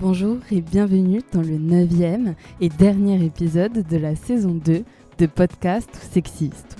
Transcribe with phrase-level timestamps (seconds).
[0.00, 4.82] Bonjour et bienvenue dans le neuvième et dernier épisode de la saison 2
[5.18, 6.76] de Podcast Sexiste.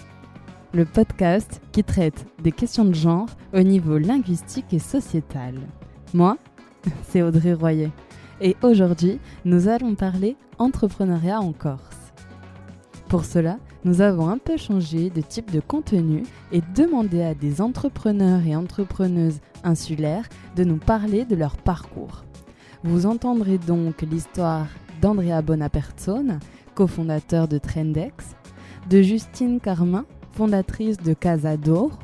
[0.73, 5.61] Le podcast qui traite des questions de genre au niveau linguistique et sociétal.
[6.13, 6.37] Moi,
[7.09, 7.93] c'est Audrey Royer.
[8.41, 12.12] Et aujourd'hui, nous allons parler entrepreneuriat en Corse.
[13.09, 17.61] Pour cela, nous avons un peu changé de type de contenu et demandé à des
[17.61, 22.25] entrepreneurs et entrepreneuses insulaires de nous parler de leur parcours.
[22.87, 24.67] Vous entendrez donc l'histoire
[25.01, 26.39] d'Andrea Bonaperzone,
[26.75, 28.37] cofondateur de Trendex,
[28.91, 31.99] de Justine Carmin, fondatrice de Casa d'Or,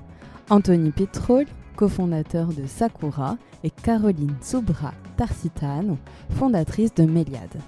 [0.48, 1.44] Anthony Petrol,
[1.76, 5.98] cofondateur de Sakura, et Caroline Subra Tarsitano,
[6.30, 7.60] fondatrice de Méliade.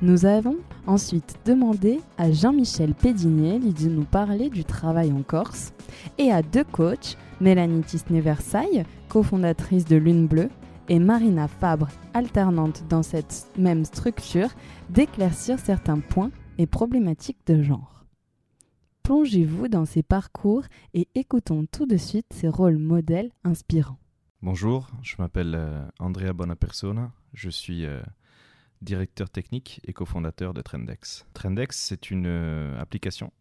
[0.00, 5.74] Nous avons ensuite demandé à Jean-Michel Pédinier de nous parler du travail en Corse
[6.16, 10.48] et à deux coachs, Mélanie Tisney-Versailles, cofondatrice de Lune Bleue,
[10.92, 14.50] et Marina Fabre, alternante dans cette même structure,
[14.90, 18.04] d'éclaircir certains points et problématiques de genre.
[19.02, 23.96] Plongez-vous dans ces parcours et écoutons tout de suite ces rôles modèles inspirants.
[24.42, 28.02] Bonjour, je m'appelle euh, Andrea Bonapersona, je suis euh,
[28.82, 31.24] directeur technique et cofondateur de Trendex.
[31.32, 33.32] Trendex, c'est une euh, application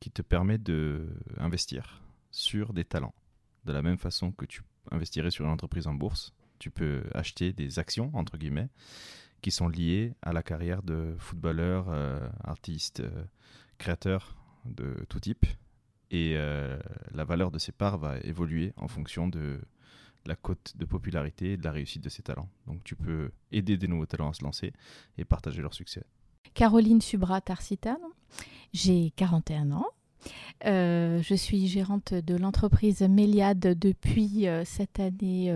[0.00, 3.14] qui te permet d'investir sur des talents,
[3.64, 7.52] de la même façon que tu investirais sur une entreprise en bourse tu peux acheter
[7.52, 8.68] des actions, entre guillemets,
[9.42, 13.24] qui sont liées à la carrière de footballeurs, euh, artistes, euh,
[13.78, 15.46] créateurs de tout type.
[16.12, 16.78] Et euh,
[17.12, 19.60] la valeur de ces parts va évoluer en fonction de
[20.26, 22.50] la cote de popularité et de la réussite de ces talents.
[22.66, 24.72] Donc tu peux aider des nouveaux talents à se lancer
[25.16, 26.04] et partager leur succès.
[26.52, 28.12] Caroline Subra Tarsitano,
[28.74, 29.86] j'ai 41 ans.
[30.62, 35.50] je suis gérante de l'entreprise Méliade depuis cette année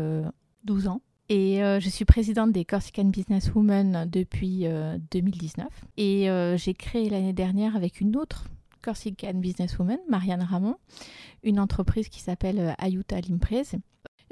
[0.64, 1.00] 12 ans.
[1.28, 4.66] Et euh, je suis présidente des Corsican Business Women depuis
[5.10, 5.66] 2019.
[5.66, 8.44] Euh, et euh, j'ai créé l'année dernière avec une autre
[8.82, 10.76] Corsican Businesswoman, Marianne Ramon,
[11.42, 13.76] une entreprise qui s'appelle Ayuta Limprese.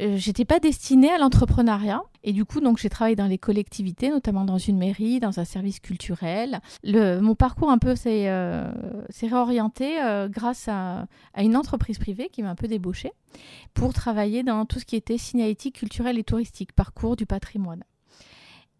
[0.00, 4.08] Euh, j'étais pas destinée à l'entrepreneuriat et du coup donc j'ai travaillé dans les collectivités,
[4.08, 6.60] notamment dans une mairie, dans un service culturel.
[6.84, 8.72] Mon parcours un peu s'est euh,
[9.22, 13.12] réorienté euh, grâce à, une entreprise privée qui m'a un peu débauchée
[13.74, 17.84] pour travailler dans tout ce qui était signalétique, culturel et touristique, parcours du patrimoine.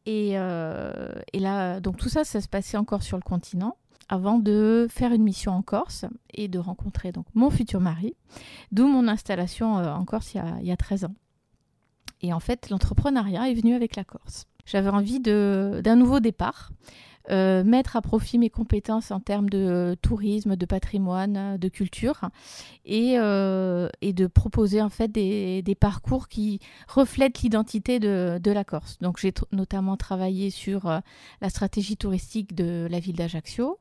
[0.05, 3.77] Et, et là donc tout ça ça se passait encore sur le continent
[4.12, 8.15] avant de faire une mission en Corse et de rencontrer donc mon futur mari,
[8.71, 11.15] d'où mon installation euh, en Corse il y, a, 13 ans.
[12.21, 14.45] Et en fait, l'entrepreneuriat est venu avec la Corse.
[14.67, 16.73] J'avais envie d'un nouveau départ,
[17.31, 22.21] euh, mettre à profit mes compétences en termes de tourisme, de patrimoine, de culture,
[22.84, 28.99] et, euh, de proposer en fait des, parcours qui reflètent l'identité de, la Corse.
[29.00, 30.99] Donc j'ai notamment travaillé sur euh,
[31.41, 33.78] la stratégie touristique de la ville d'Ajaccio,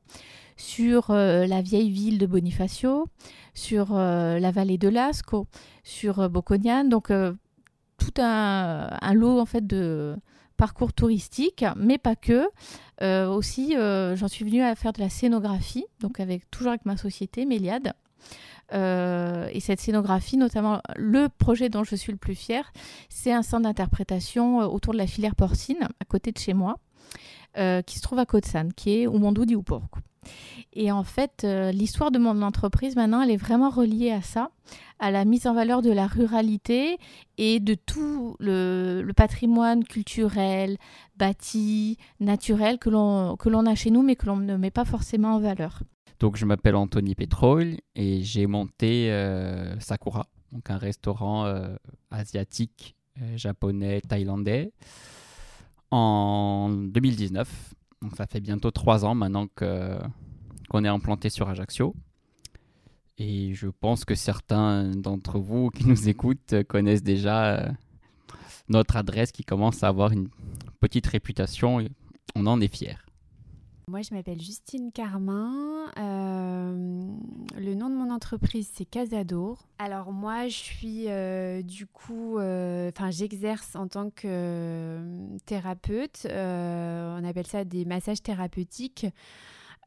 [0.56, 3.08] sur la vieille ville de Bonifacio,
[3.54, 5.46] sur la vallée de Lasco,
[5.82, 10.14] sur Bocconiane, donc tout un, un, lot en fait de
[10.62, 12.48] parcours touristique, mais pas que.
[13.02, 16.86] Euh, aussi, euh, j'en suis venue à faire de la scénographie, donc avec toujours avec
[16.86, 17.94] ma société Méliade.
[18.72, 22.72] Euh, et cette scénographie, notamment le projet dont je suis le plus fière,
[23.08, 26.78] c'est un centre d'interprétation autour de la filière porcine, à côté de chez moi,
[27.54, 29.08] qui se trouve à Côte-Sanne, qui est
[29.46, 30.00] di Uporco.
[30.72, 34.50] Et en fait, euh, l'histoire de mon entreprise maintenant, elle est vraiment reliée à ça,
[34.98, 36.98] à la mise en valeur de la ruralité
[37.36, 40.78] et de tout le, patrimoine culturel,
[41.16, 45.40] bâti, naturel que l'on a chez nous, mais que l'on ne met pas forcément en
[45.40, 45.82] valeur.
[46.20, 51.74] Donc, je m'appelle Anthony Petrol et j'ai monté euh, Sakura, donc un restaurant euh,
[52.10, 52.96] asiatique,
[53.36, 54.72] japonais, thaïlandais,
[55.92, 61.94] en 2019 donc ça fait bientôt trois ans maintenant qu'on est implanté sur Ajaccio.
[63.16, 67.68] Et je pense que certains d'entre vous qui nous écoutent connaissent déjà euh,
[68.68, 70.28] notre adresse qui commence à avoir une
[70.80, 71.86] petite réputation
[72.34, 72.96] on en est fiers.
[73.88, 75.90] Moi, je m'appelle Justine Carmin.
[75.98, 77.02] Euh,
[77.58, 79.66] le nom de mon entreprise, c'est Casador.
[79.78, 85.00] Alors moi, je suis euh, du coup, euh, enfin, j'exerce en tant que
[85.46, 86.26] thérapeute.
[86.30, 89.06] on appelle ça des massages thérapeutiques.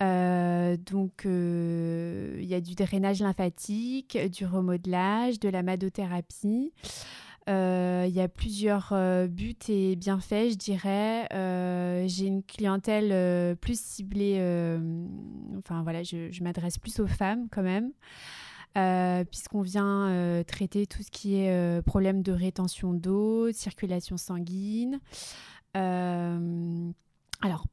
[0.01, 6.73] donc, il y a du drainage lymphatique, du remodelage, de la madothérapie.
[7.47, 11.27] Euh, il y a plusieurs euh, buts et bienfaits, je dirais.
[11.31, 14.37] Euh, j'ai une clientèle plus ciblée,
[15.57, 17.91] enfin voilà, je, je m'adresse plus aux femmes quand même.
[19.25, 24.99] puisqu'on vient traiter tout ce qui est problème de rétention d'eau, circulation sanguine.
[25.73, 27.65] alors,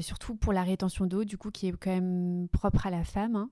[0.00, 3.36] surtout pour la rétention d'eau, du coup, qui est quand même propre à la femme.
[3.36, 3.50] Hein.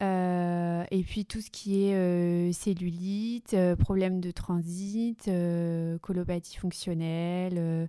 [0.00, 5.28] Euh, et puis tout ce qui est euh, cellulite, euh, problème de transit,
[6.00, 7.88] colopathie fonctionnelle,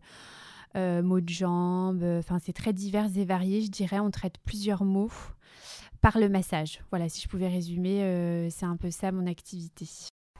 [0.76, 2.04] maux de jambes.
[2.04, 4.00] Enfin, c'est très divers et varié, je dirais.
[4.00, 5.12] On traite plusieurs mots
[6.02, 6.82] par le massage.
[6.90, 9.86] Voilà, si je pouvais résumer, c'est un peu ça mon activité.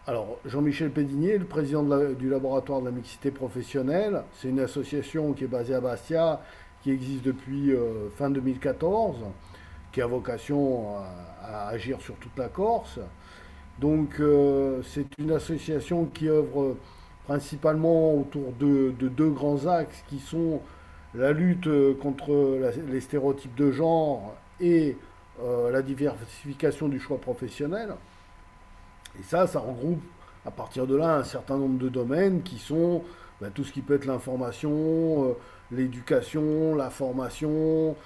[0.08, 1.84] Alors, Jean-Michel Pédinier, le président
[2.14, 6.42] du laboratoire de la mixité professionnelle, c'est une association qui est basée à Bastia,
[6.82, 7.74] qui existe depuis
[8.16, 9.18] fin 2014
[10.00, 10.96] qui a vocation
[11.44, 13.00] à, agir sur toute la Corse.
[13.80, 16.78] Donc euh, c'est une association qui œuvre
[17.26, 20.62] principalement autour de, deux grands axes qui sont
[21.14, 21.70] la lutte
[22.02, 24.96] contre les stéréotypes de genre et
[25.44, 27.90] euh, la diversification du choix professionnel.
[29.20, 30.02] Et ça, ça regroupe
[30.46, 33.04] à partir de là un certain nombre de domaines qui sont
[33.42, 34.72] ben, tout ce qui peut être l'information,
[35.26, 35.34] euh,
[35.72, 37.98] l'éducation, la formation,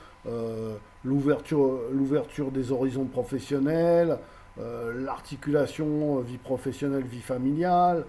[1.03, 4.17] l'ouverture des horizons professionnels,
[4.59, 8.05] euh, l'articulation vie professionnelle, vie familiale.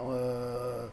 [0.00, 0.86] Euh,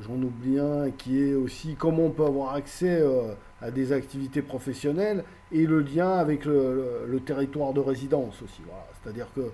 [0.00, 4.40] j'en oublie un qui est aussi comment on peut avoir accès euh, à des activités
[4.40, 8.62] professionnelles et le lien avec le, territoire de résidence aussi.
[9.02, 9.50] C'est-à-dire que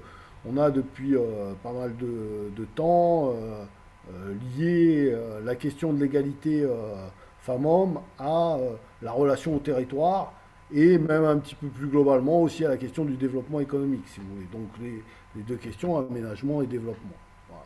[0.48, 1.16] on a depuis
[1.62, 3.34] pas mal de, temps
[4.56, 5.12] lié
[5.44, 6.64] la question de l'égalité
[7.40, 8.56] femmes-hommes à
[9.02, 10.32] la relation au territoire
[10.72, 14.20] et même un petit peu plus globalement aussi à la question du développement économique, si
[14.20, 14.48] vous voulez.
[14.52, 17.14] Donc les, deux questions, aménagement et développement.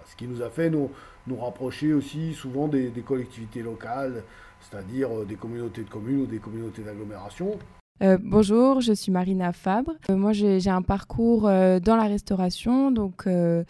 [0.06, 0.90] Ce qui nous a fait nous,
[1.26, 4.24] nous rapprocher aussi souvent des, collectivités locales,
[4.60, 7.58] c'est-à-dire euh, des communautés de communes ou des communautés d'agglomération.
[8.02, 9.92] Euh, bonjour, je suis Marina Fabre.
[10.10, 13.64] Euh, moi, j'ai un parcours dans la restauration, donc je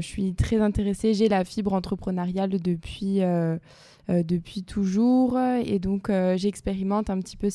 [0.00, 1.14] suis très intéressée.
[1.14, 3.20] J'ai la fibre entrepreneuriale depuis
[4.08, 5.38] depuis toujours.
[5.38, 7.48] Et donc, euh, j'expérimente un petit peu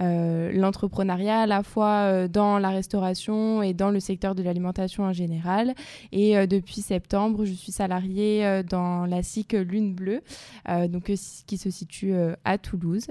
[0.00, 5.12] euh, l'entrepreneuriat à la fois dans la restauration et dans le secteur de l'alimentation en
[5.12, 5.74] général.
[6.10, 10.22] Et depuis septembre, je suis salariée dans la SIC Lune Bleue,
[10.88, 11.12] donc,
[11.46, 12.14] qui se situe
[12.44, 13.08] à Toulouse.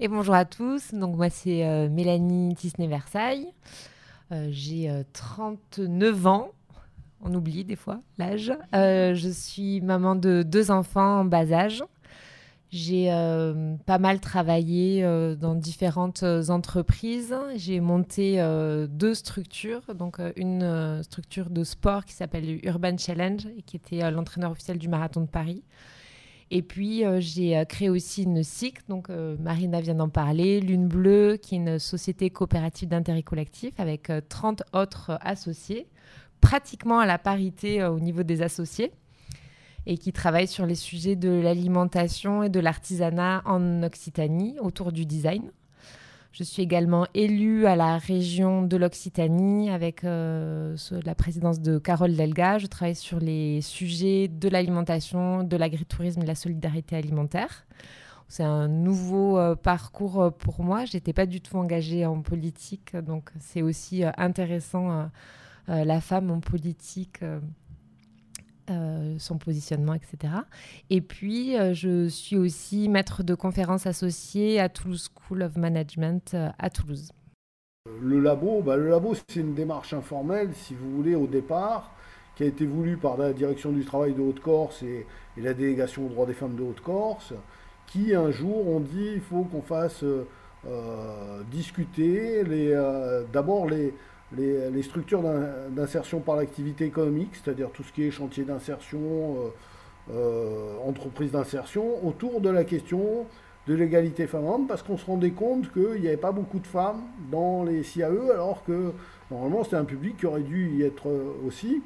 [0.00, 3.46] Et bonjour à tous, donc moi c'est Mélanie Tisney-Versailles.
[4.50, 6.50] J'ai 39 ans
[7.22, 8.52] on oublie des fois l'âge.
[8.74, 11.82] Euh, je suis maman de deux enfants en bas âge.
[12.70, 17.34] J'ai euh, pas mal travaillé euh, dans différentes entreprises.
[17.56, 18.42] J'ai monté
[18.90, 24.50] deux structures, donc une structure de sport qui s'appelle Urban Challenge et qui était l'entraîneur
[24.50, 25.62] officiel du marathon de Paris.
[26.54, 31.54] Et puis j'ai créé aussi une SIC, donc Marina vient d'en parler, Lune Bleue, qui
[31.54, 35.86] est une société coopérative d'intérêt collectif avec 30 autres associés
[36.42, 38.92] pratiquement à la parité euh, au niveau des associés
[39.86, 45.06] et qui travaille sur les sujets de l'alimentation et de l'artisanat en Occitanie autour du
[45.06, 45.50] design.
[46.32, 52.14] Je suis également élue à la région de l'Occitanie avec euh, la présidence de Carole
[52.14, 52.58] Delga.
[52.58, 57.66] Je travaille sur les sujets de l'alimentation, de l'agritourisme et de la solidarité alimentaire.
[58.28, 60.86] C'est un nouveau euh, parcours pour moi.
[60.86, 65.10] Je n'étais pas du tout engagée en politique, donc c'est aussi intéressant
[65.68, 67.22] la femme en politique.
[67.22, 67.40] Euh,
[68.70, 70.32] euh, son positionnement, etc.
[70.88, 76.70] Et puis, je suis aussi maître de conférences associée à Toulouse School of Management à
[76.70, 77.10] Toulouse.
[78.00, 81.90] Le labo, bah, le labo, c'est une démarche informelle, si vous voulez, au départ,
[82.36, 86.08] qui a été voulue par la direction du travail de Haute-Corse et, la délégation aux
[86.08, 87.34] droits des femmes de Haute-Corse,
[87.88, 90.04] qui un jour ont dit il faut qu'on fasse
[91.50, 92.44] discuter
[93.32, 93.92] d'abord les,
[94.36, 95.22] les, structures
[95.70, 102.06] d'insertion par l'activité économique, c'est-à-dire tout ce qui est chantier d'insertion, euh, euh, entreprise d'insertion,
[102.06, 103.26] autour de la question
[103.66, 107.02] de l'égalité femmes-hommes, parce qu'on se rendait compte qu'il n'y avait pas beaucoup de femmes
[107.30, 108.92] dans les CAE, alors que
[109.30, 111.08] normalement c'était un public qui aurait dû y être
[111.46, 111.82] aussi.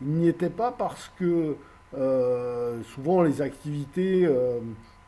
[0.00, 1.56] Il n'y était pas parce que
[1.94, 4.26] euh, souvent les activités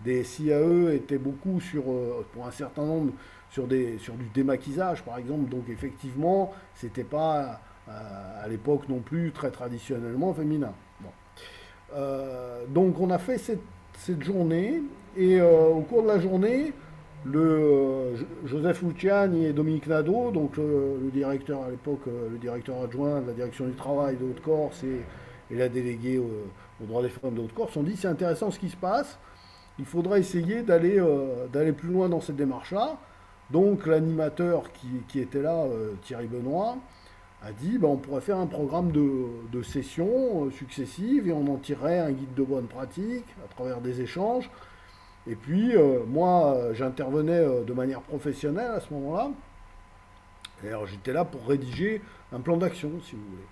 [0.04, 1.84] des CAE étaient beaucoup sur,
[2.32, 3.12] pour un certain nombre
[3.50, 5.48] sur, des, sur du démaquisage, par exemple.
[5.50, 10.72] Donc, effectivement, c'était pas euh, à l'époque non plus très traditionnellement féminin.
[11.94, 13.62] Euh, donc, on a fait cette,
[13.98, 14.82] cette journée,
[15.16, 16.72] et euh, au cours de la journée,
[17.24, 18.14] le,
[18.44, 23.32] Joseph Luciani et Dominique Nadeau, donc le, directeur à l'époque, le directeur adjoint de la
[23.32, 25.02] direction du travail de Haute-Corse et,
[25.52, 28.76] la déléguée aux droits des femmes de Haute-Corse, ont dit c'est intéressant ce qui se
[28.76, 29.18] passe,
[29.80, 32.98] il faudra essayer d'aller plus loin dans cette démarche-là.
[33.50, 34.64] Donc l'animateur
[35.08, 36.76] qui, était là, euh, Thierry Benoît,
[37.42, 41.98] a dit ben, on pourrait faire un programme de, sessions successives et on en tirerait
[41.98, 44.50] un guide de bonne pratique à travers des échanges.
[45.26, 45.74] Et puis,
[46.06, 49.30] moi, j'intervenais de manière professionnelle à ce moment-là.
[50.66, 52.00] Alors, j'étais là pour rédiger
[52.32, 53.46] un plan d'action, si vous voulez.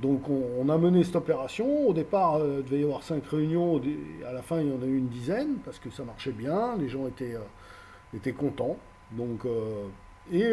[0.00, 1.86] Donc on, a mené cette opération.
[1.86, 3.80] Au départ, euh, il devait y avoir cinq réunions.
[4.26, 6.76] À la fin, il y en a eu une dizaine parce que ça marchait bien.
[6.76, 7.38] Les gens euh,
[8.12, 8.76] étaient contents.
[9.12, 9.86] Donc, euh,
[10.32, 10.52] et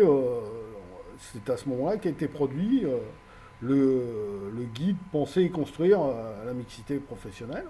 [1.18, 2.86] c'est à ce moment-là qu'a été produit
[3.62, 6.00] le, guide Penser et construire
[6.46, 7.66] la mixité professionnelle.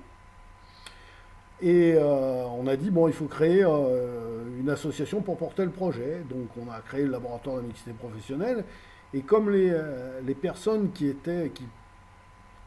[1.62, 6.24] Et on a dit, bon, il faut créer une association pour porter le projet.
[6.30, 8.64] Donc on a créé le laboratoire de la mixité professionnelle.
[9.14, 11.52] Et comme les, euh, personnes qui, étaient,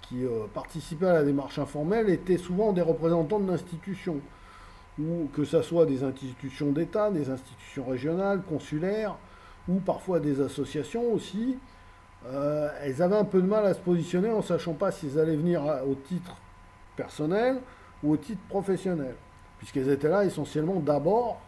[0.02, 4.20] qui, euh, participaient à la démarche informelle étaient souvent des représentants de l'institution,
[4.98, 9.16] ou que ce soit des institutions d'État, des institutions régionales, consulaires,
[9.68, 11.56] ou parfois des associations aussi,
[12.26, 15.36] euh, elles avaient un peu de mal à se positionner en sachant pas s'ils allaient
[15.36, 16.36] venir au titre
[16.96, 17.58] personnel
[18.02, 19.14] ou au titre professionnel,
[19.58, 21.40] puisqu'elles étaient là essentiellement d'abord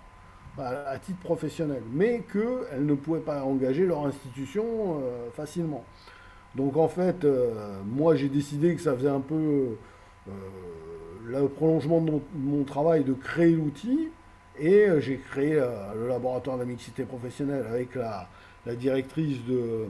[0.56, 4.64] à, titre professionnel, mais qu'elles ne pouvaient pas engager leur institution
[5.02, 5.84] euh, facilement.
[6.54, 9.76] Donc en fait, euh, moi j'ai décidé que ça faisait un peu
[11.24, 14.10] le prolongement de mon, travail de créer l'outil,
[14.58, 15.54] et j'ai créé
[15.96, 18.28] le laboratoire de la mixité professionnelle avec la,
[18.76, 19.86] directrice de,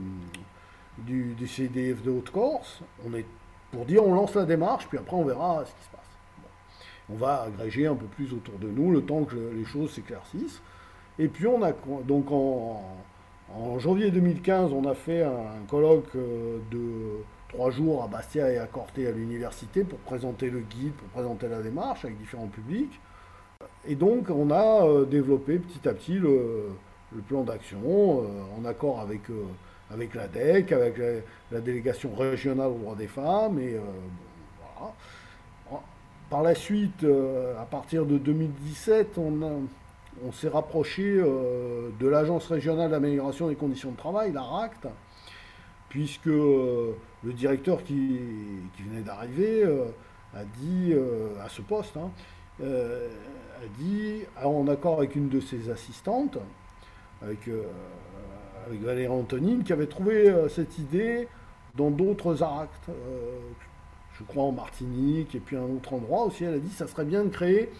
[0.99, 2.81] du, CDF de Haute-Corse.
[3.05, 3.25] On est
[3.71, 6.05] pour dire on lance la démarche, puis après on verra ce qui se passe
[7.09, 10.61] on va agréger un peu plus autour de nous le temps que les choses s'éclaircissent.
[11.19, 11.71] Et puis on a
[12.03, 12.81] donc en,
[13.79, 18.67] janvier 2015, on a fait un, colloque euh, de trois jours à Bastia et à
[18.67, 22.99] Corté à l'université pour présenter le guide, pour présenter la démarche avec différents publics.
[23.87, 26.69] Et donc on a euh, développé petit à petit le,
[27.27, 27.79] plan d'action
[28.23, 29.21] euh, en accord avec,
[29.89, 30.99] avec la DEC, avec
[31.51, 33.59] la, délégation régionale aux droits des femmes.
[36.29, 42.89] Par la suite, euh, à partir de 2017, on, s'est rapproché euh, de l'Agence régionale
[42.89, 44.87] d'amélioration des conditions de travail, la RACT,
[45.95, 46.91] puisque euh,
[47.23, 48.19] le directeur qui,
[48.85, 49.63] venait d'arriver
[50.33, 50.93] a dit,
[51.41, 52.11] à ce poste, hein,
[52.61, 56.37] a dit, en accord avec une de ses assistantes,
[57.21, 57.49] avec,
[58.67, 61.29] avec Valérie Antonine, qui avait trouvé cette idée
[61.75, 62.89] dans d'autres actes,
[64.19, 67.05] je crois en Martinique et puis un autre endroit aussi, elle a dit ça serait
[67.05, 67.71] bien de créer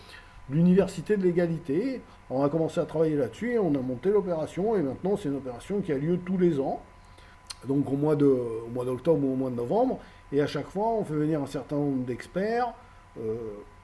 [0.50, 2.02] l'université de l'égalité.
[2.30, 5.36] On a commencé à travailler là-dessus et on a monté l'opération et maintenant c'est une
[5.36, 6.82] opération qui a lieu tous les ans,
[7.68, 10.00] donc au mois, d'octobre ou au mois de novembre.
[10.32, 12.74] Et à chaque fois, on fait venir un certain nombre d'experts,
[13.20, 13.36] euh,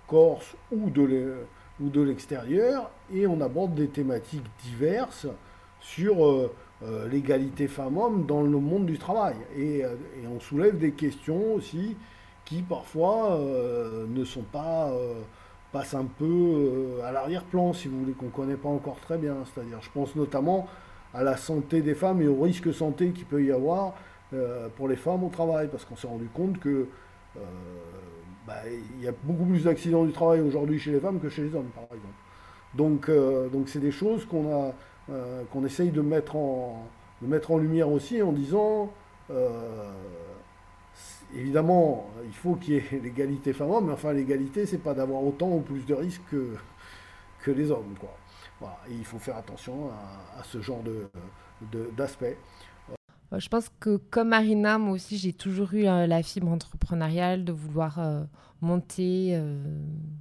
[0.07, 5.27] corse ou de, l'extérieur, et on aborde des thématiques diverses
[5.79, 6.51] sur euh,
[6.83, 9.35] euh, l'égalité femmes-hommes dans le monde du travail.
[9.55, 11.95] Et, et, on soulève des questions aussi
[12.51, 15.13] qui parfois euh, ne sont pas euh,
[15.71, 19.17] passent un peu euh, à l'arrière-plan, si vous voulez, qu'on ne connaît pas encore très
[19.17, 19.37] bien.
[19.45, 20.67] C'est-à-dire, je pense notamment
[21.13, 23.93] à la santé des femmes et au risque santé qu'il peut y avoir
[24.77, 26.87] pour les femmes au travail, parce qu'on s'est rendu compte que
[28.47, 28.55] bah,
[28.97, 31.53] il y a beaucoup plus d'accidents du travail aujourd'hui chez les femmes que chez les
[31.53, 32.13] hommes, par exemple.
[32.73, 33.11] Donc,
[33.51, 34.73] donc c'est des choses qu'on a,
[35.51, 36.87] qu'on essaye de mettre en,
[37.21, 38.89] de mettre en lumière aussi en disant
[41.35, 45.49] évidemment, il faut qu'il y ait l'égalité femmes-hommes, mais enfin, l'égalité, c'est pas d'avoir autant
[45.49, 46.55] ou plus de risques que,
[47.43, 47.95] que les hommes.
[47.99, 48.09] Quoi.
[48.89, 49.89] Il faut faire attention
[50.37, 50.83] à, ce genre
[51.95, 52.37] d'aspect.
[53.31, 57.45] De, Je pense que comme Marina, moi aussi, j'ai toujours eu euh, la fibre entrepreneuriale
[57.45, 58.23] de vouloir euh,
[58.61, 59.63] monter euh,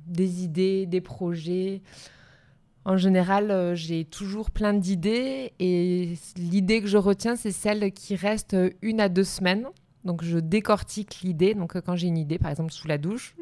[0.07, 1.83] des idées, des projets.
[2.85, 8.57] En général, j'ai toujours plein d'idées et l'idée que je retiens, c'est celle qui reste
[8.81, 9.67] une à deux semaines.
[10.05, 11.55] Donc je décortique l'idée.
[11.55, 13.35] Donc euh, quand j'ai une idée, par exemple sous la douche,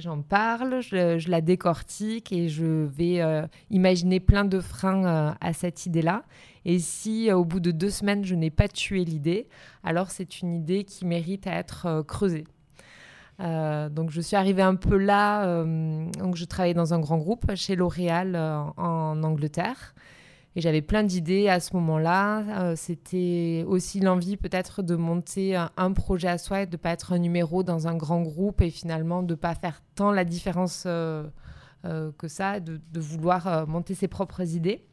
[0.00, 5.52] j'en parle, je, la décortique et je vais euh, imaginer plein de freins euh, à
[5.52, 6.22] cette idée-là.
[6.64, 9.48] Et si au bout de deux semaines je n'ai pas tué l'idée,
[9.84, 12.44] alors c'est une idée qui mérite à être creusée.
[13.38, 15.62] donc je suis arrivée un peu là.
[15.64, 18.36] donc je travaillais dans un grand groupe chez L'Oréal
[18.76, 19.94] en Angleterre.
[20.56, 22.62] Et j'avais plein d'idées à ce moment-là.
[22.62, 27.12] Euh, c'était aussi l'envie peut-être de monter un, projet à soi de ne pas être
[27.12, 30.84] un numéro dans un grand groupe et finalement de ne pas faire tant la différence
[30.86, 31.24] euh,
[31.84, 34.86] euh, que ça, de vouloir monter ses propres idées.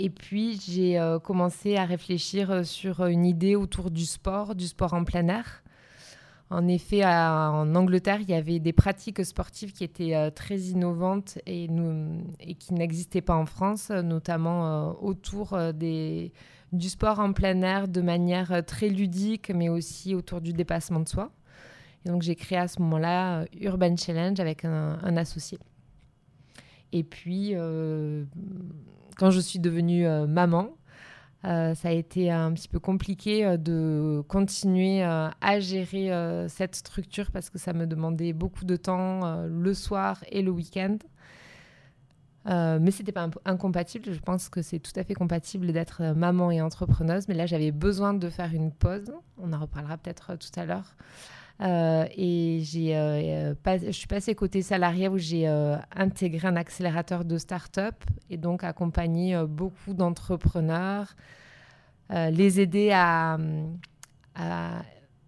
[0.00, 5.04] Et puis j'ai commencé à réfléchir sur une idée autour du sport, du sport en
[5.04, 5.62] plein air
[6.52, 11.68] En effet, en Angleterre, il y avait des pratiques sportives qui étaient très innovantes et,
[12.58, 16.32] qui n'existaient pas en France, notamment autour des,
[16.72, 21.08] du sport en plein air de manière très ludique, mais aussi autour du dépassement de
[21.08, 21.32] soi.
[22.04, 25.58] Et donc j'ai créé à ce moment-là Urban Challenge avec un associé.
[26.92, 28.24] Et puis, euh,
[29.16, 30.70] quand je suis devenue euh, maman,
[31.44, 36.10] euh, ça a été un petit peu compliqué de continuer à gérer
[36.48, 40.98] cette structure parce que ça me demandait beaucoup de temps le soir et le week-end.
[42.46, 44.12] mais ce n'était pas incompatible.
[44.12, 47.28] Je pense que c'est tout à fait compatible d'être maman et entrepreneuse.
[47.28, 49.12] Mais là, j'avais besoin de faire une pause.
[49.38, 50.94] On en reparlera peut-être tout à l'heure.
[51.60, 57.24] Euh, et j'ai, euh, je suis passée côté salarié où j'ai euh, intégré un accélérateur
[57.24, 57.94] de start-up
[58.30, 61.14] et donc accompagné beaucoup d'entrepreneurs,
[62.10, 63.38] les aider à,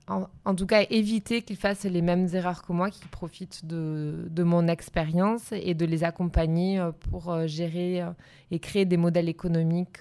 [0.06, 4.42] en, tout cas, éviter qu'ils fassent les mêmes erreurs que moi, qu'ils profitent de, de
[4.42, 8.04] mon expérience et de les accompagner pour gérer
[8.50, 10.00] et créer des modèles économiques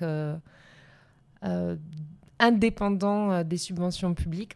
[2.40, 4.56] indépendants des subventions publiques.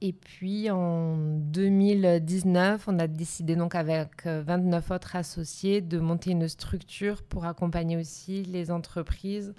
[0.00, 6.32] Et puis en 2019, on a décidé donc avec 29 euh, autres associés de monter
[6.32, 9.54] une structure pour accompagner aussi les entreprises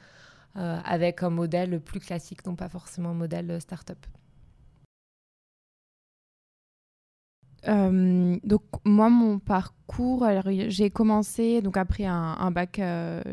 [0.58, 4.06] euh, avec un modèle plus classique, non pas forcément un modèle start-up.
[7.68, 10.26] Euh, donc moi mon parcours,
[10.68, 12.82] j'ai commencé donc après un, bac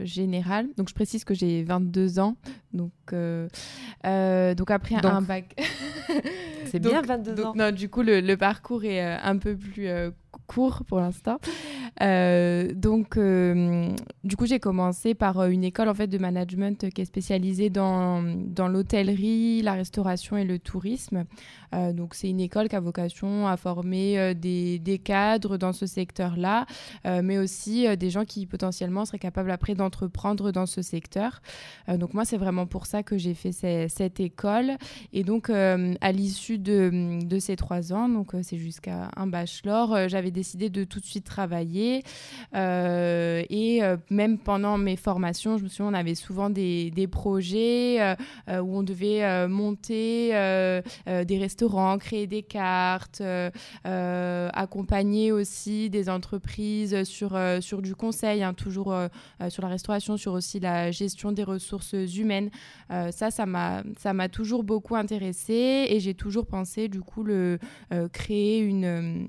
[0.03, 0.69] général.
[0.77, 2.37] Donc je précise que j'ai 22 ans.
[2.73, 5.57] Donc donc après un bac.
[6.73, 7.53] C'est bien 22 ans.
[7.55, 10.11] Non, du coup, le, parcours est euh, un peu plus euh,
[10.47, 11.39] court pour l'instant.
[12.01, 13.19] Euh, donc,
[14.25, 18.23] du coup, j'ai commencé par une école en fait de management qui est spécialisée dans,
[18.23, 21.25] dans l'hôtellerie, la restauration et le tourisme.
[21.93, 26.67] Donc, c'est une école qui a vocation à former des, des, cadres dans ce secteur-là,
[27.05, 31.41] mais aussi des gens qui potentiellement seraient capables après d'entreprendre dans ce secteur.
[31.89, 33.53] donc, moi, c'est vraiment pour ça que j'ai fait
[33.89, 34.77] cette école.
[35.13, 40.09] Et donc, à l'issue de, ces trois ans, donc euh, c'est jusqu'à un bachelor, euh,
[40.09, 42.03] j'avais décidé de tout de suite travailler.
[42.55, 48.17] Euh, et même pendant mes formations, je me souviens, on avait souvent des projets
[48.49, 50.31] où on devait monter
[51.07, 51.62] des restaurants,
[51.99, 53.23] créer des cartes,
[53.85, 58.95] accompagner aussi des entreprises sur, sur du conseil, hein, toujours
[59.49, 62.51] sur la restauration, sur aussi la gestion des ressources humaines.
[62.89, 67.59] ça, ça m'a toujours beaucoup intéressée et j'ai toujours pensé du coup le
[67.93, 69.29] euh, créer une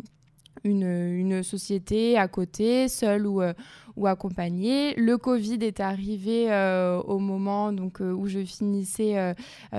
[0.63, 3.53] une, une, société à côté, seule ou, euh,
[3.95, 4.95] ou accompagner.
[4.95, 9.33] Le Covid est arrivé euh, au moment donc, euh, où je finissais euh,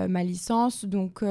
[0.08, 0.84] ma licence.
[0.84, 1.24] Donc,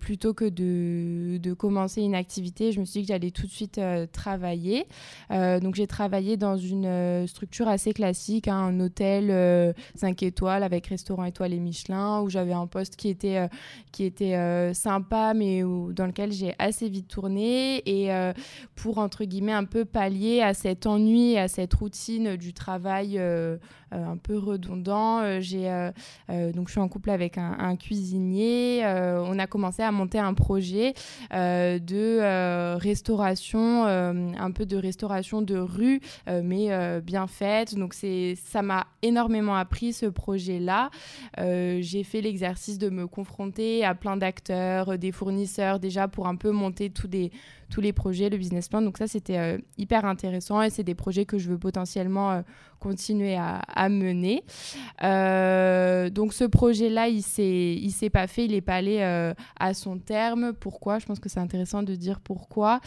[0.00, 3.80] plutôt que de, commencer une activité, je me suis dit que j'allais tout de suite
[4.12, 4.86] travailler.
[5.30, 11.24] donc, j'ai travaillé dans une structure assez classique, hein, un hôtel 5 étoiles avec restaurant
[11.24, 13.48] étoile et Michelin, où j'avais un poste qui était,
[13.92, 17.82] qui était sympa, mais dans lequel j'ai assez vite tourné.
[17.86, 18.10] Et
[18.74, 21.95] pour, entre guillemets, un peu pallier à cet ennui, à cette routine
[22.36, 25.20] du travail euh, euh, un peu redondant.
[25.20, 25.66] Euh, j'ai
[26.28, 28.82] donc je suis en couple avec un, cuisinier.
[28.84, 30.94] on a commencé à monter un projet
[31.30, 37.74] de restauration, un peu de restauration de rue, mais bien faite.
[37.74, 40.90] Donc c'est ça m'a énormément appris ce projet-là.
[41.38, 46.50] j'ai fait l'exercice de me confronter à plein d'acteurs, des fournisseurs déjà pour un peu
[46.50, 47.30] monter tous des
[47.70, 48.82] tous les projets, le business plan.
[48.82, 52.42] Donc ça, c'était euh, hyper intéressant et c'est des projets que je veux potentiellement euh,
[52.78, 54.44] continuer à, mener.
[55.02, 59.02] Euh, donc ce projet-là, il il s'est pas fait, il n'est pas allé
[59.58, 60.52] à son terme.
[60.52, 60.98] Pourquoi?
[60.98, 62.80] Je pense que c'est intéressant de dire pourquoi.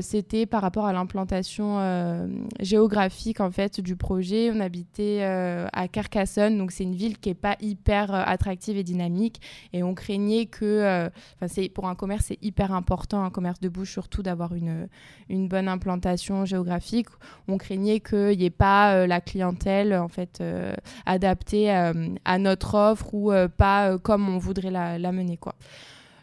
[0.00, 2.28] c'était par rapport à l'implantation
[2.60, 4.50] géographique en fait du projet.
[4.54, 9.40] On habitait à Carcassonne, donc c'est une ville qui est pas hyper attractive et dynamique,
[9.72, 11.08] et on craignait que,
[11.46, 14.88] c'est pour un commerce c'est hyper important, un commerce de bouche surtout d'avoir une,
[15.28, 17.06] une bonne implantation géographique.
[17.48, 20.72] On craignait qu'il n'y ait pas euh, la clientèle en fait euh,
[21.06, 25.54] adaptée euh, à notre offre ou pas comme on voudrait la, la mener quoi.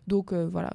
[0.08, 0.70] Donc euh, voilà,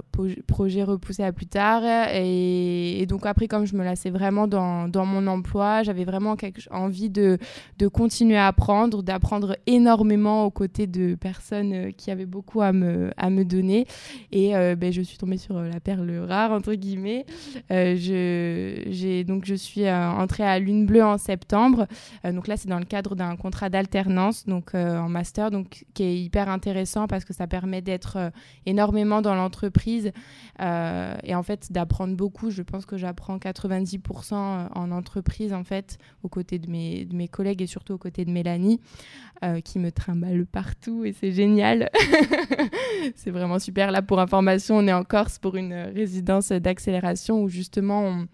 [0.46, 1.82] projet repoussé à plus tard.
[2.12, 6.36] Et, donc après, comme je me lassais vraiment dans, dans mon emploi, j'avais vraiment
[6.70, 7.38] envie de,
[7.78, 12.72] de continuer à apprendre, d'apprendre énormément aux côtés de personnes euh, qui avaient beaucoup à
[12.72, 13.86] me, à me donner.
[14.32, 17.24] Et euh, ben, je suis tombée sur la perle rare, entre guillemets.
[17.70, 21.86] je, donc je suis entrée à Lune Bleue en septembre.
[22.24, 26.16] donc là, c'est dans le cadre d'un contrat d'alternance, donc en master, donc qui est
[26.16, 28.32] hyper intéressant parce que ça permet d'être
[28.66, 30.12] énormément an dans l'entreprise
[30.58, 32.50] et en fait d'apprendre beaucoup.
[32.50, 34.34] Je pense que j'apprends 90%
[34.74, 38.24] en entreprise en fait, aux côtés de mes, de mes collègues et surtout aux côtés
[38.24, 38.80] de Mélanie,
[39.64, 41.90] qui me trimballe partout et c'est génial.
[43.14, 43.90] c'est vraiment super.
[43.90, 48.28] Là, pour information, on est en Corse pour une résidence d'accélération où justement on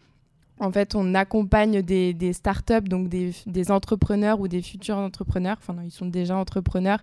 [0.58, 5.56] en fait, on accompagne des, startups, donc des, entrepreneurs ou des futurs entrepreneurs.
[5.60, 7.00] Enfin, non, ils sont déjà entrepreneurs.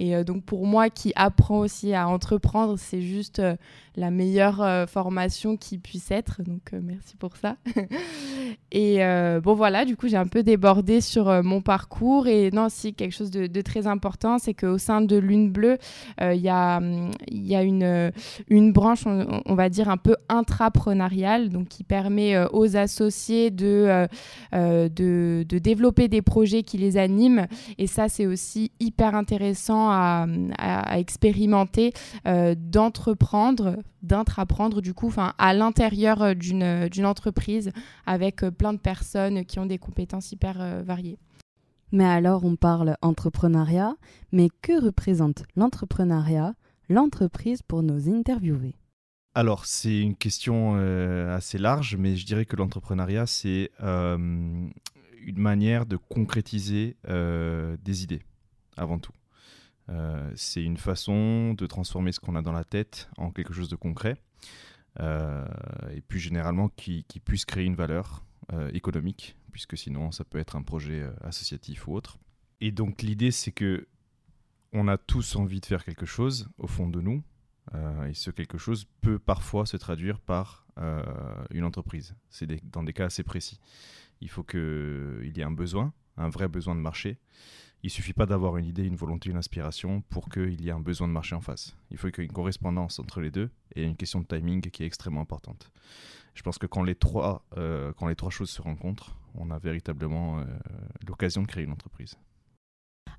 [0.00, 3.54] Et euh, donc, pour moi, qui apprend aussi à entreprendre, c'est juste euh,
[3.96, 6.42] la meilleure euh, formation qui puisse être.
[6.42, 7.56] Donc, merci pour ça.
[8.72, 8.98] et
[9.42, 12.26] bon, voilà, du coup, j'ai un peu débordé sur mon parcours.
[12.26, 15.78] Et non, si, quelque chose de, très important, c'est qu'au sein de Lune Bleue,
[16.20, 16.80] il y a,
[17.62, 18.12] une,
[18.48, 23.52] une branche, on, on, va dire, un peu intrapreneuriale, donc qui permet aux associations associés
[23.60, 24.06] euh,
[24.54, 27.46] euh, de, de, développer des projets qui les animent.
[27.78, 30.26] Et ça, c'est aussi hyper intéressant à,
[30.96, 31.92] expérimenter,
[32.26, 37.70] euh, d'entreprendre, d'intraprendre du coup, à l'intérieur d'une entreprise
[38.06, 41.18] avec plein de personnes qui ont des compétences hyper variées.
[41.92, 43.94] Mais alors, on parle entrepreneuriat,
[44.32, 46.54] mais que représente l'entrepreneuriat,
[46.88, 48.74] l'entreprise pour nos interviewés?
[49.36, 55.38] Alors, c'est une question euh, assez large, mais je dirais que l'entrepreneuriat, c'est euh, une
[55.38, 58.22] manière de concrétiser euh, des idées,
[58.78, 59.12] avant tout.
[60.36, 63.76] c'est une façon de transformer ce qu'on a dans la tête en quelque chose de
[63.76, 64.16] concret,
[64.98, 68.24] et puis généralement qui, qui, puisse créer une valeur
[68.72, 72.16] économique, puisque sinon ça peut être un projet associatif ou autre.
[72.62, 73.86] Et donc l'idée, c'est que
[74.72, 77.22] on a tous envie de faire quelque chose au fond de nous,
[78.08, 81.02] et ce quelque chose peut parfois se traduire par euh,
[81.50, 82.14] une entreprise.
[82.28, 83.60] C'est dans des cas assez précis.
[84.20, 87.18] Il faut qu'il y ait un besoin, un vrai besoin de marché.
[87.82, 90.80] Il suffit pas d'avoir une idée, une volonté, une inspiration pour qu'il y ait un
[90.80, 91.74] besoin de marché en face.
[91.90, 94.60] Il faut qu'il y ait une correspondance entre les deux et une question de timing
[94.60, 95.72] qui est extrêmement importante.
[96.34, 99.58] Je pense que quand les trois, euh, quand les trois choses se rencontrent, on a
[99.58, 100.44] véritablement
[101.06, 102.16] l'occasion de créer une entreprise.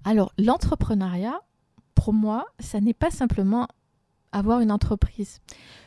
[0.03, 1.41] Alors, l'entrepreneuriat,
[1.95, 3.67] pour moi, ça n'est pas simplement
[4.31, 5.39] avoir une entreprise.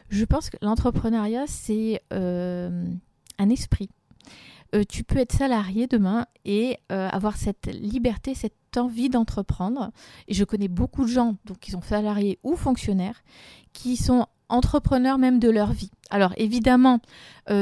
[0.09, 2.85] Je pense que l'entrepreneuriat, c'est euh,
[3.38, 3.88] un esprit.
[4.74, 9.90] Euh, tu peux être salarié demain et euh, avoir cette liberté, cette envie d'entreprendre.
[10.29, 13.22] Et je connais beaucoup de gens, donc qui sont salariés ou fonctionnaires,
[13.72, 15.90] qui sont entrepreneurs même de leur vie.
[16.11, 16.98] Alors évidemment,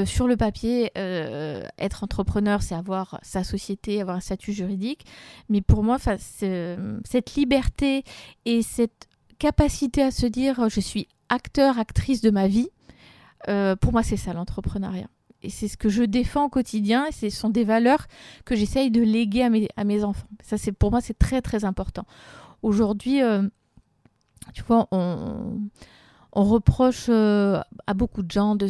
[0.07, 5.05] sur le papier, être entrepreneur, c'est avoir sa société, avoir un statut juridique.
[5.51, 8.05] Mais pour moi, cette liberté
[8.47, 9.08] et cette
[9.39, 12.69] capacité à se dire euh, je suis acteur, actrice de ma vie,
[13.49, 15.09] euh, pour moi c'est ça l'entrepreneuriat.
[15.43, 18.07] Et c'est ce que je défends au quotidien et ce sont des valeurs
[18.45, 20.27] que j'essaye de léguer à mes, à mes enfants.
[20.43, 22.05] Ça c'est pour moi c'est très très important.
[22.63, 23.43] Aujourd'hui, euh,
[24.53, 25.61] tu vois, on,
[26.33, 28.69] reproche à beaucoup de gens de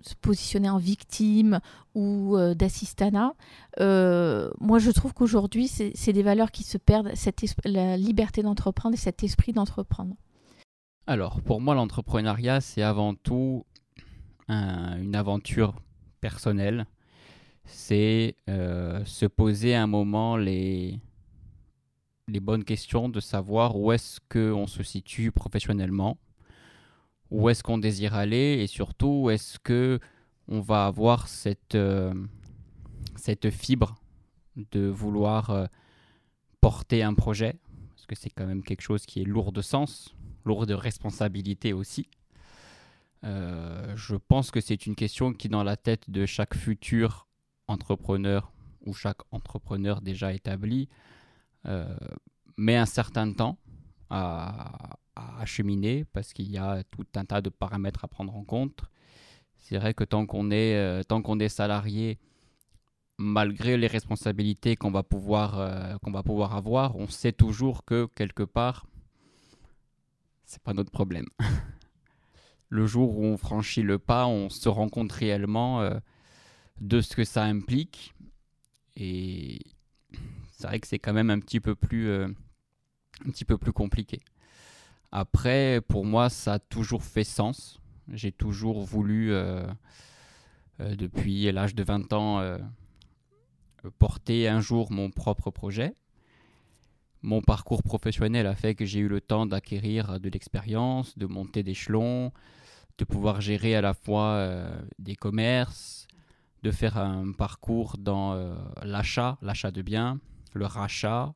[0.00, 1.60] se positionner en victime
[1.94, 3.32] ou d'assistanat.
[3.78, 8.98] moi, je trouve qu'aujourd'hui, c'est des valeurs qui se perdent, cette la liberté d'entreprendre et
[8.98, 10.14] cet esprit d'entreprendre.
[11.06, 13.64] Alors, pour moi, l'entrepreneuriat, c'est avant tout
[14.48, 15.74] une aventure
[16.20, 16.86] personnelle.
[17.64, 21.00] C'est euh, se poser un moment les,
[22.26, 26.18] les bonnes questions de savoir où est-ce qu'on se situe professionnellement
[27.30, 30.00] où est-ce qu'on désire aller et surtout est-ce que
[30.48, 32.14] on va avoir cette, euh,
[33.16, 33.96] cette fibre
[34.70, 35.66] de vouloir euh,
[36.60, 37.60] porter un projet,
[37.90, 40.14] parce que c'est quand même quelque chose qui est lourd de sens,
[40.44, 42.08] lourd de responsabilité aussi.
[43.24, 47.28] Euh, je pense que c'est une question qui, dans la tête de chaque futur
[47.66, 48.52] entrepreneur
[48.86, 50.88] ou chaque entrepreneur déjà établi,
[52.56, 53.58] met un certain temps
[54.08, 58.44] à, à acheminer parce qu'il y a tout un tas de paramètres à prendre en
[58.44, 58.82] compte.
[59.56, 62.18] C'est vrai que tant qu'on est, euh, tant qu'on est salarié,
[63.18, 68.08] malgré les responsabilités qu'on va, pouvoir, euh, qu'on va pouvoir avoir, on sait toujours que
[68.14, 68.86] quelque part,
[70.44, 71.26] c'est pas notre problème.
[72.68, 75.98] le jour où on franchit le pas, on se rend compte réellement euh,
[76.80, 78.14] de ce que ça implique.
[78.96, 79.60] Et
[80.52, 84.20] c'est vrai que c'est quand même un petit peu plus, un petit peu plus compliqué.
[85.10, 87.80] Après, pour moi, ça a toujours fait sens.
[88.12, 89.66] J'ai toujours voulu, euh,
[90.80, 92.58] euh, depuis l'âge de 20 ans, euh,
[93.98, 95.94] porter un jour mon propre projet.
[97.22, 101.62] Mon parcours professionnel a fait que j'ai eu le temps d'acquérir de l'expérience, de monter
[101.62, 102.32] d'échelon,
[102.98, 104.48] de pouvoir gérer à la fois
[104.98, 106.06] des commerces,
[106.62, 110.20] de faire un parcours dans l'achat, l'achat de biens,
[110.54, 111.34] le rachat,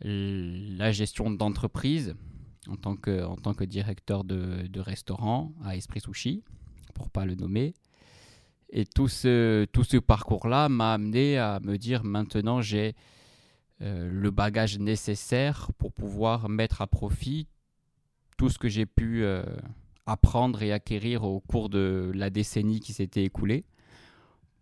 [0.00, 2.16] la gestion d'entreprise
[2.68, 6.42] en tant que, directeur de, restaurant à Esprit Sushi,
[6.94, 7.74] pour pas le nommer.
[8.70, 12.94] Et tout ce, tout ce parcours-là m'a amené à me dire maintenant j'ai
[13.80, 17.46] euh, le bagage nécessaire pour pouvoir mettre à profit
[18.36, 19.44] tout ce que j'ai pu euh,
[20.04, 23.64] apprendre et acquérir au cours de la décennie qui s'était écoulée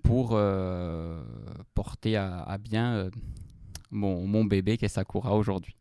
[0.02, 1.24] pour euh,
[1.74, 3.08] porter à, bien
[3.90, 5.76] mon, mon bébé qui est Sakura aujourd'hui.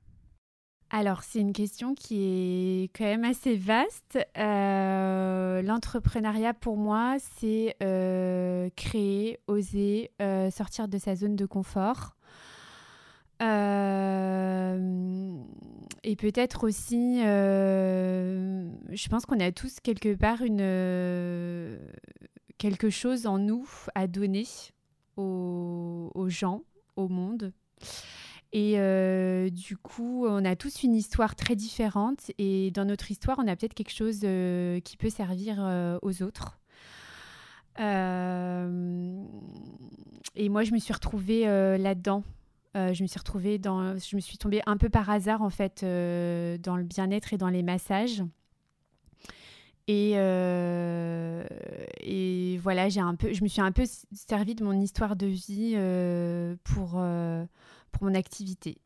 [0.96, 4.20] Alors, c'est une question qui est quand même assez vaste.
[4.38, 12.16] Euh, l'entrepreneuriat, pour moi, c'est euh, créer, oser, euh, sortir de sa zone de confort.
[13.42, 13.46] et
[16.16, 21.80] peut-être aussi, je pense qu'on a tous quelque part une,
[22.60, 24.46] quelque chose en nous à donner
[25.18, 26.62] aux, aux gens,
[26.96, 27.52] au monde.
[28.56, 32.30] Et euh, du coup, on a tous une histoire très différente.
[32.38, 36.22] Et dans notre histoire, on a peut-être quelque chose euh, qui peut servir euh, aux
[36.22, 36.60] autres.
[37.80, 37.82] et
[40.50, 42.24] moi, je me suis retrouvée là-dedans.
[42.76, 43.98] je me suis retrouvée dans.
[43.98, 47.50] Je me suis tombée un peu par hasard, en fait, dans le bien-être et dans
[47.50, 48.24] les massages.
[49.88, 50.14] Et,
[52.62, 55.76] voilà, j'ai un peu, je me suis un peu servi de mon histoire de vie
[56.64, 57.02] pour
[57.94, 58.78] pour mon activité.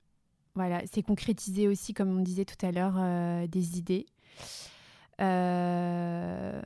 [0.57, 4.07] Voilà, c'est concrétiser aussi, comme on disait tout à l'heure, euh, des idées.
[5.21, 6.61] Euh,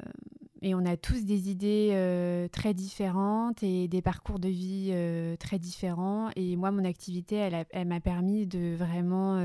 [0.62, 4.93] et on a tous des idées euh, très différentes et des parcours de vie
[5.39, 6.30] très différents.
[6.38, 9.36] Et moi, mon activité, elle, m'a permis de vraiment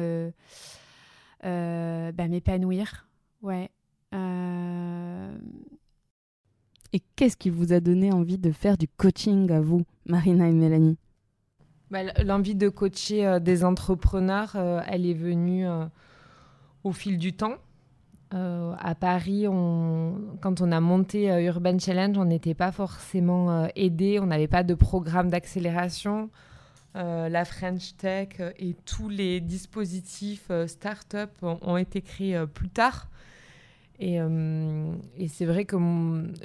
[1.42, 3.08] bah, m'épanouir.
[3.42, 3.70] Ouais.
[6.92, 10.52] Et qu'est-ce qui vous a donné envie de faire du coaching à vous, Marina et
[10.52, 10.98] Mélanie?
[11.90, 15.84] Bah, l'envie de coacher euh, des entrepreneurs, euh, elle est venue euh,
[16.84, 17.56] au fil du temps.
[18.32, 24.26] à Paris, on, quand on a monté Urban Challenge, on n'était pas forcément aidé, on
[24.26, 26.28] n'avait pas de programme d'accélération.
[26.94, 33.08] la French Tech et tous les dispositifs start-up ont été créés plus tard.
[34.02, 35.76] Euh, et, c'est vrai que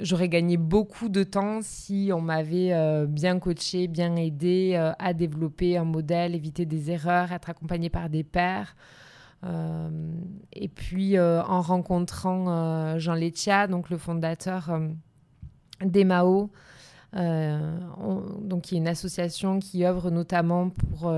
[0.00, 5.12] j'aurais gagné beaucoup de temps si on m'avait euh, bien coaché, bien aidé euh, à
[5.12, 8.74] développer un modèle, éviter des erreurs, être accompagné par des pairs.
[10.52, 14.70] et puis en rencontrant Jean Letia, donc le fondateur
[15.84, 16.50] d'Emao,
[17.12, 21.12] donc qui est une association qui œuvre notamment pour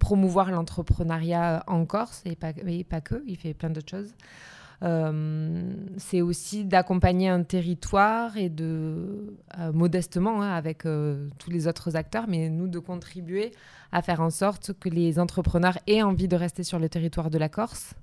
[0.00, 4.14] promouvoir l'entrepreneuriat en Corse et pas, et pas que, il fait plein d'autres choses.
[4.82, 11.68] Euh, c'est aussi d'accompagner un territoire et de, euh, modestement, hein, avec euh, tous les
[11.68, 13.50] autres acteurs, mais nous de contribuer
[13.92, 17.38] à faire en sorte que les entrepreneurs aient envie de rester sur le territoire de
[17.38, 17.94] la Corse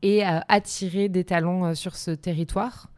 [0.00, 2.88] et attirer des talents sur ce territoire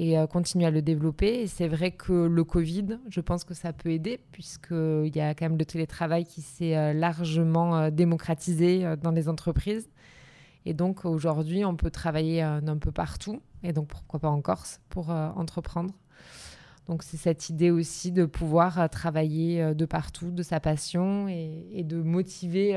[0.00, 1.46] et continuer à le développer.
[1.46, 5.44] C'est vrai que le Covid, je pense que ça peut aider, puisqu'il y a quand
[5.44, 9.88] même le télétravail qui s'est largement démocratisé dans les entreprises.
[10.68, 14.42] Et donc aujourd'hui, on peut travailler euh, un peu partout, et donc pourquoi pas en
[14.42, 15.94] Corse pour euh, entreprendre.
[16.86, 21.84] Donc c'est cette idée aussi de pouvoir euh, travailler de partout, de sa passion, et,
[21.84, 22.74] de motiver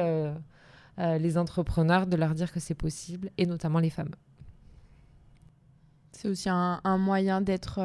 [0.97, 4.15] les entrepreneurs, de leur dire que c'est possible, et notamment les femmes.
[6.13, 7.81] C'est aussi un, moyen d'être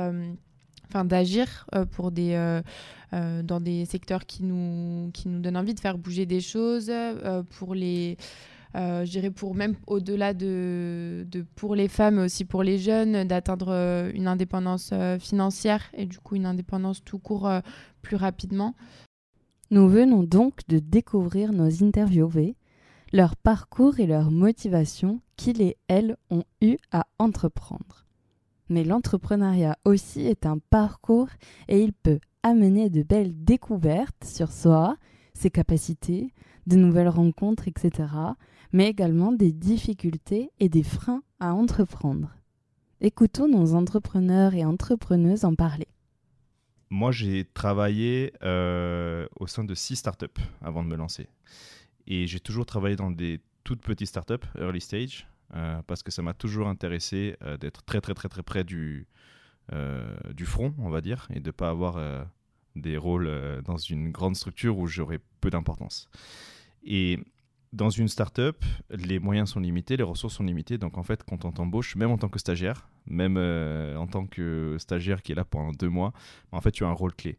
[0.87, 2.61] enfin d'agir pour des
[3.11, 6.93] dans des secteurs qui nous qui nous donnent envie de faire bouger des choses
[7.59, 8.17] pour les
[8.77, 13.69] euh, je dirais pour même au-delà de, pour les femmes, aussi pour les jeunes, d'atteindre
[13.71, 17.51] euh, une indépendance euh, financière et du coup une indépendance tout court
[18.03, 18.75] plus rapidement.
[19.71, 22.57] Nous venons donc de découvrir nos interviewés,
[23.13, 28.05] leur parcours et leur motivation qu'ils et elles ont eu à entreprendre.
[28.69, 31.29] Mais l'entrepreneuriat aussi est un parcours
[31.69, 34.97] et il peut amener de belles découvertes sur soi,
[35.47, 36.35] ses capacités,
[36.67, 38.09] de nouvelles rencontres, etc.,
[38.73, 42.35] mais également des difficultés et des freins à entreprendre.
[43.01, 45.87] Écoutons nos entrepreneurs et entrepreneuses en parler.
[46.91, 51.29] Moi, j'ai travaillé euh, au sein de six startups avant de me lancer.
[52.09, 56.23] Et j'ai toujours travaillé dans des toutes petites startups, early stage, euh, parce que ça
[56.23, 59.07] m'a toujours intéressé euh, d'être très, très, très, très près du,
[60.35, 62.27] du front, on va dire, et de ne pas avoir
[62.77, 63.31] des rôles
[63.65, 66.09] dans une grande structure où j'aurais peu d'importance.
[66.85, 67.19] Et
[67.73, 70.79] dans une startup, les moyens sont limités, les ressources sont limitées.
[70.79, 74.27] Donc en fait, quand on t'embauche, même en tant que stagiaire, même euh, en tant
[74.27, 76.13] que stagiaire qui est là pendant deux mois,
[76.53, 77.39] en fait, tu as un rôle clé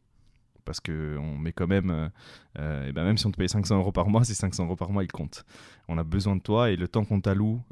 [0.66, 2.12] parce qu'on met quand même,
[2.58, 4.92] et ben même si on te paye 500 euros par mois, ces 500 euros par
[4.92, 5.46] mois, ils comptent.
[5.88, 7.64] On a besoin de toi et le temps qu'on t'alloue,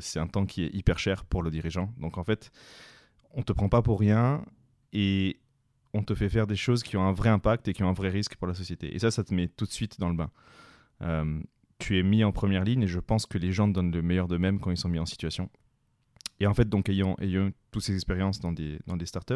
[0.00, 1.92] c'est un temps qui est hyper cher pour le dirigeant.
[1.98, 2.50] Donc en fait,
[3.34, 4.42] on te prend pas pour rien
[4.94, 5.36] et
[5.94, 7.94] on te fait faire des choses qui ont un vrai impact et qui ont un
[7.94, 8.94] vrai risque pour la société.
[8.94, 10.30] Et ça, ça te met tout de suite dans le bain.
[11.02, 11.40] Euh,
[11.78, 14.26] tu es mis en première ligne et je pense que les gens donnent le meilleur
[14.26, 15.48] d'eux-mêmes quand ils sont mis en situation.
[16.40, 19.34] Et en fait, donc, ayant, ayant toutes ces expériences dans des, dans des startups,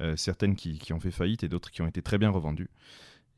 [0.00, 2.68] euh, certaines qui, qui, ont fait faillite et d'autres qui ont été très bien revendues,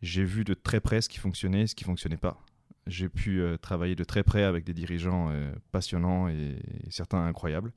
[0.00, 2.40] j'ai vu de très près ce qui fonctionnait et ce qui fonctionnait pas.
[2.86, 5.30] J'ai pu euh, travailler de très près avec des dirigeants
[5.70, 6.56] passionnants et,
[6.88, 7.74] certains incroyables.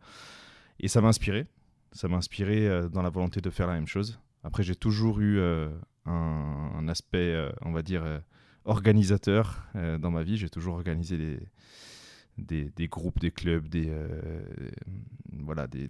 [0.79, 1.45] Et ça m'a inspiré.
[1.91, 4.17] Ça m'a inspiré dans la volonté de faire la même chose.
[4.43, 5.69] Après, j'ai toujours eu euh,
[6.05, 8.19] un, aspect, euh, on va dire, euh,
[8.65, 10.37] organisateur dans ma vie.
[10.37, 11.39] J'ai toujours organisé
[12.37, 13.91] des, des, groupes, des clubs, des,
[15.31, 15.89] voilà, des,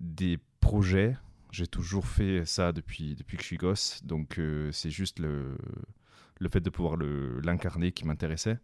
[0.00, 1.16] des projets.
[1.52, 4.04] J'ai toujours fait ça depuis, depuis que je suis gosse.
[4.04, 4.40] Donc,
[4.72, 5.56] c'est juste le,
[6.40, 8.58] le fait de pouvoir l'incarner qui m'intéressait.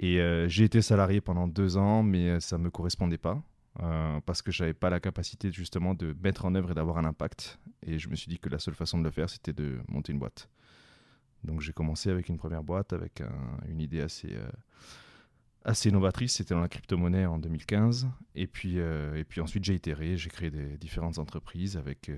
[0.00, 3.40] Et j'ai été salarié pendant deux ans, mais ça ne me correspondait pas.
[3.78, 7.04] Euh, parce que j'avais pas la capacité justement de mettre en œuvre et d'avoir un
[7.04, 7.58] impact.
[7.86, 10.12] Et je me suis dit que la seule façon de le faire, c'était de monter
[10.12, 10.48] une boîte.
[11.44, 13.22] Donc j'ai commencé avec une première boîte, avec
[13.68, 14.50] une idée assez, euh,
[15.64, 18.08] assez novatrice, c'était dans la crypto-monnaie en 2015.
[18.34, 22.10] Et puis, euh, et puis ensuite j'ai itéré, j'ai créé des différentes entreprises avec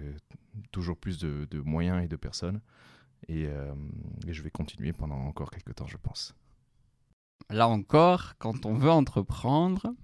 [0.73, 2.61] toujours plus de, moyens et de personnes.
[3.29, 3.47] Et
[4.27, 6.35] je vais continuer pendant encore quelques temps, je pense.
[7.51, 9.95] Là encore, quand on veut entreprendre,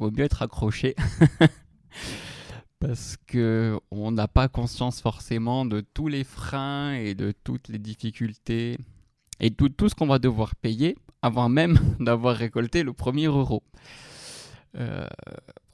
[0.00, 0.96] vaut mieux être accroché.
[2.80, 7.78] Parce que on n'a pas conscience forcément de tous les freins et de toutes les
[7.78, 8.78] difficultés
[9.38, 13.62] et tout, tout ce qu'on va devoir payer avant même d'avoir récolté le premier euro.
[14.76, 15.06] Euh,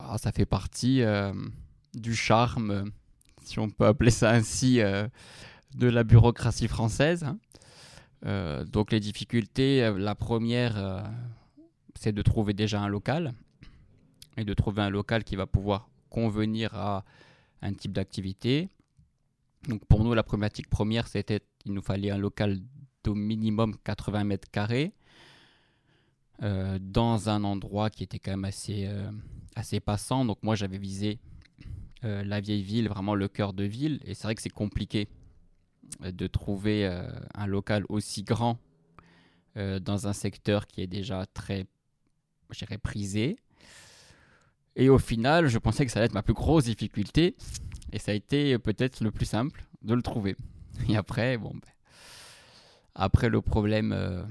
[0.01, 1.33] ah, ça fait partie euh,
[1.95, 2.91] du charme,
[3.45, 5.07] si on peut appeler ça ainsi, euh,
[5.77, 7.25] de la bureaucratie française.
[7.25, 8.65] Hein.
[8.65, 11.05] donc les difficultés, la première,
[11.95, 13.35] c'est de trouver déjà un local
[14.37, 17.05] et de trouver un local qui va pouvoir convenir à
[17.63, 18.69] un type d'activité.
[19.69, 22.59] Donc pour nous, la problématique première, c'était qu'il nous fallait un local
[23.03, 24.93] d'au minimum 80 mètres carrés
[26.43, 29.11] euh, dans un endroit qui était quand même assez, euh,
[29.55, 30.25] assez passant.
[30.25, 31.19] Donc moi, j'avais visé
[32.05, 34.01] euh, la vieille ville, vraiment le cœur de ville.
[34.05, 35.09] Et c'est vrai que c'est compliqué
[36.01, 36.85] de trouver
[37.35, 38.59] un local aussi grand
[39.55, 41.65] dans un secteur qui est déjà très,
[42.83, 43.39] prisé.
[44.77, 47.35] Et au final, je pensais que ça allait être ma plus grosse difficulté.
[47.93, 50.37] Et ça a été peut-être le plus simple de le trouver.
[50.89, 51.61] Et après, bon, ben,
[52.95, 54.23] après le problème euh,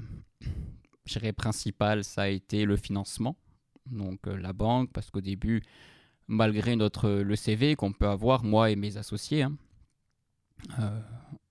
[1.36, 3.36] principal, ça a été le financement.
[3.86, 5.62] Donc euh, la banque, parce qu'au début,
[6.28, 9.56] malgré notre le CV qu'on peut avoir, moi et mes associés, hein,
[10.78, 11.00] euh,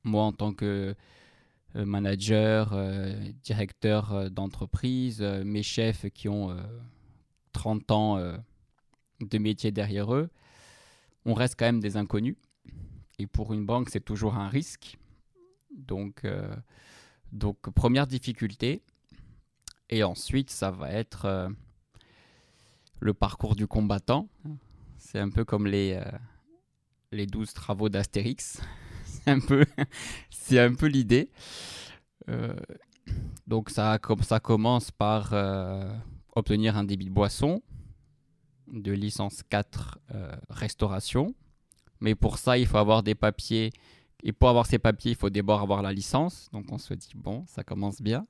[0.03, 0.95] moi en tant que
[1.73, 2.73] manager,
[3.43, 6.55] directeur d'entreprise, mes chefs qui ont
[7.51, 8.37] 30 ans
[9.21, 10.29] de métiers derrière eux,
[11.25, 12.35] on reste quand même des inconnus.
[13.17, 14.97] Et pour une banque, c'est toujours un risque.
[15.71, 16.55] Donc, euh,
[17.75, 18.81] première difficulté.
[19.89, 21.49] Et ensuite, ça va être euh,
[22.99, 24.27] le parcours du combattant.
[24.97, 26.17] C'est un peu comme les, euh,
[27.11, 28.61] les 12 travaux d'Astérix.
[30.29, 31.31] c'est un peu, l'idée.
[33.47, 33.97] donc ça
[34.39, 35.33] commence par
[36.35, 37.63] obtenir un débit de boisson
[38.67, 41.33] de licence 4 euh, restauration.
[41.99, 43.71] Mais pour ça, il faut avoir des papiers.
[44.23, 46.49] Et pour avoir ces papiers, il faut d'abord avoir la licence.
[46.51, 48.25] Donc on se dit, bon, ça commence bien.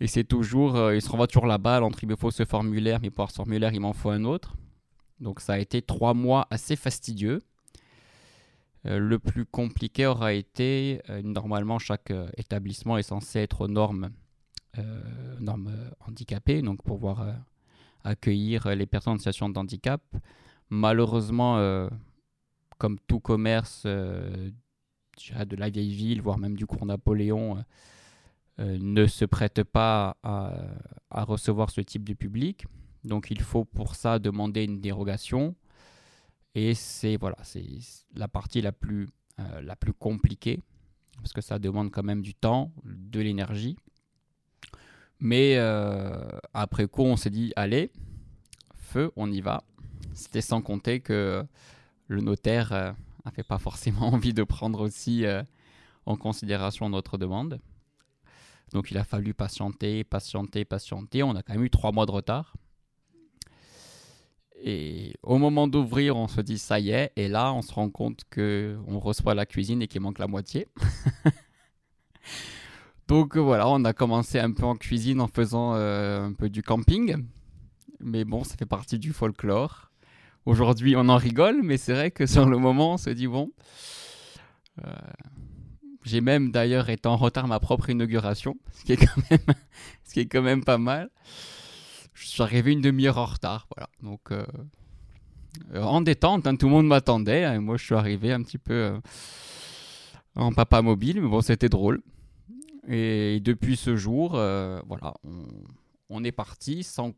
[0.00, 2.44] Et c'est toujours, euh, il se renvoie toujours la balle entre il me faut ce
[2.44, 4.56] formulaire, mais pour avoir ce formulaire, il m'en faut un autre.
[5.20, 7.40] Donc ça a été trois mois assez fastidieux.
[8.84, 14.10] Euh, le plus compliqué aura été, normalement, chaque établissement est censé être aux normes,
[15.40, 15.74] normes
[16.06, 17.26] handicapées, donc pour voir
[18.06, 20.02] accueillir euh, les personnes en situation de handicap.
[20.70, 21.88] Malheureusement, euh,
[22.78, 24.50] comme tout commerce euh,
[25.30, 27.64] de la vieille ville, voire même du cours Napoléon,
[28.58, 32.66] ne se prête pas à, recevoir ce type de public.
[33.04, 35.54] Donc il faut pour ça demander une dérogation.
[36.54, 37.36] Et c'est voilà,
[38.14, 39.08] la partie la plus,
[39.38, 40.60] la plus compliquée,
[41.16, 43.76] parce que ça demande quand même du temps, de l'énergie.
[45.18, 45.56] Mais
[46.52, 47.90] après coup, on s'est dit, allez,
[49.16, 49.62] on y va.
[50.14, 51.44] C'était sans compter que
[52.08, 55.42] le notaire n'avait euh, pas forcément envie de prendre aussi euh,
[56.06, 57.60] en considération notre demande.
[58.72, 61.22] Donc il a fallu patienter, patienter, patienter.
[61.22, 62.54] On a quand même eu trois mois de retard.
[64.58, 67.12] Et au moment d'ouvrir, on se dit ça y est.
[67.16, 70.26] Et là, on se rend compte que on reçoit la cuisine et qu'il manque la
[70.26, 70.66] moitié.
[73.08, 76.62] Donc voilà, on a commencé un peu en cuisine en faisant euh, un peu du
[76.62, 77.24] camping.
[78.00, 79.90] Mais bon, ça fait partie du folklore.
[80.44, 83.50] Aujourd'hui, on en rigole, mais c'est vrai que sur le moment, on se dit bon.
[84.84, 84.92] euh,
[86.04, 90.78] J'ai même d'ailleurs été en retard ma propre inauguration, ce qui est quand même, pas
[90.78, 91.10] mal.
[92.14, 93.88] Je suis arrivé une demi-heure en retard, voilà.
[94.02, 94.46] Donc euh,
[95.74, 98.58] euh, en détente, hein, tout le monde m'attendait, hein, moi je suis arrivé un petit
[98.58, 98.98] peu
[100.34, 102.02] en papa mobile, mais bon, c'était drôle.
[102.88, 105.14] Et depuis ce jour, voilà,
[106.08, 107.12] on est parti sans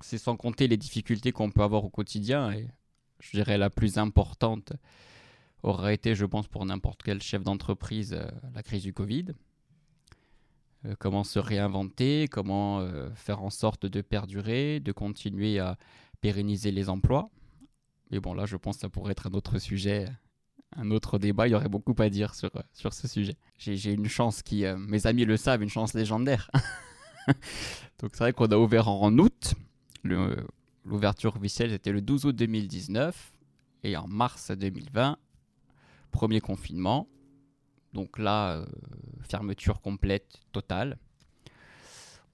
[0.00, 2.52] c'est sans compter les difficultés qu'on peut avoir au quotidien.
[2.52, 2.68] Et
[3.20, 4.72] je dirais la plus importante
[5.62, 9.26] aurait été, je pense, pour n'importe quel chef d'entreprise, euh, la crise du Covid.
[10.84, 15.76] Euh, comment se réinventer, comment euh, faire en sorte de perdurer, de continuer à
[16.20, 17.30] pérenniser les emplois.
[18.10, 20.06] Mais bon, là, je pense que ça pourrait être un autre sujet,
[20.76, 21.48] un autre débat.
[21.48, 23.36] Il y aurait beaucoup à dire sur, sur ce sujet.
[23.58, 26.48] J'ai une chance qui, mes amis le savent, une chance légendaire.
[27.98, 29.54] Donc c'est vrai qu'on a ouvert en août.
[30.84, 33.32] L'ouverture officielle, c'était le 12 août 2019.
[33.82, 35.16] Et en mars 2020,
[36.10, 37.08] premier confinement.
[37.92, 38.66] Donc là, euh,
[39.20, 40.98] fermeture complète, totale.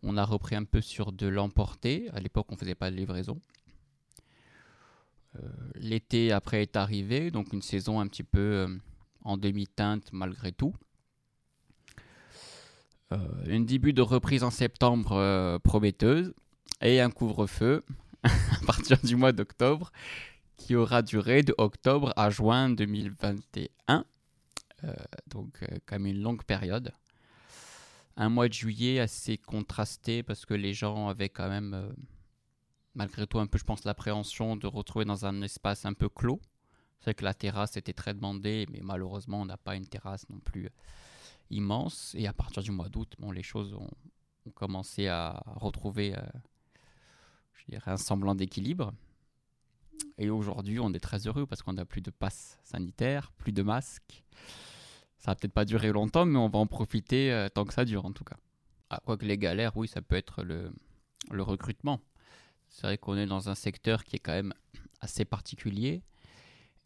[0.02, 2.08] On a repris un peu sur de l'emporter.
[2.12, 3.40] À l'époque, on ne faisait pas de livraison.
[5.36, 8.68] Euh, L'été après est arrivé, donc une saison un petit peu euh,
[9.22, 10.74] en demi-teinte malgré tout.
[13.46, 16.32] Une début de reprise en septembre prometteuse
[16.82, 17.84] et un couvre-feu
[18.22, 19.92] à partir du mois d'octobre
[20.56, 24.04] qui aura duré de octobre à juin 2021.
[24.84, 24.94] Euh,
[25.26, 26.92] donc euh, quand même une longue période.
[28.16, 31.92] Un mois de juillet assez contrasté parce que les gens avaient quand même euh,
[32.94, 36.40] malgré tout un peu je pense l'appréhension de retrouver dans un espace un peu clos.
[37.00, 40.38] C'est que la terrasse était très demandée mais malheureusement on n'a pas une terrasse non
[40.38, 40.68] plus
[41.50, 43.90] immense et à partir du mois d'août bon, les choses ont,
[44.54, 46.20] commencé à retrouver euh,
[47.62, 48.92] je dirais un semblant d'équilibre.
[50.18, 53.62] Et aujourd'hui, on est très heureux parce qu'on n'a plus de passe sanitaire, plus de
[53.62, 54.24] masques.
[55.18, 57.84] Ça va peut-être pas durer longtemps, mais on va en profiter euh, tant que ça
[57.84, 58.36] dure en tout cas.
[58.90, 60.72] Ah, quoique les galères, oui, ça peut être le,
[61.30, 62.00] recrutement.
[62.68, 64.52] C'est vrai qu'on est dans un secteur qui est quand même
[65.00, 66.02] assez particulier.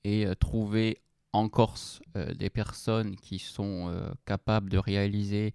[0.05, 0.99] Et euh, trouver
[1.33, 5.55] en Corse euh, des personnes qui sont capables de réaliser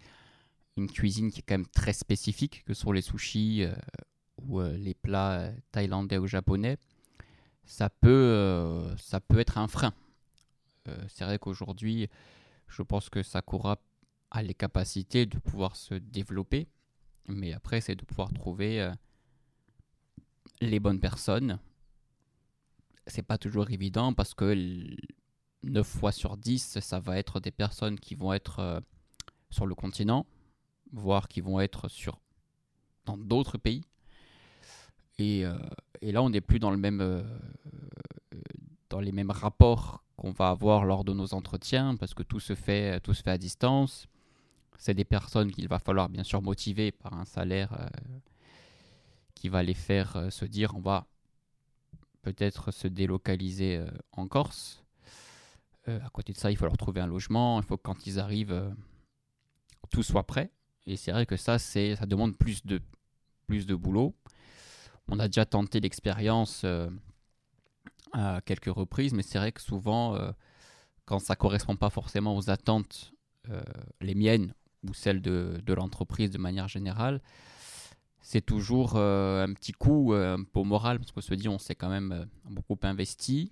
[0.78, 3.65] une cuisine qui est quand même très spécifique, que sont les sushis
[4.47, 6.77] ou euh, les plats euh, thaïlandais ou japonais,
[7.65, 9.93] ça peut, euh, ça peut être un frein.
[11.09, 12.09] C'est vrai qu'aujourd'hui,
[12.67, 13.77] je pense que Sakura
[14.31, 16.67] a les capacités de pouvoir se développer,
[17.27, 18.91] mais après, c'est de pouvoir trouver
[20.61, 21.59] les bonnes personnes.
[23.07, 24.97] C'est pas toujours évident parce que l-
[25.63, 28.81] 9 fois sur 10, ça va être des personnes qui vont être
[29.51, 30.25] sur le continent,
[30.93, 32.21] voire qui vont être sur,
[33.05, 33.83] dans d'autres pays.
[35.18, 35.57] Et, euh,
[36.01, 37.24] et là, on n'est plus euh, euh,
[38.89, 42.55] dans les mêmes rapports qu'on va avoir lors de nos entretiens, parce que tout se
[42.55, 44.07] fait, à distance.
[44.78, 47.89] C'est des personnes qu'il va falloir bien sûr motiver par un salaire
[49.36, 51.05] qui va les faire se dire on va
[52.24, 54.84] peut-être se délocaliser en Corse.
[55.86, 58.20] À côté de ça, il faut leur trouver un logement, il faut que quand ils
[58.20, 58.74] arrivent,
[59.91, 60.51] tout soit prêt.
[60.88, 62.82] Et c'est vrai que ça, ça demande plus de,
[63.45, 64.16] plus de boulot.
[65.07, 66.89] On a déjà tenté l'expérience euh,
[68.13, 70.31] à quelques reprises, mais c'est vrai que souvent, euh,
[71.05, 73.13] quand ça correspond pas forcément aux attentes,
[73.49, 73.61] euh,
[73.99, 77.21] les miennes ou celles de, l'entreprise de manière générale,
[78.21, 81.89] c'est toujours un petit coup un peu moral, parce qu'on se dit on s'est quand
[81.89, 83.51] même beaucoup investi,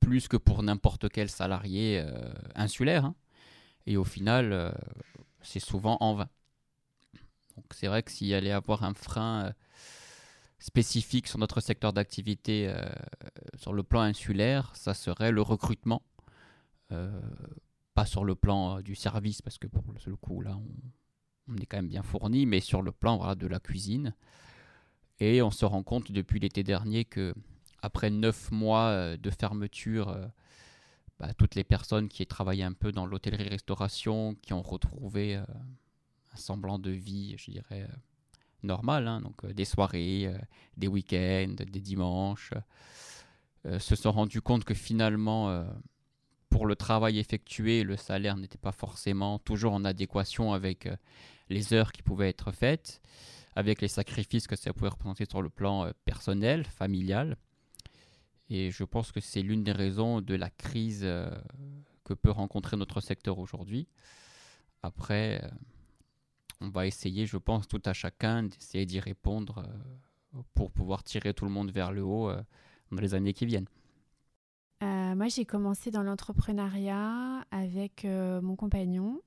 [0.00, 2.04] plus que pour n'importe quel salarié
[2.54, 3.04] insulaire.
[3.06, 3.14] hein.
[3.86, 4.74] Et au final,
[5.42, 6.28] c'est souvent en vain.
[7.56, 9.54] Donc c'est vrai que s'il allait avoir un frein
[10.64, 12.88] spécifique sur notre secteur d'activité euh,
[13.58, 16.00] sur le plan insulaire, ça serait le recrutement.
[16.90, 17.20] Euh,
[17.92, 20.58] pas sur le plan euh, du service, parce que pour le coup, là,
[21.48, 24.14] on, est quand même bien fourni, mais sur le plan de la cuisine.
[25.20, 27.34] Et on se rend compte depuis l'été dernier que
[27.82, 30.16] après neuf mois de fermeture,
[31.18, 36.78] bah, toutes les personnes qui travaillaient un peu dans l'hôtellerie-restauration, qui ont retrouvé un semblant
[36.78, 37.86] de vie, je dirais,
[38.64, 40.38] euh, normale, hein, donc euh, des soirées, euh,
[40.76, 42.52] des week-ends, des dimanches,
[43.66, 45.64] euh, se sont rendus compte que finalement,
[46.50, 50.88] pour le travail effectué, le salaire n'était pas forcément toujours en adéquation avec
[51.48, 53.00] les heures qui pouvaient être faites,
[53.56, 57.36] avec les sacrifices que ça pouvait représenter sur le plan personnel, familial.
[58.50, 61.08] Et je pense que c'est l'une des raisons de la crise
[62.04, 63.88] que peut rencontrer notre secteur aujourd'hui.
[64.82, 65.40] Après,
[66.64, 71.34] on va essayer, je pense, tout à chacun d'essayer d'y répondre euh, pour pouvoir tirer
[71.34, 72.30] tout le monde vers le haut
[72.90, 73.68] dans les années qui viennent.
[74.80, 79.22] moi, j'ai commencé dans l'entrepreneuriat avec mon compagnon,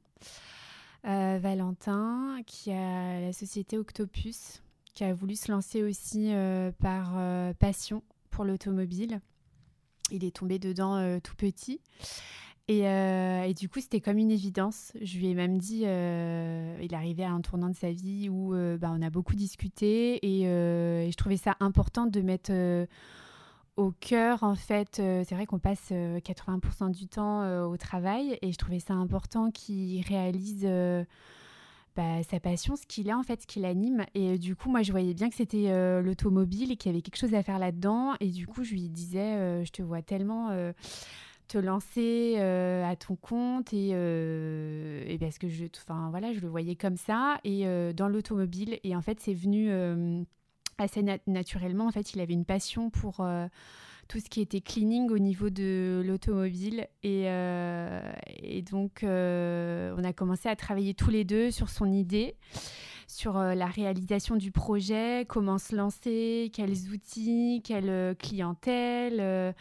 [1.04, 4.62] Valentin, qui a la société Octopus,
[4.94, 6.34] qui a voulu se lancer aussi
[6.80, 7.16] par
[7.58, 9.22] passion pour l'automobile.
[10.12, 11.82] Il est tombé dedans euh, tout petit.
[12.70, 14.92] Euh, et, du coup, c'était comme une évidence.
[15.02, 18.54] Je lui ai même dit, euh, il arrivait à un tournant de sa vie où
[18.80, 22.52] bah, on a beaucoup discuté et, je trouvais ça important de mettre
[23.78, 28.58] au cœur, en fait, c'est vrai qu'on passe 80% du temps au travail et je
[28.58, 30.68] trouvais ça important qu'il réalise
[31.98, 34.06] bah, sa passion, ce qu'il a en fait, ce qui l'anime.
[34.14, 36.94] Et euh, du coup, moi, je voyais bien que c'était euh, l'automobile et qu'il y
[36.94, 38.14] avait quelque chose à faire là-dedans.
[38.20, 40.50] Et du coup, je lui disais, euh, je te vois tellement
[41.48, 45.66] te lancer à ton compte et, et parce que je,
[46.10, 48.80] voilà, je le voyais comme ça et dans l'automobile.
[48.84, 49.72] Et en fait, c'est venu
[50.78, 51.88] assez naturellement.
[51.88, 53.22] En fait, il avait une passion pour
[54.08, 56.88] tout ce qui était cleaning au niveau de l'automobile.
[57.04, 58.02] Et, euh,
[58.72, 62.36] donc, euh, on a commencé à travailler tous les deux sur son idée,
[63.08, 69.54] sur euh, la réalisation du projet, comment se lancer, quels outils, quelle clientèle.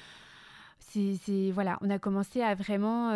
[1.24, 3.10] C'est, voilà, on a commencé à vraiment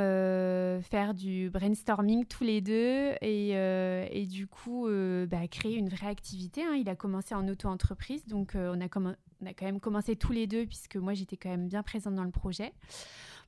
[0.83, 4.89] faire du brainstorming tous les deux et, du coup
[5.29, 6.63] bah, créer une vraie activité.
[6.63, 6.75] Hein.
[6.75, 9.15] Il a commencé en auto-entreprise, donc on a, quand
[9.63, 12.73] même commencé tous les deux, puisque moi j'étais quand même bien présente dans le projet,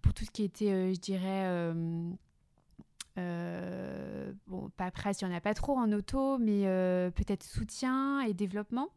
[0.02, 2.10] pour tout ce qui était, euh, je dirais, euh,
[3.18, 6.62] euh, bon, pas presse, il n'y en a pas trop en auto, mais
[7.14, 8.88] peut-être soutien et développement,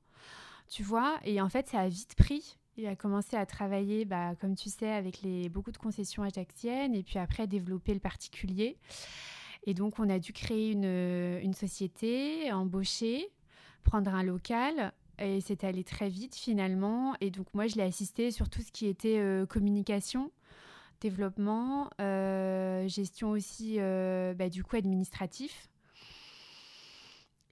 [0.68, 1.18] tu vois.
[1.24, 2.58] Et en fait, ça a vite pris.
[2.78, 6.94] Il a commencé à travailler, bah, comme tu sais, avec les, beaucoup de concessions ajaxiennes,
[6.94, 8.78] et puis après développer le particulier.
[9.66, 13.30] Et donc, on a dû créer une, une société, embaucher,
[13.84, 17.16] prendre un local et c'est allé très vite finalement.
[17.22, 20.32] Et donc moi, je l'ai assisté sur tout ce qui était euh, communication,
[21.02, 25.70] développement, euh, gestion aussi euh, bah, du coup administratif.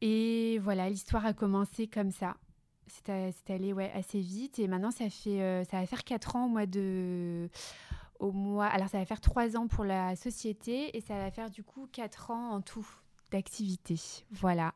[0.02, 2.36] Et voilà, l'histoire a commencé comme ça.
[2.88, 4.60] C'est allé ouais, assez vite.
[4.60, 7.50] Et maintenant, ça, fait, ça va faire 4 ans au mois de...
[8.20, 11.50] Au mois, alors ça va faire 3 ans pour la société et ça va faire
[11.50, 12.88] du coup 4 ans en tout
[13.32, 14.00] d'activité.
[14.32, 14.74] Voilà.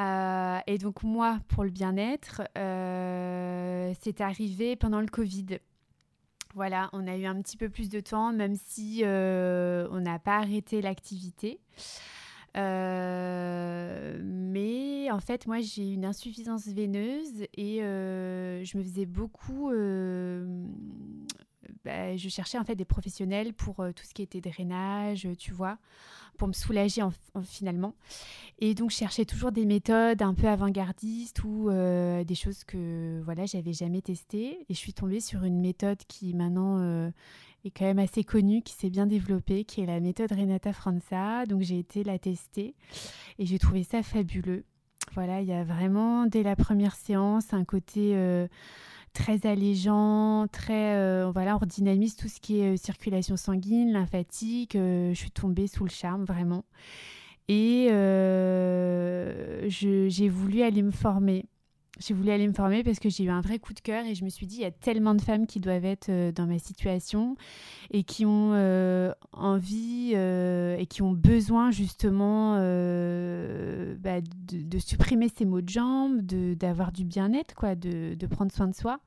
[0.00, 5.58] Euh, et donc moi, pour le bien-être, euh, c'est arrivé pendant le Covid.
[6.54, 10.18] Voilà, on a eu un petit peu plus de temps, même si euh, on n'a
[10.18, 11.60] pas arrêté l'activité.
[12.54, 14.18] Mais
[15.10, 19.70] en fait, moi, j'ai une insuffisance veineuse et je me faisais beaucoup.
[21.88, 25.78] Bah, je cherchais en fait des professionnels pour tout ce qui était drainage, tu vois
[26.38, 27.12] pour me soulager en,
[27.42, 27.94] finalement.
[28.60, 33.20] Et donc, je cherchais toujours des méthodes un peu avant-gardistes ou euh, des choses que
[33.24, 34.64] voilà, j'avais jamais testées.
[34.68, 37.10] Et je suis tombée sur une méthode qui maintenant euh,
[37.64, 41.44] est quand même assez connue, qui s'est bien développée, qui est la méthode Renata Franza.
[41.44, 42.74] Donc, j'ai été la tester
[43.38, 44.64] et j'ai trouvé ça fabuleux.
[45.14, 48.14] Voilà, il y a vraiment, dès la première séance, un côté...
[49.12, 54.76] Très allégeant, très euh, voilà, on redynamise tout ce qui est euh, circulation sanguine, lymphatique.
[54.76, 56.64] Euh, je suis tombée sous le charme vraiment.
[57.48, 57.88] Et
[59.68, 61.46] j'ai voulu aller me former.
[61.98, 64.14] J'ai voulu aller me former parce que j'ai eu un vrai coup de cœur et
[64.14, 66.46] je me suis dit, il y a tellement de femmes qui doivent être euh, dans
[66.46, 67.36] ma situation
[67.90, 75.44] et qui ont euh, envie euh, et qui ont besoin justement bah, de, supprimer ces
[75.44, 79.00] maux de jambes, d'avoir du bien-être, quoi, de, de, prendre soin de soi.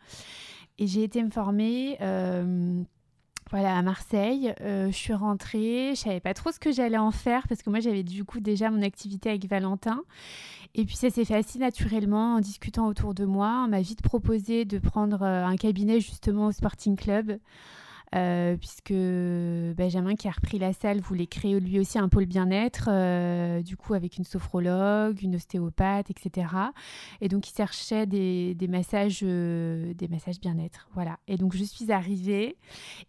[0.78, 1.98] Et j'ai été me former
[3.52, 4.54] voilà, à Marseille.
[4.60, 7.80] Je suis rentrée, je savais pas trop ce que j'allais en faire parce que moi
[7.80, 10.04] j'avais du coup déjà mon activité avec Valentin.
[10.76, 13.64] Et puis ça s'est fait assez naturellement en discutant autour de moi.
[13.66, 17.40] On m'a vite proposé de prendre euh, un cabinet justement au Sporting Club.
[18.14, 18.92] Euh, puisque
[19.78, 23.78] Benjamin qui a repris la salle voulait créer lui aussi un pôle bien-être, euh, du
[23.78, 26.48] coup avec une sophrologue, une ostéopathe, etc.
[27.22, 31.20] Et donc il cherchait des, massages, des massages bien-être, voilà.
[31.30, 32.58] Et donc je suis arrivée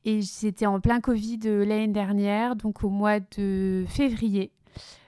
[0.05, 4.53] et c'était en plein Covid l'année dernière, donc au mois de février,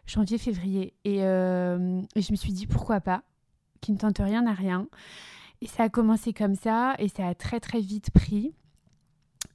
[0.07, 3.22] janvier-février, et, et je me suis dit pourquoi pas,
[3.80, 4.88] qui ne tente rien à rien.
[5.61, 8.52] Et ça a commencé comme ça et ça a très très vite pris.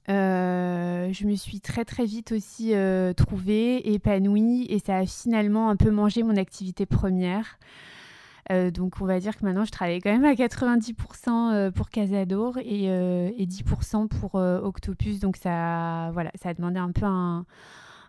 [0.09, 5.69] Euh, je me suis très très vite aussi euh, trouvée, épanouie et ça a finalement
[5.69, 7.59] un peu mangé mon activité première.
[8.49, 12.85] donc on va dire que maintenant je travaille quand même à 90% pour Casador et,
[12.85, 15.19] et 10% pour Octopus.
[15.19, 17.45] Donc ça, voilà, ça a demandé un peu un,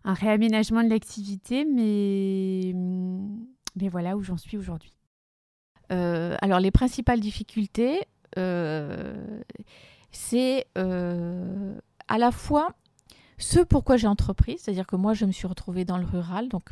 [0.05, 2.74] un réaménagement de l'activité, mais,
[3.76, 4.92] mais voilà où j'en suis aujourd'hui.
[5.90, 8.01] alors les principales difficultés,
[10.12, 12.74] c'est à la fois
[13.38, 16.70] ce pourquoi j'ai entrepris, c'est-à-dire que moi je me suis retrouvée dans le rural, donc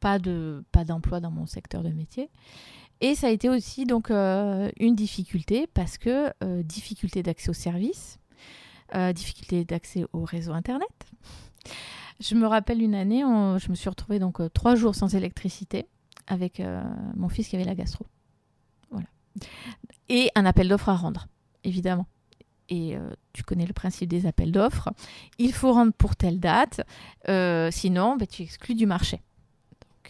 [0.00, 2.30] pas de pas d'emploi dans mon secteur de métier.
[3.00, 7.54] Et ça a été aussi donc euh, une difficulté parce que euh, difficulté d'accès aux
[7.54, 8.18] services,
[8.94, 10.90] euh, difficulté d'accès au réseau internet.
[12.20, 15.86] Je me rappelle une année, je me suis retrouvée donc trois jours sans électricité
[16.26, 16.62] avec
[17.16, 18.06] mon fils qui avait la gastro.
[18.90, 19.06] Voilà.
[20.08, 21.26] Et un appel d'offres à rendre,
[21.64, 22.06] évidemment
[22.70, 24.88] et euh, tu connais le principe des appels d'offres,
[25.38, 26.80] il faut rendre pour telle date,
[27.28, 29.20] euh, sinon bah, tu exclus du marché.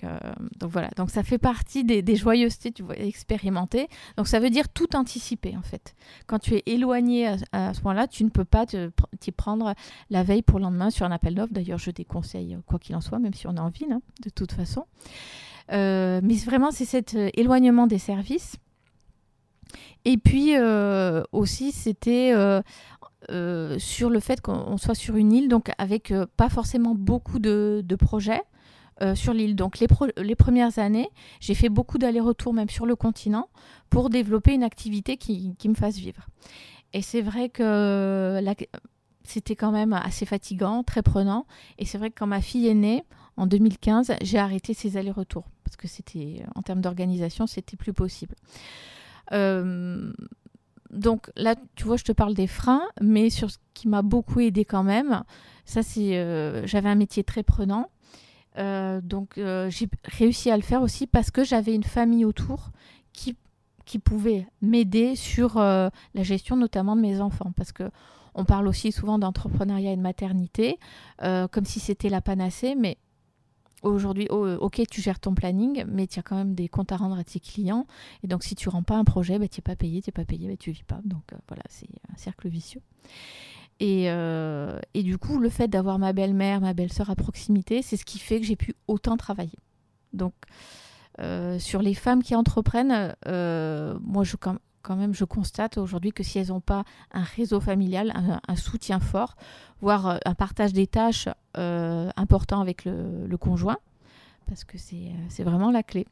[0.03, 3.89] Donc, euh, donc, voilà, donc ça fait partie des, des, joyeusetés, tu vois, expérimentées.
[4.17, 5.95] Donc ça veut dire tout anticiper en fait.
[6.27, 9.75] Quand tu es éloigné à, ce moment-là, tu ne peux pas t'y prendre
[10.11, 11.53] la veille pour le lendemain sur un appel d'offres.
[11.53, 14.31] D'ailleurs, je déconseille quoi qu'il en soit, même si on est en ville, hein, de
[14.31, 14.87] toute façon.
[15.71, 18.57] mais vraiment, c'est cet éloignement des services
[20.05, 22.63] et puis euh, aussi, c'était euh,
[23.31, 27.85] euh, sur le fait qu'on soit sur une île, donc avec pas forcément beaucoup de,
[27.99, 28.43] projets.
[29.15, 29.57] Sur l'île.
[29.57, 31.09] Donc les, premières années,
[31.41, 33.49] j'ai fait beaucoup d'allers-retours même sur le continent
[33.89, 36.27] pour développer une activité qui, qui me fasse vivre.
[36.93, 38.41] Et c'est vrai que
[39.25, 41.47] c'était quand même assez fatigant, très prenant.
[41.79, 43.05] Et c'est vrai que quand ma fille est née,
[43.37, 48.35] en 2015, j'ai arrêté ces allers-retours parce que c'était, en termes d'organisation, c'était plus possible.
[49.33, 50.13] Euh,
[50.91, 54.41] donc là, tu vois, je te parle des freins, mais sur ce qui m'a beaucoup
[54.41, 55.23] aidé quand même,
[55.65, 57.89] ça c'est, euh, j'avais un métier très prenant.
[58.59, 62.71] Euh, donc j'ai réussi à le faire aussi parce que j'avais une famille autour
[63.13, 63.37] qui,
[64.05, 67.53] pouvait m'aider sur la gestion notamment de mes enfants.
[67.57, 67.91] Parce que
[68.37, 70.79] on parle aussi souvent d'entrepreneuriat et de maternité,
[71.19, 72.99] comme si c'était la panacée, mais
[73.83, 76.93] aujourd'hui, oh, euh, ok, tu gères ton planning, mais tu as quand même des comptes
[76.93, 77.87] à rendre à tes clients.
[78.23, 80.13] Et donc, si tu rends pas un projet, bah, tu n'es pas payé, tu n'es
[80.13, 81.01] pas payé, bah, tu vis pas.
[81.05, 82.83] Donc, euh, voilà, c'est un cercle vicieux.
[83.81, 87.97] Et, euh, et, du coup, le fait d'avoir ma belle-mère, ma belle-sœur à proximité, c'est
[87.97, 89.59] ce qui fait que j'ai pu autant travailler.
[90.13, 90.35] Donc,
[91.59, 94.37] sur les femmes qui entreprennent, moi, je,
[94.83, 98.13] quand, même, je constate aujourd'hui que si elles n'ont pas un réseau familial,
[98.47, 99.37] un, soutien fort,
[99.81, 103.79] voire euh, un partage des tâches euh, important avec le, conjoint,
[104.47, 106.07] parce que c'est euh, vraiment la clé.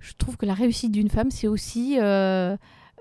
[0.00, 1.98] Je trouve que la réussite d'une femme, c'est aussi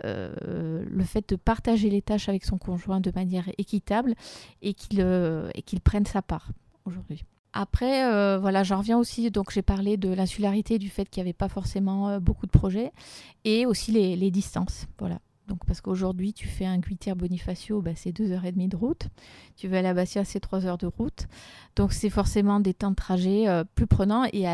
[0.04, 4.14] le fait de partager les tâches avec son conjoint de manière équitable
[4.62, 5.06] et qu'il
[5.66, 6.50] qu'il prenne sa part
[6.86, 7.24] aujourd'hui.
[7.60, 9.32] Après, euh, voilà, j'en reviens aussi.
[9.32, 12.52] Donc, j'ai parlé de l'insularité, du fait qu'il n'y avait pas forcément euh, beaucoup de
[12.52, 12.91] projets,
[13.45, 14.86] et aussi les, distances.
[15.00, 15.20] Voilà.
[15.48, 18.76] Donc, parce qu'aujourd'hui, tu fais un Guitière Bonifacio, bah, c'est deux heures et demie de
[18.76, 19.08] route.
[19.56, 21.28] Tu vas à la Bastia, c'est trois heures de route.
[21.76, 24.26] Donc, c'est forcément des temps de trajet euh, plus prenants.
[24.34, 24.45] Et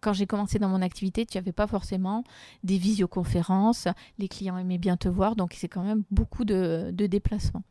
[0.00, 2.24] quand j'ai commencé dans mon activité, tu n'avais pas forcément
[2.62, 3.88] des visioconférences.
[4.18, 5.34] Les clients aimaient bien te voir.
[5.34, 7.62] Donc, c'est quand même beaucoup de déplacements.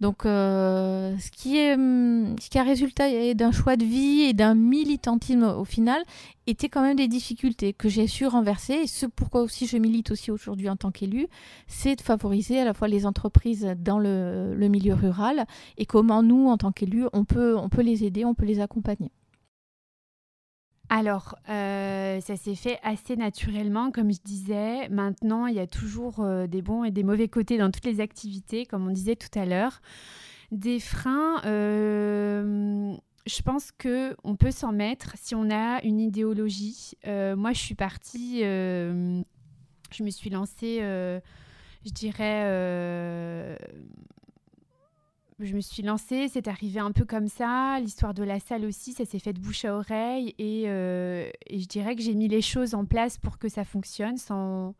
[0.00, 4.34] Donc, euh, ce, qui est, hum, ce qui a résulté d'un choix de vie et
[4.34, 6.02] d'un militantisme au final
[6.46, 8.74] était quand même des difficultés que j'ai su renverser.
[8.74, 11.28] Et ce pourquoi aussi je milite aussi aujourd'hui en tant qu'élu,
[11.66, 15.46] c'est de favoriser à la fois les entreprises dans le, le milieu rural
[15.78, 18.60] et comment nous, en tant qu'élus, on peut, on peut les aider, on peut les
[18.60, 19.10] accompagner.
[20.88, 24.88] Alors, euh, ça s'est fait assez naturellement, comme je disais.
[24.88, 28.00] Maintenant, il y a toujours euh, des bons et des mauvais côtés dans toutes les
[28.00, 29.80] activités, comme on disait tout à l'heure.
[30.52, 32.94] Des freins, euh,
[33.26, 36.92] je pense que on peut s'en mettre si on a une idéologie.
[37.04, 39.22] moi, je suis partie, je
[40.02, 40.78] me suis lancée,
[41.84, 43.58] je dirais
[45.38, 47.78] je me suis lancée, c'est arrivé un peu comme ça.
[47.80, 50.34] L'histoire de la salle aussi, ça s'est fait de bouche à oreille.
[50.38, 54.16] Et, euh, je dirais que j'ai mis les choses en place pour que ça fonctionne
[54.16, 54.74] sans.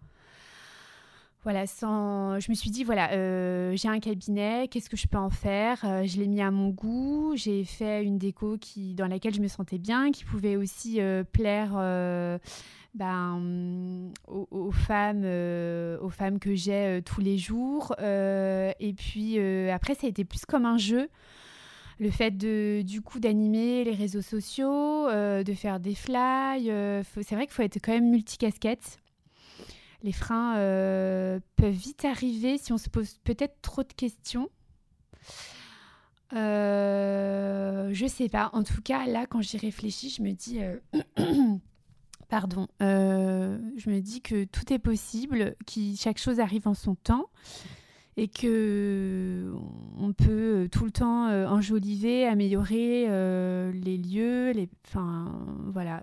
[1.43, 2.41] Voilà, sans.
[2.41, 5.85] Je me suis dit, voilà, euh, j'ai un cabinet, qu'est-ce que je peux en faire?
[5.85, 7.35] Euh, Je l'ai mis à mon goût.
[7.37, 11.01] J'ai fait une déco qui, dans laquelle je me sentais bien, qui pouvait aussi
[11.33, 11.77] plaire
[12.97, 17.94] ben, aux, femmes, euh, aux femmes que j'ai euh, tous les jours.
[18.01, 19.38] Euh, et puis
[19.70, 21.09] après, ça a été plus comme un jeu.
[21.99, 27.47] Le fait de, du coup d'animer les réseaux sociaux, de faire des fly, c'est vrai
[27.47, 28.99] qu'il faut être quand même multicasquette.
[30.03, 30.55] Les freins
[31.57, 34.51] peuvent vite arriver si on se pose peut-être trop de questions.
[36.34, 38.51] Euh, je sais pas.
[38.53, 40.61] En tout cas, là, quand j'y réfléchis, je me dis
[42.29, 47.27] pardon, je me dis que tout est possible, que chaque chose arrive en son temps
[48.16, 49.53] et que
[49.99, 53.07] on peut tout le temps enjoliver, améliorer
[53.72, 54.53] les lieux,
[54.87, 55.33] enfin
[55.72, 56.03] voilà.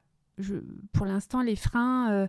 [0.93, 2.27] Pour l'instant, les freins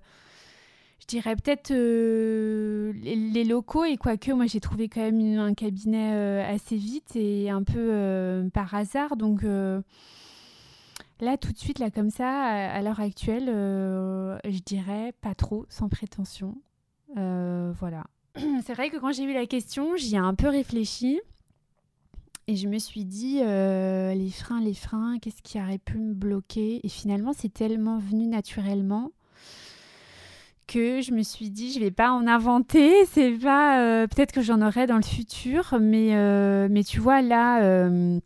[1.05, 6.15] je dirais peut-être euh, les, locaux et quoique moi j'ai trouvé quand même un cabinet
[6.15, 9.45] euh, assez vite et un peu euh, par hasard donc
[11.21, 15.89] là tout de suite là comme ça à, l'heure actuelle je dirais pas trop sans
[15.89, 16.57] prétention.
[17.15, 18.05] Voilà.
[18.65, 21.21] C'est vrai que quand j'ai eu la question j'y ai un peu réfléchi.
[22.47, 26.81] Et je me suis dit les freins les freins qu'est-ce qui aurait pu me bloquer?
[26.85, 29.13] Et finalement c'est tellement venu naturellement
[30.67, 33.05] que je me suis dit je vais pas en inventer.
[33.07, 37.23] C'est pas euh, peut-être que j'en aurai dans le futur mais euh, mais tu vois
[37.23, 38.19] là euh,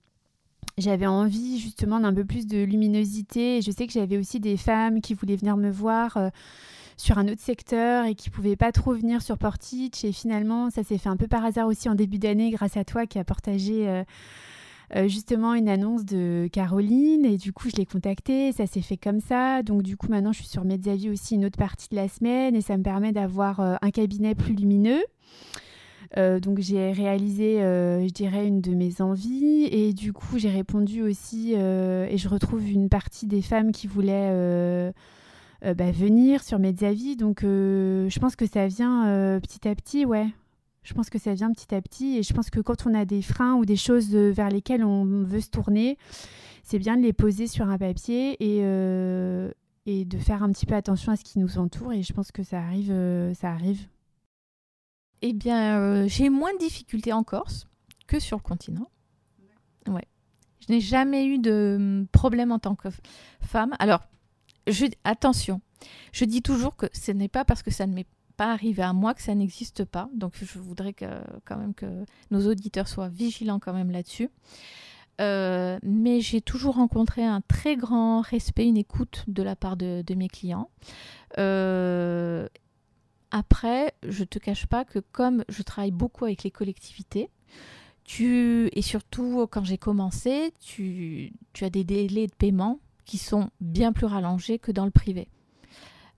[0.79, 3.61] j'avais envie justement d'un peu plus de luminosité.
[3.63, 6.19] Je sais que j'avais aussi des femmes qui voulaient venir me voir
[6.97, 10.83] sur un autre secteur et qui pouvaient pas trop venir sur Portich et finalement ça
[10.83, 13.25] s'est fait un peu par hasard aussi en début d'année grâce à toi qui a
[13.25, 14.03] partagé
[14.97, 17.25] euh, justement une annonce de Caroline.
[17.25, 19.63] Et du coup je l'ai contactée, ça s'est fait comme ça.
[19.63, 22.55] Donc du coup maintenant je suis sur Mediavie aussi une autre partie de la semaine.
[22.55, 25.03] Et ça me permet d'avoir euh, un cabinet plus lumineux.
[26.17, 31.03] Euh, donc j'ai réalisé, je dirais, une de mes envies et du coup j'ai répondu
[31.03, 34.93] aussi et je retrouve une partie des femmes qui voulaient
[35.63, 37.17] bah, venir sur Mediavie.
[37.17, 40.29] Donc je pense que ça vient petit à petit, ouais.
[40.89, 43.05] Je pense que ça vient petit à petit et je pense que quand on a
[43.05, 45.99] des freins ou des choses euh, vers lesquelles on veut se tourner,
[46.63, 49.51] c'est bien de les poser sur un papier et, euh,
[49.87, 52.43] de faire un petit peu attention à ce qui nous entoure et je pense que
[52.43, 52.91] ça arrive.
[52.91, 53.87] Euh, ça arrive.
[55.23, 57.67] Eh bien, j'ai moins de difficultés en Corse
[58.07, 58.91] que sur le continent.
[59.87, 60.07] Ouais.
[60.67, 62.89] Je n'ai jamais eu de hum, problème en tant que
[63.41, 63.75] femme.
[63.79, 64.03] Alors,
[65.05, 65.61] attention,
[66.13, 68.07] je dis toujours que ce n'est pas parce que ça ne m'est
[68.37, 70.09] pas arrivé à moi que ça n'existe pas.
[70.15, 74.31] Donc je voudrais quand même que nos auditeurs soient vigilants quand même là-dessus.
[75.21, 80.15] Euh, mais j'ai toujours rencontré un très grand respect, une écoute de la part de,
[80.15, 80.71] mes clients.
[81.39, 82.47] Euh,
[83.31, 87.31] après, je te cache pas que comme je travaille beaucoup avec les collectivités,
[88.05, 93.93] tu, et surtout quand j'ai commencé, tu, as des délais de paiement qui sont bien
[93.93, 95.29] plus rallongés que dans le privé.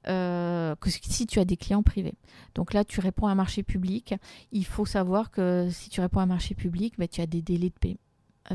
[0.06, 2.14] Euh, que si tu as des clients privés.
[2.54, 4.14] Donc là, tu réponds à un marché public.
[4.50, 7.42] Il faut savoir que si tu réponds à un marché public, bah, tu as des
[7.42, 7.96] délais de euh,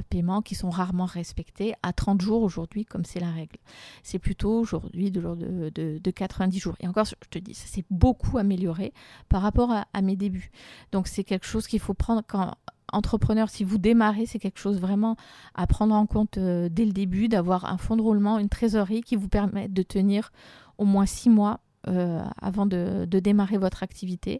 [0.03, 3.57] paiement qui sont rarement respectés à 30 jours aujourd'hui, comme c'est la règle.
[4.03, 6.75] C'est plutôt aujourd'hui de, de, 90 jours.
[6.79, 8.93] Et encore, je te dis, ça s'est beaucoup amélioré
[9.29, 10.51] par rapport à, mes débuts.
[10.91, 12.55] Donc c'est quelque chose qu'il faut prendre quand
[12.91, 15.17] entrepreneur, si vous démarrez, c'est quelque chose vraiment
[15.55, 19.01] à prendre en compte euh, dès le début, d'avoir un fonds de roulement, une trésorerie
[19.01, 20.31] qui vous permet de tenir
[20.77, 24.39] au moins six mois euh, avant de, démarrer votre activité,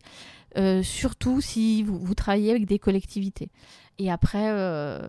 [0.58, 3.49] euh, surtout si vous, travaillez avec des collectivités.
[3.99, 5.08] Et après, euh,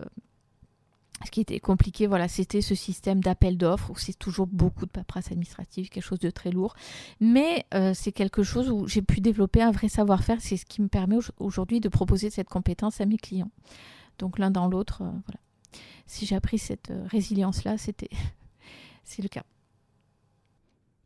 [1.25, 4.91] ce qui était compliqué, voilà, c'était ce système d'appel d'offres où c'est toujours beaucoup de
[4.91, 6.75] paperasse administrative, quelque chose de très lourd.
[7.19, 10.37] Mais c'est quelque chose où j'ai pu développer un vrai savoir-faire.
[10.41, 13.51] C'est ce qui me permet aujourd'hui de proposer cette compétence à mes clients.
[14.19, 15.39] Donc l'un dans l'autre, voilà.
[16.05, 18.09] Si j'ai appris cette résilience-là, c'était,
[19.03, 19.43] c'est le cas.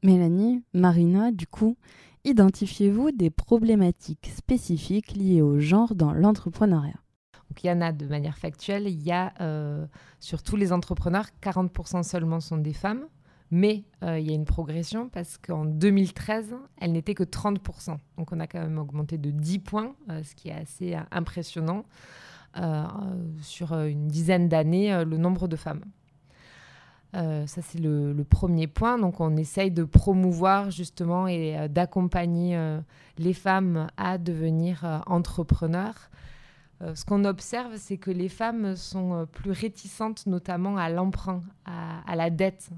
[0.03, 1.77] Mélanie, Marina, du coup,
[2.23, 7.00] identifiez-vous des problématiques spécifiques liées au genre dans l'entrepreneuriat?
[7.63, 9.85] Il y en a de manière factuelle, il y a euh,
[10.19, 13.05] sur tous les entrepreneurs, 40% seulement sont des femmes,
[13.49, 17.97] mais euh, il y a une progression parce qu'en 2013, elle n'était que 30%.
[18.17, 21.85] Donc on a quand même augmenté de 10 points, euh, ce qui est assez impressionnant
[23.41, 25.85] sur une dizaine d'années, le nombre de femmes.
[27.13, 28.97] Ça, c'est le, premier point.
[28.97, 32.59] Donc, on essaye de promouvoir justement et d'accompagner
[33.17, 36.10] les femmes à devenir entrepreneurs.
[36.95, 42.29] Ce qu'on observe, c'est que les femmes sont plus réticentes, notamment à l'emprunt, à, la
[42.29, 42.69] dette.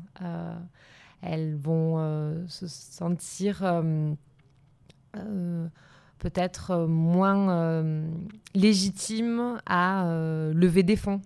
[1.22, 3.64] elles vont se sentir
[6.20, 7.74] peut-être moins
[8.54, 10.06] légitimes à
[10.54, 11.22] lever des fonds,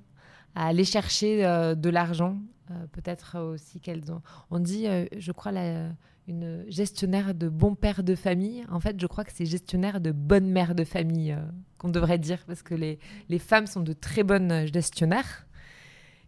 [0.56, 1.42] à aller chercher
[1.76, 2.38] de l'argent
[2.72, 4.22] euh, peut-être aussi qu'elles ont.
[4.52, 5.90] On dit, euh, je crois, la,
[6.28, 8.66] une gestionnaire de bon père de famille.
[8.70, 11.42] En fait, je crois que c'est gestionnaire de bonne mère de famille euh,
[11.78, 13.00] qu'on devrait dire, parce que les,
[13.30, 15.48] les, femmes sont de très bonnes gestionnaires.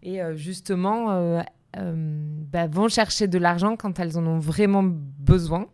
[0.02, 1.44] Et justement,
[1.76, 5.68] bah, vont chercher de l'argent quand elles en ont vraiment besoin.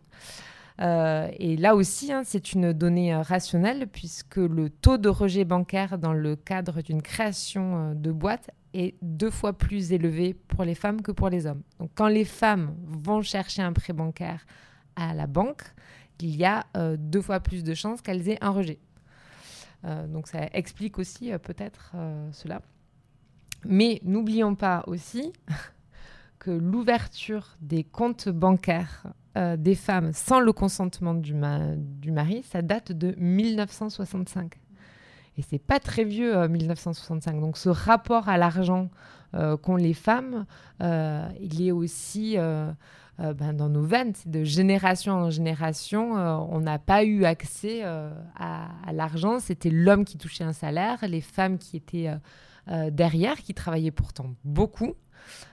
[0.80, 6.12] et là aussi, hein, c'est une donnée rationnelle puisque le taux de rejet bancaire dans
[6.12, 11.12] le cadre d'une création de boîte est deux fois plus élevé pour les femmes que
[11.12, 11.62] pour les hommes.
[11.78, 14.46] Donc quand les femmes vont chercher un prêt bancaire
[14.96, 15.62] à la banque,
[16.20, 18.78] il y a euh, deux fois plus de chances qu'elles aient un rejet.
[19.84, 21.92] Euh, donc ça explique aussi euh, peut-être
[22.32, 22.62] cela.
[23.64, 25.32] Mais n'oublions pas aussi
[26.38, 29.06] que l'ouverture des comptes bancaires
[29.58, 31.34] des femmes sans le consentement du,
[31.76, 34.54] du, mari, ça date de 1965.
[35.38, 37.40] Et c'est pas très vieux, 1965.
[37.40, 38.88] Donc ce rapport à l'argent
[39.62, 40.46] qu'ont les femmes,
[40.80, 42.38] il est aussi
[43.18, 44.12] euh, ben, dans nos veines.
[44.26, 49.38] De génération en génération, euh, on n'a pas eu accès euh, à, l'argent.
[49.40, 52.10] C'était l'homme qui touchait un salaire, les femmes qui étaient
[52.90, 54.94] derrière, qui travaillaient pourtant beaucoup.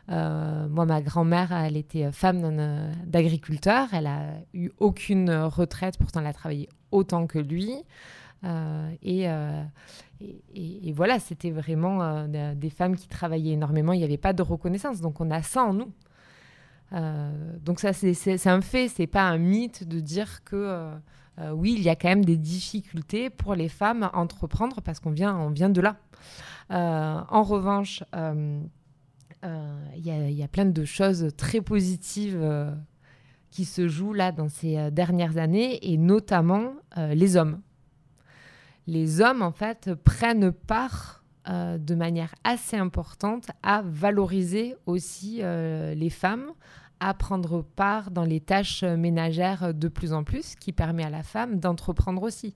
[0.08, 3.88] moi, ma grand-mère, elle était femme d'agriculteur.
[3.94, 7.76] Elle a eu aucune retraite, pourtant elle a travaillé autant que lui.
[8.44, 9.28] Et,
[10.54, 13.94] et, voilà, c'était vraiment des femmes qui travaillaient énormément.
[13.94, 15.02] Il n'y avait pas de reconnaissance.
[15.02, 15.92] Donc on a ça en nous.
[16.94, 17.32] Euh,
[17.64, 20.96] donc ça, c'est un fait, c'est pas un mythe de dire que euh,
[21.40, 25.00] euh, oui, il y a quand même des difficultés pour les femmes à entreprendre parce
[25.00, 25.98] qu'on vient, on vient de là.
[26.70, 28.70] en revanche, il
[30.06, 32.40] y, a plein de choses très positives
[33.50, 37.62] qui se jouent là dans ces dernières années et notamment les hommes.
[38.88, 46.52] Les hommes, en fait, prennent part de manière assez importante à valoriser aussi les femmes,
[47.02, 51.24] à prendre part dans les tâches ménagères de plus en plus, qui permet à la
[51.24, 52.56] femme d'entreprendre aussi.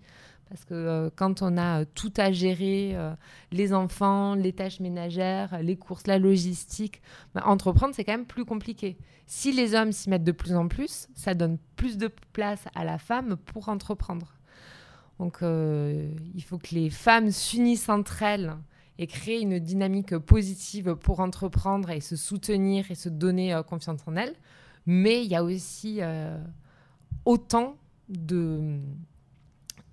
[0.49, 3.13] Parce que euh, quand on a tout à gérer, euh,
[3.51, 7.01] les enfants, les tâches ménagères, les courses, la logistique,
[7.33, 8.97] bah, entreprendre, c'est quand même plus compliqué.
[9.25, 12.85] Si les hommes s'y mettent de plus en plus, ça donne plus de place à
[12.85, 14.36] la femme pour entreprendre.
[15.19, 18.55] Donc euh, il faut que les femmes s'unissent entre elles
[18.99, 24.01] et créer une dynamique positive pour entreprendre et se soutenir et se donner euh, confiance
[24.05, 24.33] en elle.
[24.85, 26.37] Mais il y a aussi euh,
[27.25, 27.75] autant
[28.09, 28.79] de,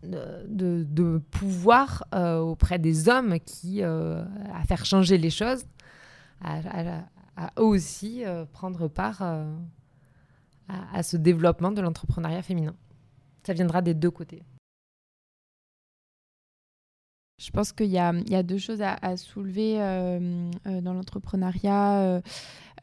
[0.04, 5.64] de, pouvoir auprès des hommes qui, à faire changer les choses,
[6.40, 6.60] à,
[7.58, 8.22] eux aussi
[8.52, 9.20] prendre part
[10.68, 12.76] à ce développement de l'entrepreneuriat féminin.
[13.42, 14.44] Ça viendra des deux côtés.
[17.36, 22.22] Je pense qu'il y, a, deux choses à, soulever euh, euh, dans l'entrepreneuriat.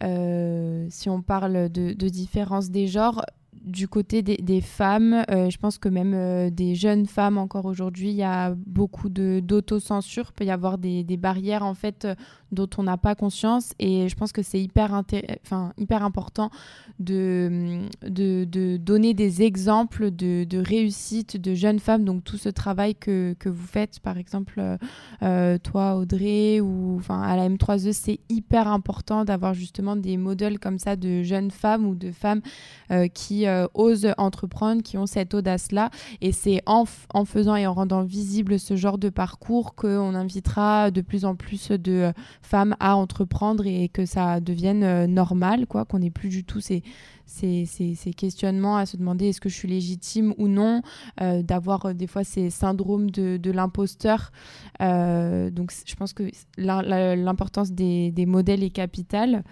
[0.03, 3.23] Euh, si on parle de, différence des genres,
[3.53, 8.23] du côté des, femmes, je pense que même des jeunes femmes encore aujourd'hui, il y
[8.23, 12.05] a beaucoup d'autocensure, peut y avoir des, barrières en fait
[12.51, 15.03] dont on n'a pas conscience et je pense que c'est hyper,
[15.77, 16.49] hyper important
[16.99, 23.35] de, de, donner des exemples de, réussite de jeunes femmes, donc tout ce travail que,
[23.39, 24.61] que vous faites, par exemple
[25.19, 30.95] toi Audrey ou à la M3E, c'est hyper important d'avoir justement des modèles comme ça
[30.95, 32.41] de jeunes femmes ou de femmes
[33.13, 35.89] qui euh, osent entreprendre, qui ont cette audace-là.
[36.21, 40.91] Et c'est en, en, faisant et en rendant visible ce genre de parcours qu'on invitera
[40.91, 42.11] de plus en plus de euh,
[42.41, 46.59] femmes à entreprendre et que ça devienne euh, normal, quoi, qu'on n'ait plus du tout
[46.59, 46.83] ces,
[47.25, 50.81] ces, ces, questionnements à se demander est-ce que je suis légitime ou non,
[51.17, 54.31] d'avoir des fois ces syndromes de, de l'imposteur.
[54.79, 56.23] donc je pense que
[56.57, 59.43] l'importance des, des, modèles est capitale.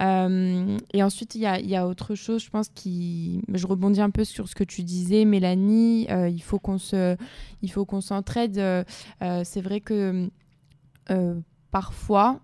[0.00, 3.42] Euh, et ensuite, il y a, y a, autre chose, je pense, qui.
[3.52, 6.06] Je rebondis un peu sur ce que tu disais, Mélanie.
[6.10, 7.16] Euh, il faut qu'on se,
[7.62, 7.70] il
[8.00, 8.58] s'entraide.
[8.58, 8.84] Euh,
[9.44, 10.30] c'est vrai que
[11.70, 12.40] parfois,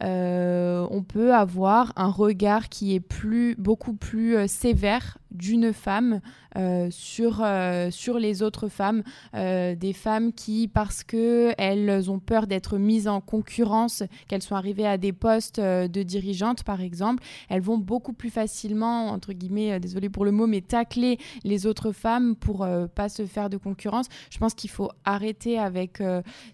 [0.00, 6.20] on peut avoir un regard qui est plus, beaucoup plus sévère d'une femme
[6.56, 9.04] euh, sur, euh, sur les autres femmes,
[9.34, 14.86] euh, des femmes qui, parce qu'elles ont peur d'être mises en concurrence, qu'elles sont arrivées
[14.86, 20.08] à des postes de dirigeantes, par exemple, elles vont beaucoup plus facilement, entre guillemets, désolé
[20.08, 24.06] pour le mot, mais tacler les autres femmes pour pas se faire de concurrence.
[24.30, 26.02] Je pense qu'il faut arrêter avec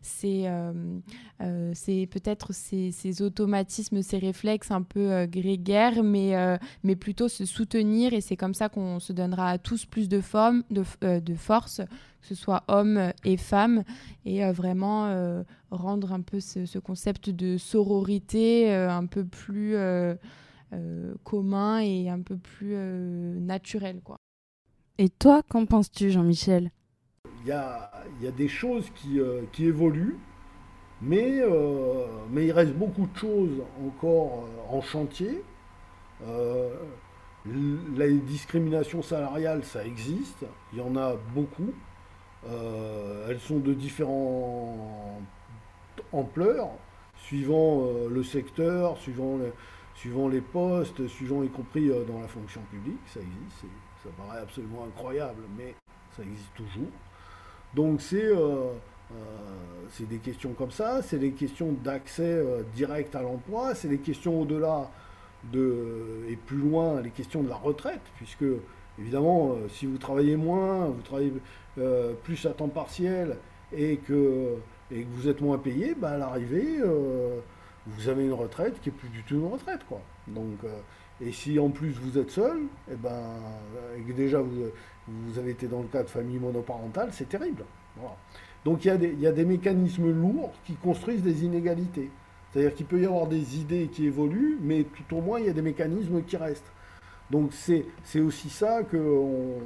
[0.02, 0.50] ces,
[1.72, 8.12] ces peut-être ces, ces, automatismes, ces réflexes un peu grégaires, mais, mais plutôt se soutenir
[8.12, 11.34] et c'est comme ça qu'on se donnera à tous plus de, forme, de, euh, de
[11.34, 11.78] force,
[12.20, 13.84] que ce soit hommes et femmes,
[14.24, 19.76] et euh, vraiment euh, rendre un peu ce, concept de sororité un peu plus
[21.24, 22.76] commun et un peu plus
[23.40, 24.00] naturel.
[24.04, 24.18] Quoi.
[24.98, 26.70] Et toi, qu'en penses-tu, Jean-Michel?
[27.42, 27.90] Il y a,
[28.20, 29.18] y a, des choses qui,
[29.52, 30.18] qui évoluent.
[31.02, 31.42] Mais,
[32.30, 35.42] mais il reste beaucoup de choses encore en chantier.
[37.96, 41.72] La discrimination salariale, ça existe, il y en a beaucoup.
[42.48, 45.22] Euh, elles sont de différentes
[46.12, 46.68] ampleurs.
[47.18, 49.38] suivant le secteur, suivant,
[50.28, 53.64] les postes, suivant y compris dans la fonction publique, ça existe,
[54.02, 55.74] ça paraît absolument incroyable, mais
[56.16, 56.92] ça existe toujours.
[57.74, 58.32] Donc c'est
[60.08, 62.40] des questions comme ça, c'est des questions d'accès
[62.74, 64.88] direct à l'emploi, c'est des questions au-delà
[65.52, 68.44] de, et plus loin, les questions de la retraite, puisque
[68.98, 71.32] évidemment, si vous travaillez moins, vous travaillez
[72.24, 73.36] plus à temps partiel,
[73.72, 74.56] et que,
[74.90, 77.40] et que vous êtes moins payé, bah, à l'arrivée, euh,
[77.86, 79.80] vous avez une retraite qui est plus du tout une retraite.
[79.88, 80.00] Quoi.
[80.28, 80.78] Donc, euh,
[81.20, 83.22] et si en plus vous êtes seul, et eh ben,
[83.96, 84.50] et que déjà vous,
[85.08, 87.64] vous, avez été dans le cas de famille monoparentale, c'est terrible.
[88.64, 92.10] Donc il y, il y a des mécanismes lourds qui construisent des inégalités.
[92.56, 95.50] C'est-à-dire qu'il peut y avoir des idées qui évoluent, mais tout au moins il y
[95.50, 96.72] a des mécanismes qui restent.
[97.30, 99.60] Donc c'est aussi ça qu'on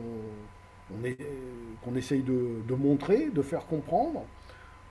[1.94, 4.24] essaye de, montrer, de faire comprendre.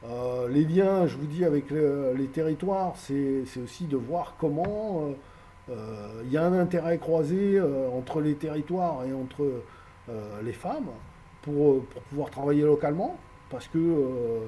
[0.06, 5.10] Euh, les liens, je vous dis, avec les territoires, c'est aussi de voir comment
[5.70, 7.62] euh, euh, il y a un intérêt croisé
[7.93, 9.45] entre les territoires et entre
[10.41, 10.88] les femmes
[11.41, 13.18] pour, pouvoir travailler localement,
[13.50, 14.47] parce que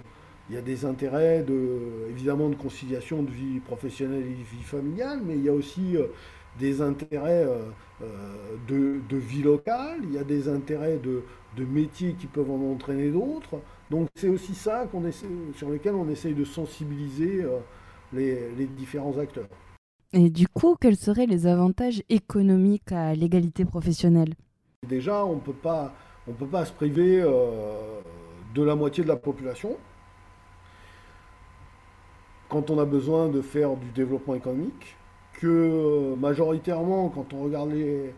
[0.49, 4.63] il y a des intérêts de, évidemment de conciliation de vie professionnelle et de vie
[4.63, 5.95] familiale, mais il y a aussi
[6.59, 7.47] des intérêts
[8.67, 11.23] de, de, vie locale, il y a des intérêts de,
[11.57, 13.61] de métiers qui peuvent en entraîner d'autres.
[13.89, 17.59] Donc c'est aussi ça qu'on essaie, sur lesquels on essaye de sensibiliser euh,
[18.13, 19.47] les, différents acteurs.
[20.13, 24.33] Et du coup, quels seraient les avantages économiques à l'égalité professionnelle?
[24.87, 25.41] Déjà, on
[26.27, 28.01] on peut pas se priver euh,
[28.53, 29.77] de la moitié de la population
[32.51, 34.97] quand on a besoin de faire du développement économique,
[35.39, 38.13] que euh, majoritairement, quand on regarde les,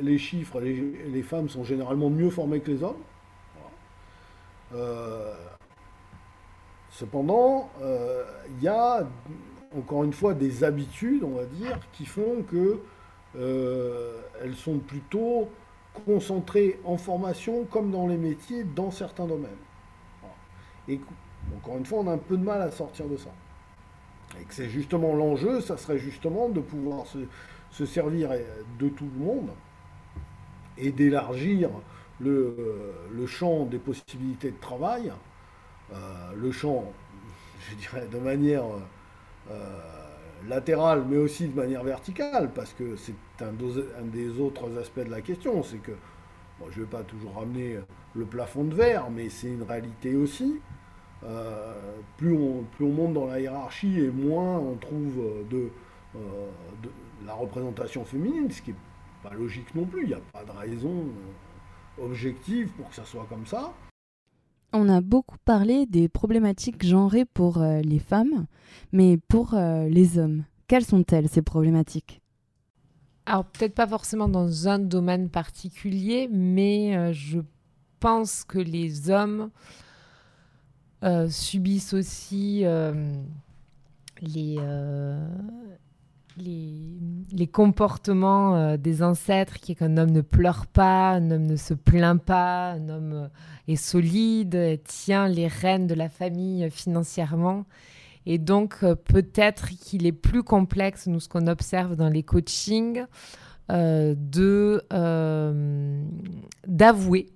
[0.00, 3.02] les, chiffres, les, femmes sont généralement mieux formées que les hommes.
[4.74, 5.34] Euh,
[6.90, 8.24] cependant, euh,
[8.56, 9.06] il y a
[9.76, 12.80] encore une fois des habitudes, on va dire, qui font que
[13.34, 15.48] elles sont plutôt
[16.06, 19.50] concentrées en formation comme dans les métiers dans certains domaines.
[20.88, 20.98] Et
[21.58, 23.28] encore une fois, on a un peu de mal à sortir de ça.
[24.40, 27.18] Et que c'est justement l'enjeu, ça serait justement de pouvoir se,
[27.70, 28.30] se servir
[28.78, 29.50] de tout le monde
[30.76, 31.70] et d'élargir
[32.20, 35.12] le, champ des possibilités de travail,
[35.92, 35.96] euh,
[36.36, 36.92] le champ,
[37.68, 38.64] je dirais, de manière
[39.50, 39.54] euh,
[40.48, 45.10] latérale, mais aussi de manière verticale, parce que c'est un, un, des autres aspects de
[45.10, 45.92] la question, c'est que,
[46.70, 47.78] je ne vais pas toujours ramener
[48.14, 50.60] le plafond de verre, mais c'est une réalité aussi.
[51.24, 51.74] Euh,
[52.16, 55.16] plus, on, plus on monte dans la hiérarchie et moins on trouve
[55.50, 55.70] de,
[56.14, 56.88] de
[57.26, 58.76] la représentation féminine, ce qui n'est
[59.22, 60.02] pas logique non plus.
[60.04, 63.72] Il n'y a pas de raison euh, objective pour que ça soit comme ça.
[64.72, 68.46] On a beaucoup parlé des problématiques genrées pour euh, les femmes,
[68.92, 72.20] mais pour euh, les hommes, quelles sont-elles ces problématiques?
[73.26, 77.40] Alors peut-être pas forcément dans un domaine particulier, mais je
[78.00, 79.50] pense que les hommes
[81.28, 82.64] subissent aussi
[84.20, 84.58] les,
[87.32, 91.56] les, comportements euh, des ancêtres, qui est qu'un homme ne pleure pas, un homme ne
[91.56, 93.28] se plaint pas, un homme euh,
[93.66, 97.64] est solide, tient les rênes de la famille euh, financièrement.
[98.26, 103.06] Et donc, peut-être qu'il est plus complexe, nous, ce qu'on observe dans les coachings,
[103.70, 104.82] de
[106.66, 107.30] d'avouer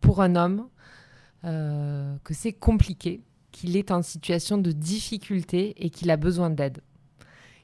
[0.00, 0.66] pour un homme
[1.44, 3.20] que c'est compliqué,
[3.52, 6.80] qu'il est en situation de difficulté et qu'il a besoin d'aide.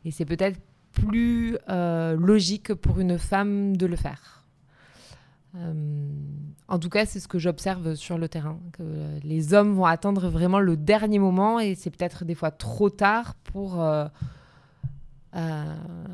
[0.04, 0.60] Et c'est peut-être
[0.92, 4.44] plus euh, logique pour une femme de le faire.
[5.56, 5.74] Euh,
[6.68, 10.28] en tout cas, c'est ce que j'observe sur le terrain, que les hommes vont attendre
[10.28, 13.84] vraiment le dernier moment et c'est peut-être des fois trop tard pour
[15.36, 15.64] euh,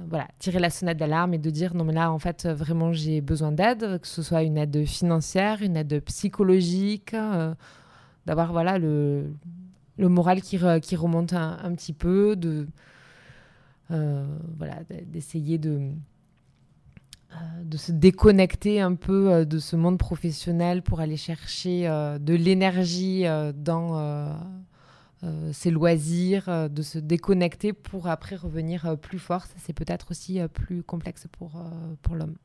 [0.09, 3.21] voilà, tirer la sonnette d'alarme et de dire non mais là en fait vraiment j'ai
[3.21, 7.15] besoin d'aide, que ce soit une aide financière, une aide psychologique,
[8.27, 9.33] d'avoir voilà le,
[9.99, 12.67] le moral qui, qui remonte un, un, petit peu, de
[13.93, 14.27] euh,
[14.59, 15.91] voilà, d'essayer de,
[17.33, 21.87] euh, de se déconnecter un peu euh, de ce monde professionnel pour aller chercher
[22.21, 24.37] de l'énergie dans
[25.53, 29.45] ses loisirs, de se déconnecter pour après revenir plus fort.
[29.57, 31.63] C'est peut-être aussi plus complexe pour,
[32.03, 32.37] pour l'homme.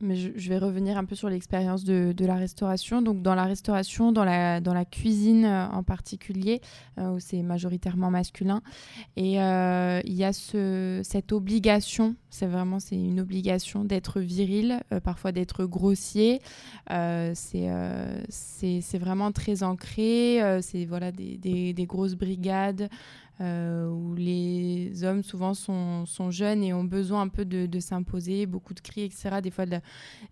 [0.00, 3.02] Mais je, vais revenir un peu sur l'expérience de, la restauration.
[3.02, 6.60] Donc, dans la restauration, dans la, cuisine euh, en particulier,
[6.98, 8.60] euh, où c'est majoritairement masculin,
[9.16, 14.80] et euh, il y a ce, cette obligation, c'est vraiment c'est une obligation d'être viril,
[15.04, 16.40] parfois d'être grossier.
[16.88, 17.68] c'est
[18.98, 20.40] vraiment très ancré.
[20.62, 22.88] c'est voilà, des, des, grosses brigades,
[23.40, 28.46] où les hommes souvent sont, sont, jeunes et ont besoin un peu de, de s'imposer,
[28.46, 29.78] beaucoup de cris, etc., des fois de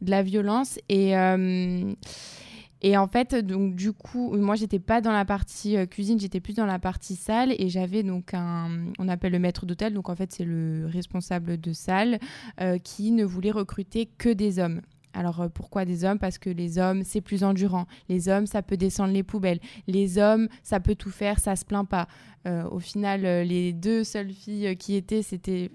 [0.00, 0.78] la, violence.
[0.88, 1.14] Et
[2.84, 6.40] et en fait, donc du coup, moi, j'étais pas dans la partie euh, cuisine, j'étais
[6.40, 10.08] plus dans la partie salle et j'avais donc un, on appelle le maître d'hôtel, donc
[10.08, 12.18] en fait, c'est le responsable de salle
[12.60, 14.82] euh, qui ne voulait recruter que des hommes.
[15.14, 16.18] Alors euh, pourquoi des hommes?
[16.18, 17.86] Parce que les hommes, c'est plus endurant.
[18.08, 19.60] Les hommes, ça peut descendre les poubelles.
[19.86, 22.08] Les hommes, ça peut tout faire, ça se plaint pas.
[22.70, 25.70] au final, les deux seules filles qui étaient, c'était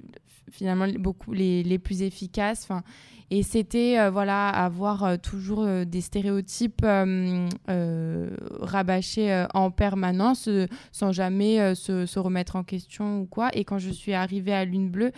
[0.51, 2.63] finalement beaucoup les, les plus efficaces.
[2.63, 2.83] Enfin,
[3.29, 6.85] et c'était euh, voilà avoir euh, toujours euh, des stéréotypes
[8.61, 10.49] rabâchés en permanence
[10.91, 13.49] sans jamais se, remettre en question ou quoi.
[13.53, 15.11] Et quand je suis arrivée à Lune Bleue,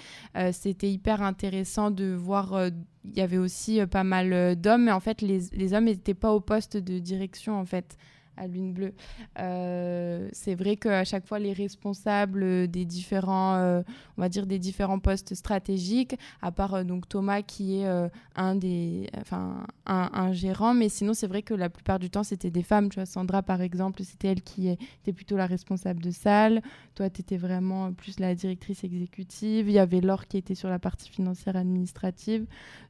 [0.51, 2.69] c'était hyper intéressant de voir.
[3.05, 6.31] Il y avait aussi pas mal d'hommes, mais en fait les, les hommes n'étaient pas
[6.33, 7.97] au poste de direction en fait
[8.39, 8.93] à Lune Bleue.
[9.37, 13.81] Euh, c'est vrai qu'à chaque fois, les responsables des différents, euh,
[14.17, 18.55] on va dire des différents postes stratégiques, à part euh, donc Thomas qui est un
[18.55, 22.63] des, enfin un, gérant, mais sinon c'est vrai que la plupart du temps c'était des
[22.63, 22.89] femmes.
[22.89, 26.61] Tu vois, Sandra par exemple, c'était elle qui était plutôt la responsable de salle.
[26.95, 29.69] Toi, tu étais vraiment plus la directrice exécutive.
[29.69, 32.45] Il y avait Laure qui était sur la partie financière administrative.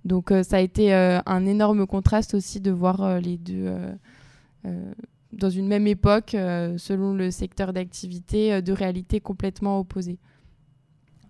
[0.06, 3.72] Donc ça a été un énorme contraste aussi de voir les deux
[5.32, 10.18] dans une même époque, euh, selon le secteur d'activité, euh, de réalités complètement opposées.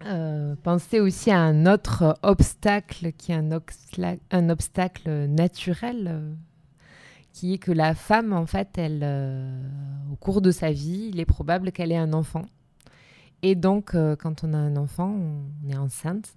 [0.05, 6.37] Euh, pensez aussi à un autre obstacle qui est un, obstacle naturel,
[7.33, 9.05] qui est que la femme, en fait, elle,
[10.09, 12.45] au cours de sa vie, il est probable qu'elle ait un enfant.
[13.41, 16.33] Et donc, quand on a un enfant, on est enceinte.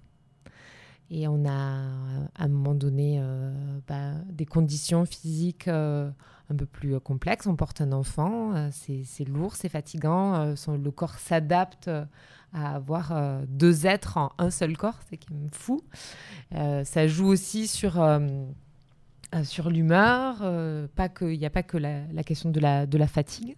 [1.15, 1.51] Et on a,
[2.35, 3.21] à un moment donné,
[3.87, 5.69] bah, des conditions physiques
[6.49, 7.47] un peu plus euh, complexe.
[7.47, 11.89] On porte un enfant, euh, c'est lourd, c'est fatigant, euh, le corps s'adapte
[12.55, 15.81] à avoir deux êtres en un seul corps, c'est quand même fou.
[16.51, 17.93] ça joue aussi sur,
[19.43, 23.57] sur l'humeur, il n'y a pas que la, question de la fatigue.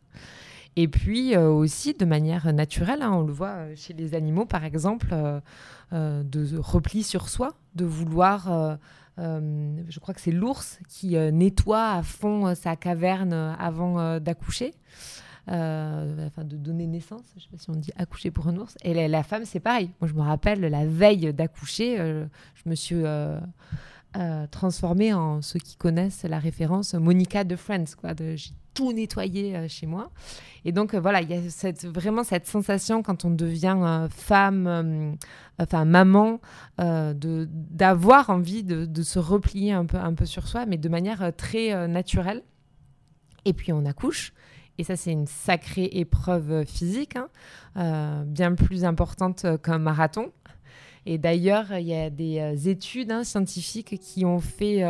[0.75, 5.15] Et puis aussi de manière naturelle, hein, on le voit chez les animaux par exemple,
[5.91, 8.77] de repli sur soi, de vouloir
[9.17, 14.19] euh, je crois que c'est l'ours qui euh, nettoie à fond euh, sa caverne avant
[14.19, 14.73] d'accoucher.
[15.47, 18.75] enfin de donner naissance, je ne sais pas si on dit accoucher pour un ours.
[18.83, 19.91] Et la, femme, c'est pareil.
[20.01, 23.03] Moi, je me rappelle, la veille d'accoucher, je me suis
[24.51, 27.95] transformée en ceux qui connaissent la référence Monica de Friends.
[27.99, 28.35] Quoi, de,
[28.75, 30.11] tout nettoyer euh, chez moi.
[30.65, 35.17] Et donc euh, voilà, il y a vraiment cette sensation quand on devient euh, femme,
[35.57, 36.39] enfin maman,
[36.77, 40.89] de d'avoir envie de, de, se replier un peu, un peu sur soi, mais de
[40.89, 42.43] manière très naturelle.
[43.45, 44.33] Et puis on accouche.
[44.77, 50.33] Et ça, c'est une sacrée épreuve physique, hein, bien plus importante qu'un marathon.
[51.05, 54.83] Et d'ailleurs, il y a des études hein, scientifiques qui ont fait,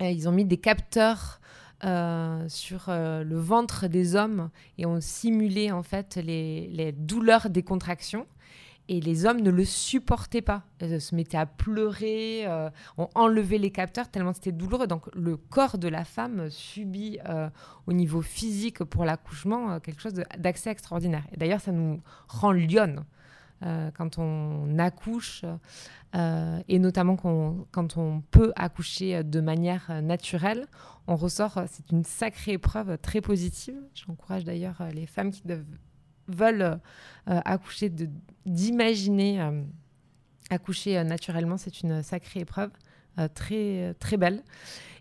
[0.00, 1.42] ils ont mis des capteurs
[1.84, 7.64] euh, sur euh, le ventre des hommes et ont simulé en fait les, douleurs des
[7.64, 8.26] contractions.
[8.88, 10.62] Et les hommes ne le supportaient pas.
[10.80, 14.86] Ils se mettaient à pleurer, euh, ont enlevé les capteurs tellement c'était douloureux.
[14.86, 17.18] Donc le corps de la femme subit
[17.86, 21.24] au niveau physique pour l'accouchement quelque chose d'accès extraordinaire.
[21.32, 23.04] Et d'ailleurs, ça nous rend lionne.
[23.60, 25.44] quand on accouche,
[26.14, 30.66] et notamment quand on peut accoucher de manière naturelle,
[31.06, 33.76] on ressort, euh, c'est une sacrée épreuve très positive.
[33.94, 35.42] J'encourage d'ailleurs euh, les femmes qui
[36.28, 37.92] veulent euh, accoucher
[38.46, 39.50] d'imaginer
[40.50, 41.56] accoucher naturellement.
[41.56, 42.70] C'est une sacrée épreuve,
[43.34, 44.42] très, très belle.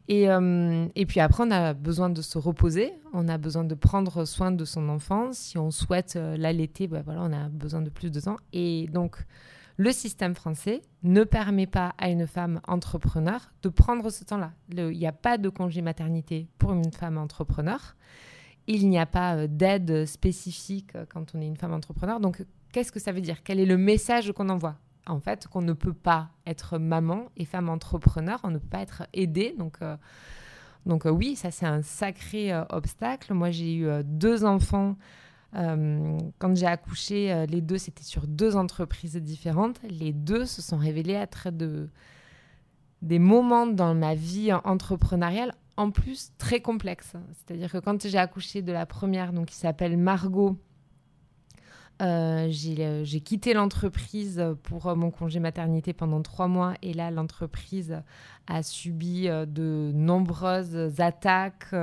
[0.07, 0.27] Et,
[0.95, 4.51] et, puis après, on a besoin de se reposer, on a besoin de prendre soin
[4.51, 5.33] de son enfant.
[5.33, 8.37] Si on souhaite l'allaiter, bah voilà, on a besoin de plus de temps.
[8.53, 9.17] Et donc,
[9.77, 14.51] le système français ne permet pas à une femme entrepreneur de prendre ce temps-là.
[14.69, 17.95] Il n'y a pas de congé maternité pour une femme entrepreneur.
[18.67, 22.19] Il n'y a pas euh, d'aide spécifique euh, quand on est une femme entrepreneur.
[22.19, 23.43] Donc, qu'est-ce que ça veut dire?
[23.43, 24.75] Quel est le message qu'on envoie?
[25.07, 28.81] En fait, qu'on ne peut pas être maman et femme entrepreneur, on ne peut pas
[28.81, 29.55] être aidée.
[29.57, 29.97] Donc, euh,
[30.85, 33.33] donc oui, ça c'est un sacré obstacle.
[33.33, 34.95] Moi, j'ai eu deux enfants
[35.55, 39.79] euh, quand j'ai accouché, euh, les deux, c'était sur deux entreprises différentes.
[39.83, 41.89] Les deux se sont révélés être de,
[43.01, 47.13] des moments dans ma vie entrepreneuriale, en plus très complexes.
[47.33, 50.57] C'est-à-dire que quand j'ai accouché de la première, donc qui s'appelle Margot,
[52.01, 58.01] euh, j'ai quitté l'entreprise pour mon congé maternité pendant trois mois et là l'entreprise
[58.47, 61.75] a subi de nombreuses attaques,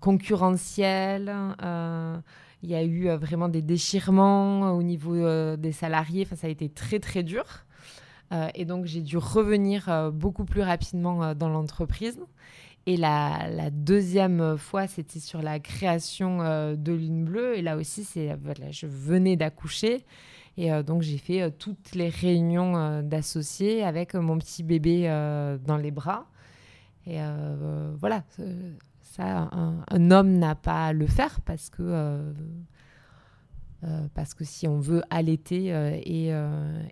[0.00, 1.32] concurrentielle.
[1.62, 2.16] Euh,
[2.62, 5.14] Il y a eu vraiment des déchirements au niveau
[5.56, 6.24] des salariés.
[6.26, 7.44] Enfin, ça a été très, très dur.
[8.54, 12.20] et donc, j'ai dû revenir beaucoup plus rapidement dans l'entreprise.
[12.88, 17.58] Et la, deuxième fois, c'était sur la création euh, de Lune Bleue.
[17.58, 20.06] Et là aussi, c'est voilà, je venais d'accoucher.
[20.56, 25.02] Et euh, donc, j'ai fait euh, toutes les réunions d'associés avec mon petit bébé
[25.66, 26.28] dans les bras.
[27.06, 27.18] Et
[28.00, 28.24] voilà,
[29.18, 32.22] un, homme n'a pas à le faire parce que,
[34.14, 35.66] parce que si on veut allaiter
[36.04, 36.28] et,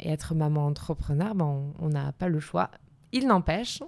[0.04, 2.70] être maman entrepreneur, ben, on n'a pas le choix.
[3.12, 3.82] Il n'empêche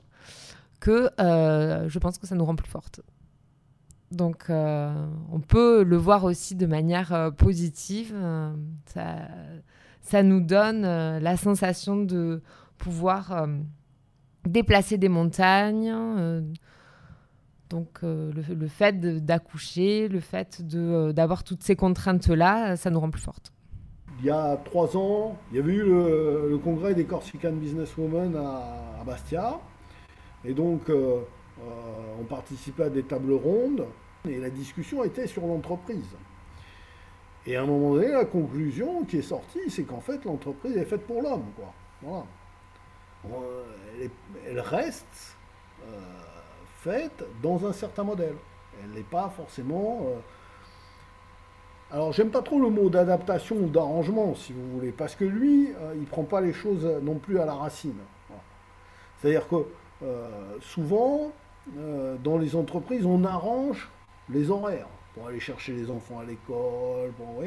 [0.81, 3.01] que euh, je pense que ça nous rend plus fortes.
[4.11, 8.15] Donc, euh, on peut le voir aussi de manière euh, positive.
[8.87, 12.43] Ça, nous donne la sensation de
[12.79, 13.47] pouvoir
[14.47, 15.95] déplacer des montagnes.
[17.71, 23.53] Donc, le, fait d'accoucher, le fait d'avoir toutes ces contraintes-là, ça nous rend plus fortes.
[24.21, 29.01] Il y a trois ans, il y avait eu le, congrès des Corsican Businesswomen à,
[29.01, 29.61] à Bastia.
[30.45, 31.21] Et donc, euh,
[31.61, 33.87] euh, on participait à des tables rondes
[34.29, 36.17] et la discussion était sur l'entreprise.
[37.47, 40.85] Et à un moment donné, la conclusion qui est sortie, c'est qu'en fait, l'entreprise est
[40.85, 41.47] faite pour l'homme.
[42.03, 42.25] Voilà.
[44.47, 45.38] Elle, reste euh,
[47.43, 48.35] dans un certain modèle.
[48.83, 50.07] Elle n'est pas forcément.
[51.91, 55.71] Alors, j'aime pas trop le mot d'adaptation ou d'arrangement, si vous voulez, parce que lui,
[55.95, 57.99] il ne prend pas les choses non plus à la racine.
[59.19, 59.67] C'est-à-dire que
[60.03, 61.33] euh, souvent,
[61.77, 63.89] euh, dans les entreprises, on arrange
[64.31, 67.13] les horaires pour aller chercher les enfants à l'école.
[67.19, 67.43] Bon,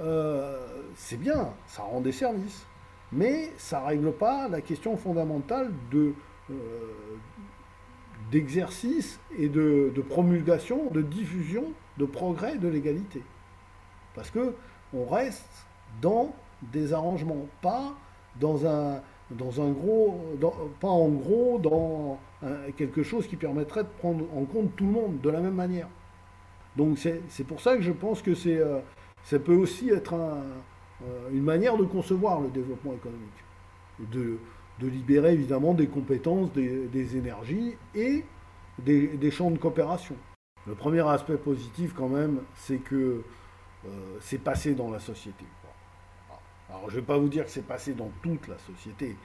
[0.00, 0.66] euh,
[0.96, 2.66] c'est bien, ça rend des services,
[3.12, 6.12] mais ça règle pas la question fondamentale de
[8.30, 11.64] d'exercice et de, promulgation, de diffusion,
[11.98, 13.22] de progrès, de l'égalité.
[14.14, 14.54] Parce que
[14.94, 15.66] on reste
[16.00, 16.34] dans
[16.72, 17.94] des arrangements, pas
[20.82, 22.18] en gros, dans
[22.76, 25.88] quelque chose qui permettrait de prendre en compte tout le monde de la même manière.
[26.76, 28.80] Donc c'est pour ça que je pense que euh,
[29.24, 33.44] ça peut aussi être euh, une manière de concevoir le développement économique,
[34.80, 38.24] de libérer évidemment des compétences, des, énergies et
[38.78, 40.16] des, champs de coopération.
[40.66, 43.22] Le premier aspect positif quand même, c'est que
[43.86, 43.88] euh,
[44.20, 45.44] c'est passé dans la société.
[46.68, 49.16] Alors je ne vais pas vous dire que c'est passé dans toute la société,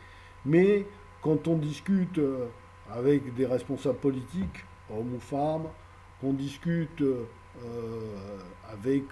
[0.45, 0.85] mais
[1.21, 2.47] quand on discute euh,
[2.91, 5.67] avec des responsables politiques, hommes ou femmes,
[6.19, 7.25] qu'on discute euh,
[8.71, 9.03] avec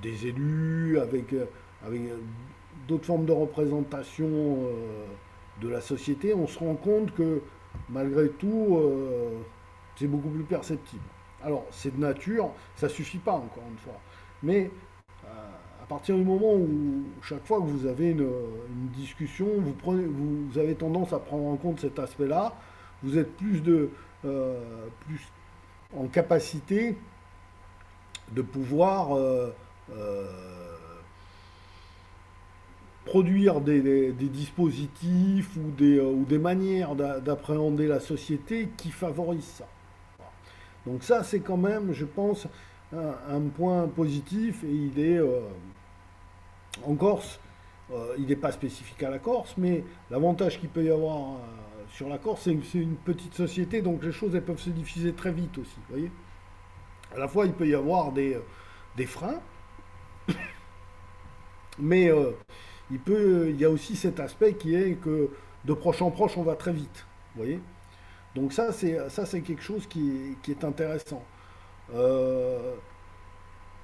[0.00, 1.34] des élus, avec,
[1.84, 2.02] avec
[2.86, 4.28] d'autres formes de représentation
[5.60, 7.42] de la société, on se rend compte que
[7.88, 8.78] malgré tout,
[9.96, 11.02] c'est beaucoup plus perceptible.
[11.42, 14.00] Alors, c'est de nature, ça suffit pas, encore une fois.
[14.42, 14.70] Mais
[15.86, 18.28] à partir du moment où chaque fois que vous avez une,
[18.96, 22.54] discussion, vous, avez tendance à prendre en compte cet aspect-là,
[23.04, 23.90] vous êtes plus, de,
[24.24, 24.58] euh,
[25.06, 25.20] plus
[25.96, 26.98] en capacité
[28.32, 29.54] de pouvoir euh,
[29.92, 30.55] euh,
[33.06, 39.68] produire des, dispositifs ou des, ou des manières d'appréhender la société qui favorisent ça.
[40.86, 42.46] Donc ça, c'est quand même, je pense,
[42.92, 45.20] un, point positif et il est,
[46.84, 47.40] en Corse,
[47.92, 51.36] euh, il n'est pas spécifique à la Corse, mais l'avantage qu'il peut y avoir euh,
[51.90, 54.70] sur la Corse, c'est que c'est une petite société, donc les choses elles peuvent se
[54.70, 55.76] diffuser très vite aussi.
[55.88, 56.10] Voyez
[57.14, 58.42] à la fois, il peut y avoir des, euh,
[58.96, 59.40] des freins,
[61.78, 62.10] mais
[62.90, 65.30] il, peut, il y a aussi cet aspect qui est que
[65.64, 67.06] de proche en proche, on va très vite.
[67.34, 67.60] voyez
[68.34, 71.22] donc ça, c'est, ça, c'est quelque chose qui, est intéressant.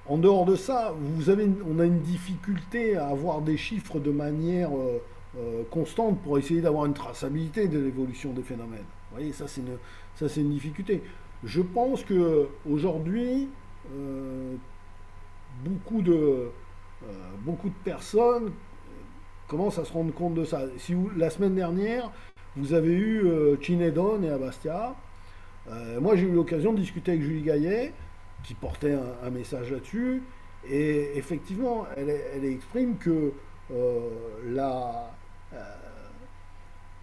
[0.05, 4.11] En dehors de ça, vous avez on a une difficulté à avoir des chiffres de
[4.11, 5.01] manière euh,
[5.37, 8.85] euh, constante pour essayer d'avoir une traçabilité de l'évolution des phénomènes.
[9.09, 9.77] Vous voyez, ça c'est une,
[10.15, 11.01] ça c'est une difficulté.
[11.45, 13.47] Je pense que aujourd'hui,
[13.95, 14.55] euh,
[15.63, 16.49] beaucoup de
[17.39, 18.51] beaucoup de personnes
[19.47, 20.61] commencent à se rendre compte de ça.
[21.17, 22.11] La semaine dernière,
[22.55, 23.23] vous avez eu
[23.61, 24.95] Chinedon et Abastia,
[25.99, 27.93] moi j'ai eu l'occasion de discuter avec Julie Gaillet
[28.43, 30.21] qui portait un, message là-dessus.
[30.69, 33.33] Et effectivement, elle, exprime que
[33.71, 34.09] euh,
[34.45, 35.11] la,
[35.53, 35.57] euh,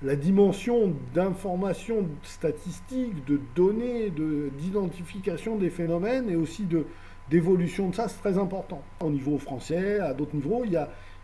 [0.02, 6.86] la dimension d'information statistique, de données, d'identification des phénomènes et aussi de,
[7.30, 8.82] d'évolution de ça, c'est très important.
[9.00, 10.72] Au niveau français, à d'autres niveaux, il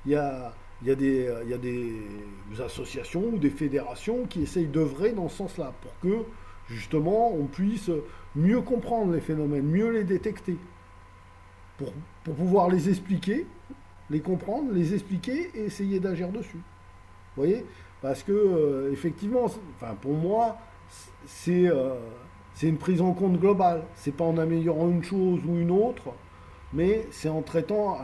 [0.07, 2.03] y a, il y a, des, il y a des
[2.63, 6.25] associations ou des fédérations qui essayent d'œuvrer dans ce sens-là pour que
[6.69, 7.91] justement, on puisse
[8.35, 10.57] mieux comprendre les phénomènes, mieux les détecter,
[11.79, 11.93] pour,
[12.25, 13.47] pouvoir les expliquer,
[14.11, 16.57] les comprendre, les expliquer et essayer d'agir dessus.
[17.37, 17.65] Vous voyez?
[18.03, 20.59] Parce que, euh, effectivement, enfin, pour moi,
[21.27, 21.95] c'est euh,
[22.55, 23.85] c'est une prise en compte globale.
[23.95, 26.15] C'est pas en améliorant une chose ou une autre,
[26.73, 27.99] mais c'est en traitant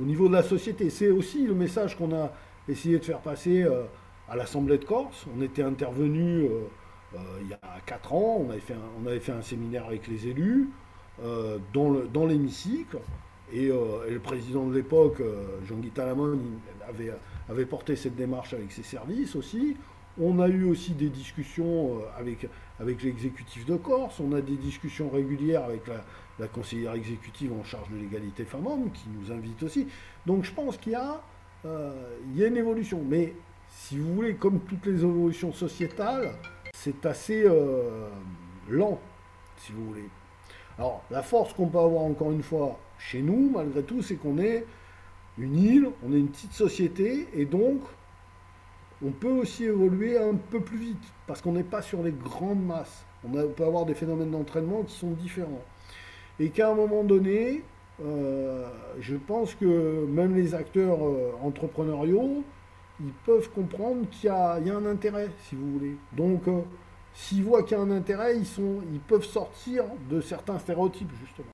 [0.00, 0.90] au niveau de la société.
[0.90, 2.32] C'est aussi le message qu'on a
[2.68, 3.84] essayé de faire passer euh,
[4.28, 5.26] à l'Assemblée de Corse.
[5.36, 6.48] On était intervenu
[7.40, 10.06] il y a 4 ans, on avait fait un, on avait fait un séminaire avec
[10.08, 10.68] les élus
[11.72, 12.98] dans l'hémicycle.
[13.50, 15.22] Et, le président de l'époque,
[15.66, 16.38] Jean-Guy Talamon,
[16.86, 17.10] avait,
[17.48, 19.74] avait porté cette démarche avec ses services aussi.
[20.20, 22.48] On a eu aussi des discussions euh, avec,
[22.80, 26.04] avec l'exécutif de Corse, on a des discussions régulières avec la,
[26.46, 29.88] conseillère exécutive en charge de l'égalité femmes-hommes qui nous invite aussi.
[30.26, 31.20] Donc je pense qu'il y, a,
[31.64, 33.02] euh, une évolution.
[33.06, 33.34] Mais
[33.68, 36.32] si vous voulez, comme toutes les évolutions sociétales,
[36.72, 38.08] c'est assez euh,
[38.68, 39.00] lent,
[39.56, 40.08] si vous voulez.
[40.78, 44.38] Alors la force qu'on peut avoir encore une fois chez nous, malgré tout, c'est qu'on
[44.38, 44.64] est
[45.38, 47.80] une île, on est une petite société, et donc
[49.04, 52.64] on peut aussi évoluer un peu plus vite, parce qu'on n'est pas sur les grandes
[52.64, 53.04] masses.
[53.24, 55.62] On, peut avoir des phénomènes d'entraînement qui sont différents.
[56.40, 57.62] Et qu'à un moment donné,
[58.04, 58.68] euh,
[59.00, 62.44] je pense que même les acteurs euh, entrepreneuriaux,
[63.00, 65.96] ils peuvent comprendre qu'il y, a un intérêt, si vous voulez.
[66.16, 66.60] Donc, euh,
[67.12, 71.10] s'ils voient qu'il y a un intérêt, ils, sont, ils peuvent sortir de certains stéréotypes,
[71.20, 71.48] justement.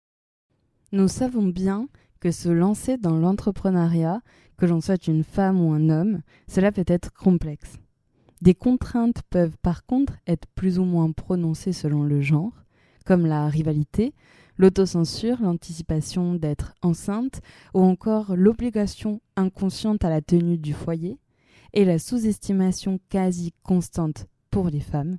[0.92, 1.88] Nous savons bien
[2.20, 4.20] que se lancer dans l'entrepreneuriat,
[4.56, 7.78] que l'on soit une femme ou un homme, cela peut être complexe.
[8.40, 12.52] Des contraintes peuvent par contre être plus ou moins prononcées selon le genre,
[13.04, 14.14] comme la rivalité,
[14.56, 17.40] l'autocensure, l'anticipation d'être enceinte,
[17.74, 21.18] ou encore l'obligation inconsciente à la tenue du foyer,
[21.72, 25.18] et la sous-estimation quasi constante pour les femmes,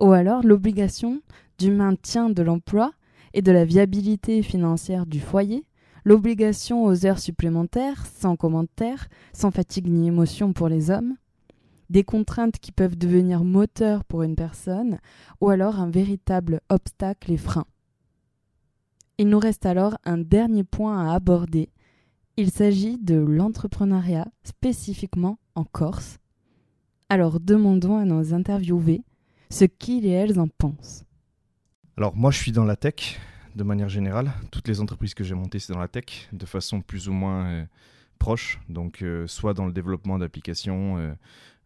[0.00, 1.20] ou alors l'obligation
[1.58, 2.92] du maintien de l'emploi
[3.34, 5.64] et de la viabilité financière du foyer,
[6.04, 11.16] l'obligation aux heures supplémentaires, sans commentaire, sans fatigue ni émotion pour les hommes,
[11.90, 14.98] des contraintes qui peuvent devenir moteurs pour une personne,
[15.40, 17.66] ou alors un véritable obstacle et frein.
[19.22, 21.68] Il nous reste alors un dernier point à aborder.
[22.36, 26.18] Il s'agit de l'entrepreneuriat, spécifiquement en Corse.
[27.08, 29.04] Alors demandons à nos interviewés
[29.48, 31.04] ce qu'ils et elles en pensent.
[31.96, 33.20] Alors moi je suis dans la tech,
[33.54, 34.32] de manière générale.
[34.50, 37.46] Toutes les entreprises que j'ai montées, c'est dans la tech, de façon plus ou moins
[37.46, 37.64] euh,
[38.18, 38.58] proche.
[38.68, 41.12] Donc, euh, soit dans le développement d'applications, euh,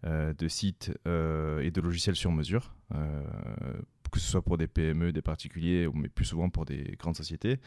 [0.06, 5.88] de sites et de logiciels sur mesure, que ce soit pour des PME, des particuliers,
[5.94, 7.58] mais plus souvent pour des grandes sociétés.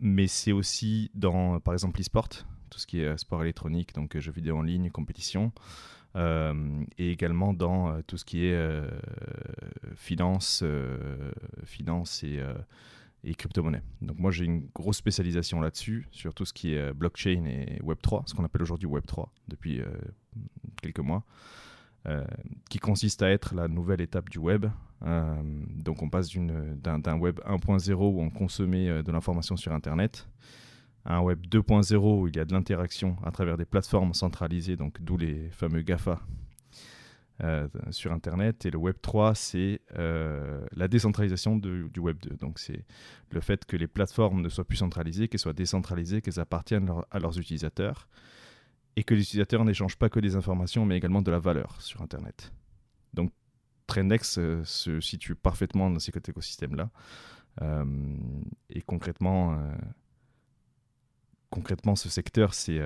[0.00, 2.28] Mais c'est aussi dans, par exemple, l'e-sport,
[2.70, 5.52] tout ce qui est sport électronique, donc jeux vidéo en ligne, compétition.
[6.16, 8.80] et également dans tout ce qui est
[9.96, 10.62] finance,
[11.64, 12.40] finance et
[13.24, 13.82] et crypto-monnaie.
[14.00, 17.80] Donc moi j'ai une grosse spécialisation là-dessus, sur tout ce qui est euh, blockchain et
[17.82, 19.86] Web3, ce qu'on appelle aujourd'hui Web3 depuis euh,
[20.80, 21.24] quelques mois,
[22.06, 22.24] euh,
[22.70, 24.66] qui consiste à être la nouvelle étape du web.
[25.02, 30.28] donc on passe d'un web 1.0 où on consommait de l'information sur Internet
[31.04, 34.76] à un web 2.0 où il y a de l'interaction à travers des plateformes centralisées,
[34.76, 36.20] donc d'où les fameux GAFA
[37.44, 38.66] euh, sur Internet.
[38.66, 42.36] Et le Web 3, c'est euh, la décentralisation du Web 2.
[42.36, 42.84] Donc c'est
[43.30, 47.18] le fait que les plateformes ne soient plus centralisées, qu'elles soient décentralisées, qu'elles appartiennent à
[47.20, 48.08] leurs utilisateurs.
[48.98, 52.02] Et que les utilisateurs n'échangent pas que des informations, mais également de la valeur sur
[52.02, 52.52] Internet.
[53.14, 53.30] Donc
[53.86, 56.90] Trendex euh, se situe parfaitement dans cet écosystème-là.
[58.70, 59.58] et concrètement,
[61.50, 62.80] concrètement, ce secteur, c'est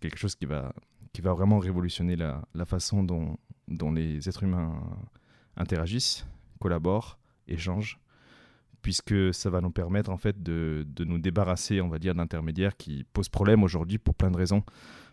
[0.00, 0.72] quelque chose qui va,
[1.12, 3.36] qui va vraiment révolutionner la, la façon dont,
[3.68, 4.80] dont les êtres humains
[5.56, 6.24] interagissent,
[6.60, 7.98] collaborent, échangent,
[8.82, 12.76] puisque ça va nous permettre en fait de, de nous débarrasser, on va dire, d'intermédiaires
[12.76, 14.64] qui posent problème aujourd'hui pour plein de raisons,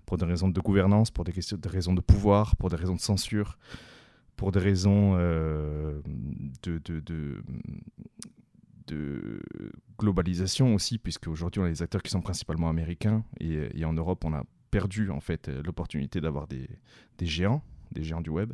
[0.10, 2.95] pour des raisons de gouvernance, pour des, questions, des raisons de pouvoir, pour des raisons
[2.95, 3.60] de censure,
[4.36, 6.02] pour des raisons euh,
[6.64, 7.44] de,
[9.99, 14.26] globalisation aussi, puisque aujourd'hui on a des acteurs qui sont principalement américains et, en Europe
[14.26, 16.68] on a perdu en fait l'opportunité d'avoir des,
[17.19, 17.61] des géants
[17.91, 18.53] des géants du web.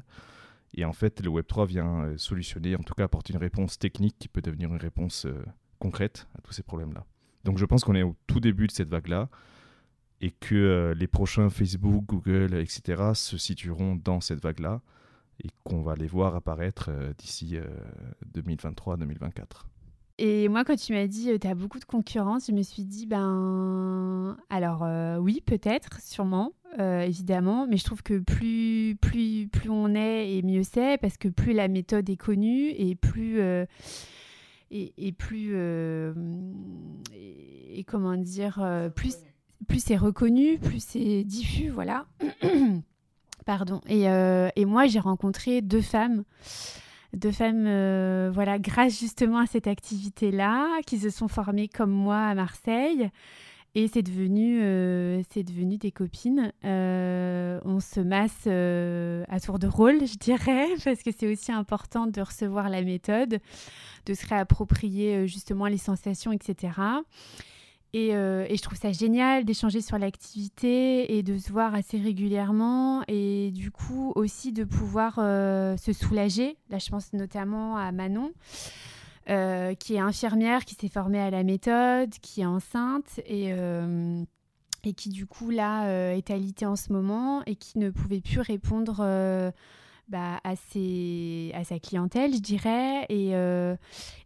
[0.73, 4.18] Et en fait, le Web3 vient euh, solutionner, en tout cas apporter une réponse technique
[4.19, 5.45] qui peut devenir une réponse euh,
[5.80, 7.06] concrète à tous ces problèmes-là.
[7.45, 9.30] Donc je pense qu'on est au tout début de cette vague-là
[10.21, 13.11] et que euh, les prochains Facebook, Google, etc.
[13.13, 14.81] se situeront dans cette vague-là
[15.43, 17.57] et qu'on va les voir apparaître d'ici
[18.33, 19.65] 2023-2024.
[20.17, 23.05] Et moi, quand tu m'as dit tu as beaucoup de concurrence, je me suis dit
[23.05, 24.87] ben alors
[25.21, 30.63] oui, peut-être, sûrement, évidemment, mais je trouve que plus plus plus on est et mieux
[30.63, 33.41] c'est parce que plus la méthode est connue et plus
[34.71, 35.53] et, plus
[37.13, 38.65] et, comment dire
[38.95, 39.17] plus
[39.68, 42.06] plus c'est reconnu, plus c'est diffus, voilà.
[43.45, 43.82] Pardon.
[43.88, 46.23] Et, euh, et moi, j'ai rencontré deux femmes,
[47.14, 52.18] deux femmes, euh, voilà, grâce justement à cette activité-là, qui se sont formées comme moi
[52.18, 53.10] à Marseille.
[53.77, 56.53] Et c'est devenu, euh, devenu des copines.
[56.64, 62.22] on se masse à tour de rôle, je dirais, parce que c'est aussi important de
[62.22, 63.40] recevoir la méthode,
[64.06, 66.72] de se réapproprier justement les sensations, etc.
[67.95, 73.03] Euh, et, je trouve ça génial d'échanger sur l'activité et de se voir assez régulièrement
[73.07, 76.57] et du coup aussi de pouvoir euh, se soulager.
[76.69, 78.31] Là, je pense notamment à Manon,
[79.30, 83.51] euh, qui est infirmière, qui s'est formée à la méthode, qui est enceinte et,
[84.84, 88.41] et qui du coup là est alitée en ce moment et qui ne pouvait plus
[88.41, 89.53] répondre
[90.07, 93.76] bah, à, sa clientèle, je dirais, et, euh,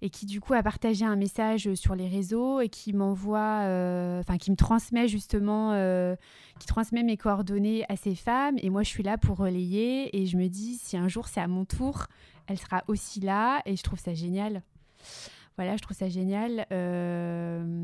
[0.01, 4.19] et qui du coup a partagé un message sur les réseaux et qui m'envoie, euh,
[4.19, 6.17] enfin qui me transmet justement, euh,
[6.59, 8.57] qui transmet mes coordonnées à ces femmes.
[8.61, 11.39] Et moi, je suis là pour relayer et je me dis, si un jour c'est
[11.39, 12.07] à mon tour,
[12.47, 14.63] elle sera aussi là et je trouve ça génial.
[15.55, 16.65] Voilà, je trouve ça génial.
[16.71, 17.79] je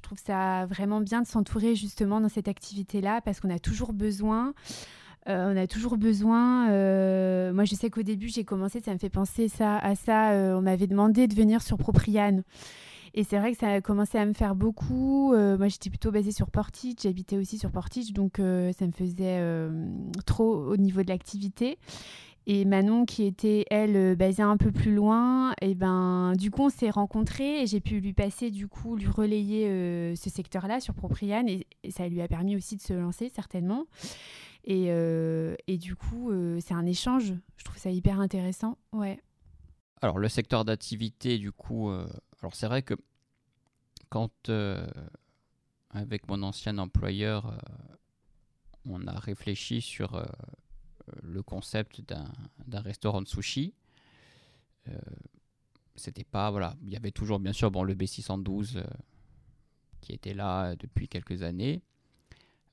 [0.00, 4.54] trouve ça vraiment bien de s'entourer justement dans cette activité-là parce qu'on a toujours besoin
[5.52, 6.70] on a toujours besoin.
[6.70, 10.32] Euh, moi, je sais qu'au début, j'ai commencé, ça me fait penser ça, à ça.
[10.32, 12.42] Euh, on m'avait demandé de venir sur Propriane.
[13.14, 15.34] Et c'est vrai que ça a commencé à me faire beaucoup.
[15.34, 16.94] moi, j'étais plutôt basée sur Portage.
[17.02, 18.12] J'habitais aussi sur Portage.
[18.12, 19.42] Donc, ça me faisait
[20.26, 21.78] trop au niveau de l'activité.
[22.46, 26.68] Et Manon, qui était, elle, basée un peu plus loin, et ben, du coup, on
[26.70, 29.66] s'est rencontrés et j'ai pu lui passer, du coup, lui relayer
[30.14, 31.48] ce secteur-là sur Propriane.
[31.48, 33.86] et, ça lui a permis aussi de se lancer, certainement.
[34.64, 37.34] Et, euh, et du coup, euh, c'est un échange.
[37.56, 38.78] Je trouve ça hyper intéressant.
[38.92, 39.20] Ouais.
[40.02, 42.06] Alors, le secteur d'activité, du coup, euh,
[42.40, 42.94] alors c'est vrai que
[44.08, 44.50] quand,
[45.90, 47.56] avec mon ancien employeur,
[48.84, 50.26] on a réfléchi sur
[51.22, 53.72] le concept d'un restaurant de sushi,
[55.94, 58.82] c'était pas, voilà, il y avait toujours, bien sûr, bon, le B612
[60.00, 61.82] qui était là depuis quelques années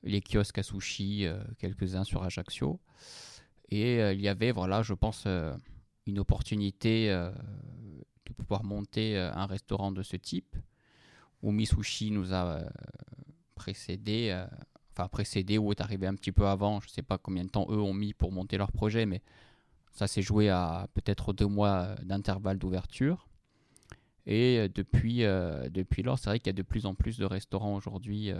[0.02, 2.80] les kiosques à sushi, euh, quelques-uns sur Ajaccio.
[3.70, 5.54] Et euh, il y avait, voilà, je pense, euh,
[6.06, 10.56] une opportunité de pouvoir monter un restaurant de ce type.
[11.42, 12.62] Umi Sushi nous a
[13.54, 14.34] précédé,
[14.90, 16.80] enfin précédé ou est arrivé un petit peu avant.
[16.80, 19.20] Je ne sais pas combien de temps eux ont mis pour monter leur projet, mais
[19.92, 23.28] ça s'est joué à peut-être deux mois d'intervalle d'ouverture.
[24.24, 25.24] Et depuis,
[25.70, 28.32] depuis lors, c'est vrai qu'il y a de plus en plus de restaurants aujourd'hui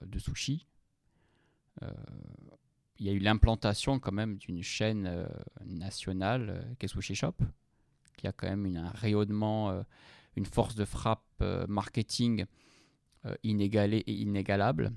[0.00, 0.64] de sushi.
[1.82, 1.90] Euh,
[2.98, 5.26] il y a eu l'implantation quand même d'une chaîne euh,
[5.66, 7.34] nationale, euh, Kesushi Shop,
[8.16, 9.84] qui a quand même un rayonnement,
[10.36, 12.46] une force de frappe marketing
[13.42, 14.90] inégalée et inégalable.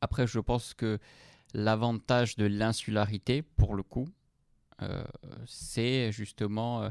[0.00, 0.98] Après, je pense que
[1.52, 4.08] l'avantage de l'insularité, pour le coup,
[5.44, 6.90] c'est justement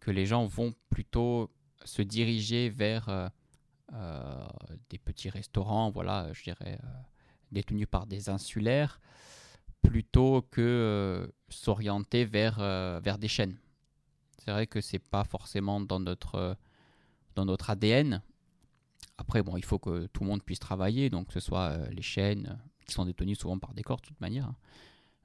[0.00, 1.50] que les gens vont plutôt
[1.84, 3.30] se diriger vers
[4.88, 6.78] des petits restaurants, voilà, je dirais
[7.52, 9.00] détenus par des insulaires
[9.82, 13.56] plutôt que euh, s'orienter vers, euh, vers des chaînes.
[14.38, 16.54] C'est vrai que c'est pas forcément dans notre, euh,
[17.34, 18.22] dans notre ADN.
[19.18, 22.02] Après, bon, il faut que tout le monde puisse travailler, donc que ce soit les
[22.02, 24.52] chaînes qui sont détenues souvent par des corps de toute manière.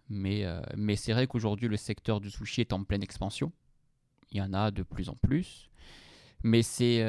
[0.10, 0.46] Mais,
[0.76, 3.52] mais c'est vrai qu'aujourd'hui, le secteur du sushi est en pleine expansion.
[4.32, 5.70] Il y en a de plus en plus.
[6.42, 7.04] Mais c'est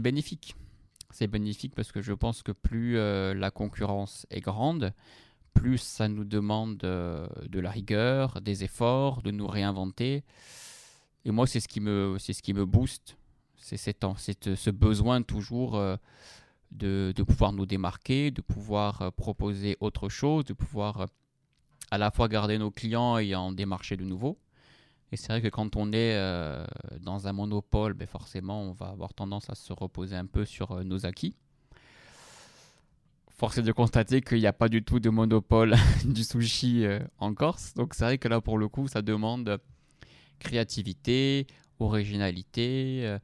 [0.00, 0.56] bénéfique
[1.12, 4.92] c'est bénéfique parce que je pense que plus euh, la concurrence est grande,
[5.54, 10.24] plus ça nous demande euh, de la rigueur, des efforts, de nous réinventer.
[11.24, 13.16] Et moi, c'est ce qui me, c'est ce qui me booste.
[13.56, 15.96] C'est ce besoin toujours euh,
[16.70, 21.06] de, de, pouvoir nous démarquer, de pouvoir proposer autre chose, de pouvoir
[21.90, 24.38] à la fois garder nos clients et en démarcher de nouveaux.
[25.12, 26.64] Et c'est vrai que quand on est euh,
[27.00, 30.70] dans un monopole, ben forcément, on va avoir tendance à se reposer un peu sur
[30.70, 31.34] euh, nos acquis.
[33.28, 35.74] Force est de constater qu'il n'y a pas du tout de monopole
[36.04, 37.74] du sushi euh, en Corse.
[37.74, 39.58] Donc c'est vrai que là, pour le coup, ça demande
[40.38, 41.46] créativité,
[41.80, 43.18] originalité,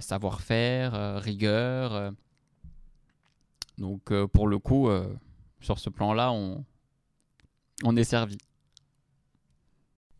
[0.00, 2.12] savoir-faire, rigueur.
[3.78, 4.88] Donc pour le coup,
[5.60, 6.64] sur ce plan-là, on,
[7.84, 8.38] on est servi.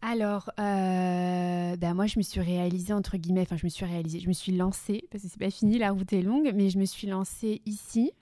[0.06, 4.20] Alors, euh, bah, moi, je me suis réalisée, entre guillemets, enfin, je me suis réalisée,
[4.20, 6.78] je me suis lancée, parce que c'est pas fini, la route est longue, mais je
[6.78, 8.12] me suis lancée ici.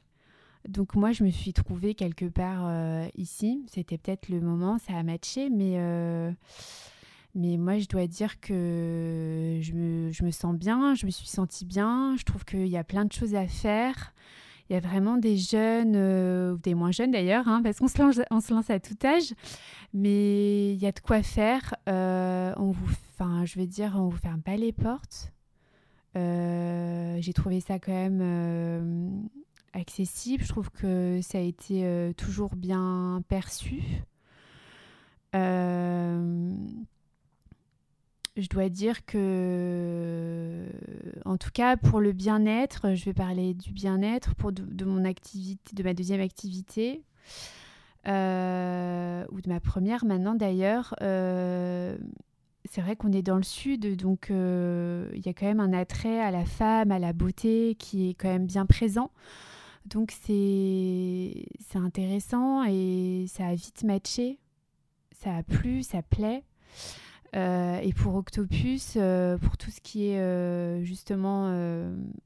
[0.68, 3.64] Donc, moi, je me suis trouvée quelque part euh, ici.
[3.66, 6.30] C'était peut-être le moment, ça a matché, mais, euh,
[7.34, 11.26] mais moi, je dois dire que je me, je me sens bien, je me suis
[11.26, 12.14] sentie bien.
[12.16, 14.14] Je trouve qu'il y a plein de choses à faire.
[14.72, 17.98] Il y a vraiment des jeunes, euh, des moins jeunes d'ailleurs, hein, parce qu'on se,
[18.00, 19.34] lance, on se lance à tout âge,
[19.92, 21.74] mais il y a de quoi faire.
[21.90, 25.30] Euh, on vous, enfin, je veux dire, on vous ferme pas les portes.
[26.16, 29.28] Euh, J'ai trouvé ça quand même
[29.74, 30.42] accessible.
[30.42, 33.82] Je trouve que ça a été toujours bien perçu.
[38.36, 40.66] Je dois dire que,
[41.24, 45.74] en tout cas, pour le bien-être, je vais parler du bien-être pour de, mon activité,
[45.74, 47.02] de ma deuxième activité,
[48.08, 50.94] euh, ou de ma première maintenant d'ailleurs.
[51.02, 51.96] euh,
[52.70, 55.72] c'est vrai qu'on est dans le sud, donc euh, il y a quand même un
[55.72, 59.10] attrait à la femme, à la beauté qui est quand même bien présent.
[59.84, 61.44] Donc c'est
[61.74, 64.38] intéressant et ça a vite matché.
[65.12, 66.44] Ça a plu, ça plaît.
[67.34, 71.46] Euh, et pour Octopus, euh, pour tout ce qui est euh, justement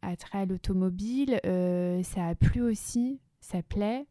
[0.02, 4.06] attrait à l'automobile, ça a plu aussi, ça plaît.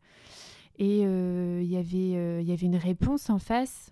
[0.77, 3.91] Et il y avait, une réponse en face.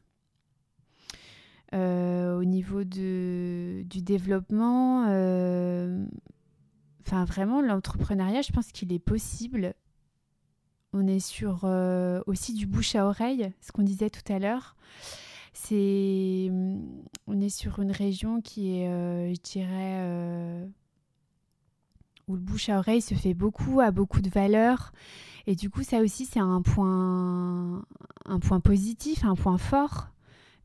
[1.74, 5.04] Au niveau de, du développement,
[7.02, 9.74] enfin vraiment l'entrepreneuriat, je pense qu'il est possible.
[10.96, 11.64] On est sur
[12.28, 14.76] aussi du bouche à oreille, ce qu'on disait tout à l'heure.
[15.54, 16.52] C'est,
[17.28, 20.66] on est sur une région qui est, euh, je dirais, euh,
[22.28, 24.92] où le bouche à oreille se fait beaucoup, a beaucoup de valeur.
[25.46, 27.86] Et du coup, ça aussi, c'est un point,
[28.26, 30.10] un point positif, un point fort.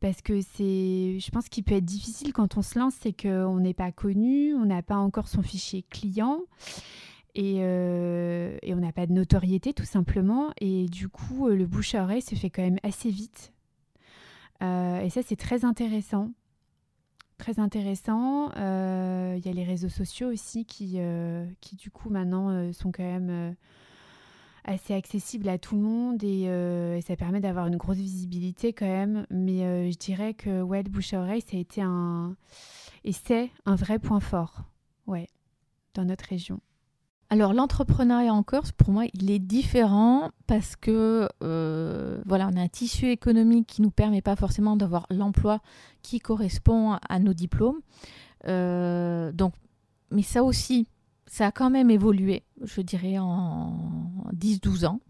[0.00, 3.58] Parce que c'est, je pense qu'il peut être difficile quand on se lance, c'est qu'on
[3.58, 6.42] n'est pas connu, on n'a pas encore son fichier client
[7.34, 10.52] et, euh, et on n'a pas de notoriété tout simplement.
[10.60, 13.52] Et du coup, le bouche à oreille se fait quand même assez vite.
[14.62, 16.30] Euh, et ça, c'est très intéressant.
[17.38, 18.50] Très intéressant.
[18.56, 22.90] Euh, Il y a les réseaux sociaux aussi qui, euh, qui du coup, maintenant, sont
[22.90, 23.54] quand même
[24.64, 29.26] assez accessibles à tout le monde et, ça permet d'avoir une grosse visibilité quand même.
[29.30, 32.36] Mais je dirais que ouais, le bouche à oreille, ça a été un.
[33.04, 34.64] Et c'est un vrai point fort,
[35.06, 35.28] ouais,
[35.94, 36.60] dans notre région.
[37.30, 42.62] Alors l'entrepreneuriat en Corse, pour moi, il est différent parce que euh, voilà, on a
[42.62, 45.60] un tissu économique qui nous permet pas forcément d'avoir l'emploi
[46.02, 47.80] qui correspond à nos diplômes.
[48.46, 49.52] Euh, donc,
[50.10, 50.86] mais ça aussi,
[51.26, 53.74] ça a quand même évolué, je dirais en
[54.34, 55.00] 10-12 ans.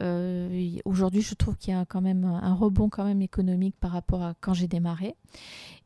[0.00, 3.92] Euh, Aujourd'hui, je trouve qu'il y a quand même un rebond quand même économique par
[3.92, 5.14] rapport à quand j'ai démarré.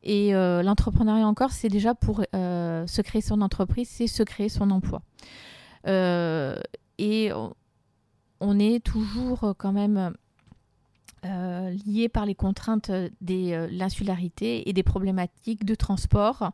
[0.01, 4.71] Et l'entrepreneuriat en Corse, c'est déjà pour se créer son entreprise, c'est se créer son
[4.71, 5.03] emploi.
[5.87, 6.59] Euh,
[6.97, 10.13] et on- est toujours euh, quand même
[11.25, 16.51] euh, lié par les contraintes de l'insularité et des problématiques de transport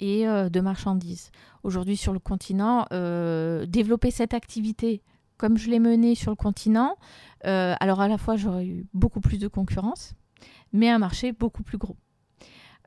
[0.00, 1.30] et de marchandises.
[1.62, 2.86] Aujourd'hui sur le continent,
[3.66, 5.02] développer cette activité
[5.36, 6.96] comme je l'ai menée sur le continent,
[7.44, 10.14] alors à la fois j'aurais eu beaucoup plus de concurrence,
[10.72, 11.96] mais un marché beaucoup plus gros.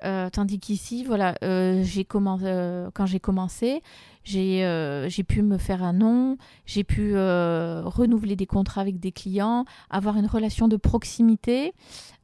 [0.04, 3.82] Euh, tandis qu'ici, voilà, euh, j'ai euh, quand j'ai commencé,
[4.26, 10.18] j'ai pu me faire un nom, j'ai pu renouveler des contrats avec des clients, avoir
[10.18, 11.74] une relation de proximité,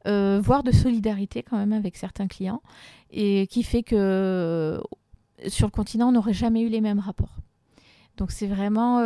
[0.04, 2.62] voire de solidarité quand même avec certains clients,
[3.10, 4.80] et qui fait que
[5.48, 7.36] sur le continent, on n'aurait jamais eu les mêmes rapports.
[8.16, 9.00] Donc c'est vraiment,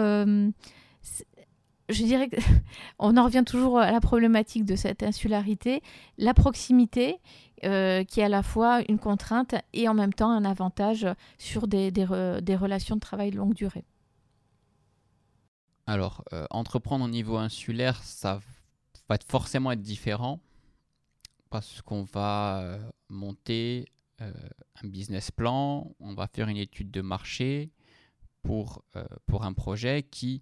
[1.89, 5.83] je dirais qu'on en revient toujours à la problématique de cette insularité,
[6.19, 7.21] la proximité
[7.65, 11.07] euh, qui est à la fois une contrainte et en même temps un avantage
[11.39, 13.85] sur des, des re- des relations de travail de longue durée.
[15.87, 18.41] Alors, euh, entreprendre au niveau insulaire, ça
[19.09, 20.41] va forcément être différent
[21.51, 23.87] parce qu'on va euh, monter
[24.21, 27.73] un business plan, on va faire une étude de marché
[28.43, 28.85] pour,
[29.27, 30.41] pour un projet qui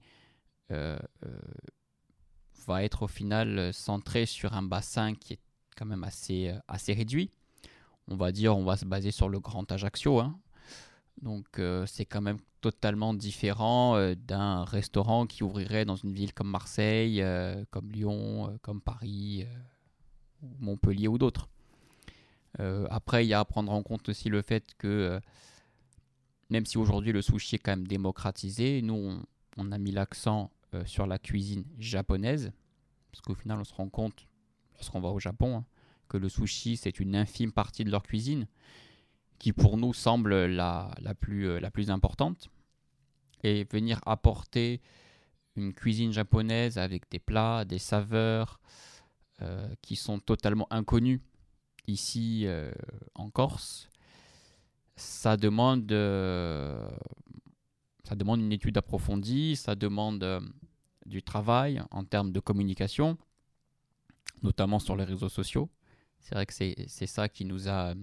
[2.67, 5.41] va être au final euh, centré sur un bassin qui est
[5.77, 7.31] quand même assez, euh, assez réduit.
[8.09, 10.39] On va dire, on va se baser sur le Grand Ajaccio, hein.
[11.21, 16.33] Donc euh, c'est quand même totalement différent euh, d'un restaurant qui ouvrirait dans une ville
[16.33, 21.49] comme Marseille, euh, comme Lyon, euh, comme Paris, euh, Montpellier ou d'autres.
[22.61, 25.21] Euh, après, il y a à prendre en compte aussi le fait que euh,
[26.51, 29.23] même si aujourd'hui le sushi est quand même démocratisé, nous
[29.57, 32.53] on a mis l'accent euh, sur la cuisine japonaise,
[33.11, 34.27] parce qu'au final on se rend compte
[34.75, 35.65] lorsqu'on va au Japon hein,
[36.09, 38.47] que le sushi, c'est une infime partie de leur cuisine,
[39.39, 42.51] qui pour nous semble la, la, plus, euh, la plus importante.
[43.45, 44.81] Et venir apporter
[45.57, 48.61] une cuisine japonaise avec des plats, des saveurs
[49.41, 51.21] euh, qui sont totalement inconnus
[51.89, 52.47] ici
[53.17, 53.89] en Corse,
[54.95, 55.91] ça demande,
[58.05, 60.43] ça demande une étude approfondie, ça demande
[61.07, 63.17] du travail en termes de communication,
[64.43, 65.71] notamment sur les réseaux sociaux.
[66.21, 67.95] C'est vrai que c'est ça qui nous, a,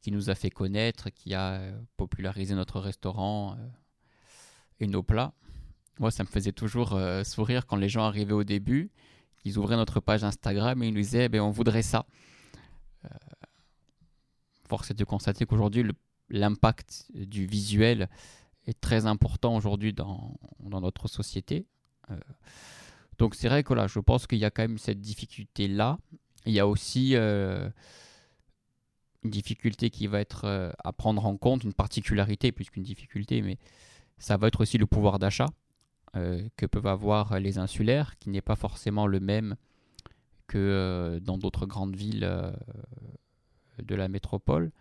[0.00, 1.60] qui nous a fait connaître, qui a
[1.96, 3.56] popularisé notre restaurant
[4.80, 5.32] et nos plats.
[5.98, 8.90] Moi, ça me faisait toujours euh, sourire quand les gens arrivaient au début,
[9.44, 12.06] ils ouvraient notre page Instagram et ils nous disaient ben, on voudrait ça.
[13.04, 13.08] Euh,
[14.68, 15.84] force est de constater qu'aujourd'hui,
[16.30, 18.08] l'impact du visuel
[18.66, 21.66] est très important aujourd'hui dans, dans, notre société.
[22.10, 22.16] Euh,
[23.18, 25.98] donc c'est vrai que là, je pense qu'il y a quand même cette difficulté-là.
[26.46, 27.70] Il y a aussi une
[29.24, 33.58] difficulté qui va être à prendre en compte, une particularité plus qu'une difficulté, mais
[34.18, 35.46] ça va être aussi le pouvoir d'achat.
[36.14, 39.56] Euh, que peuvent avoir les insulaires, qui n'est pas forcément le même
[40.46, 42.52] que euh, dans d'autres grandes villes euh,
[43.82, 44.72] de la métropole.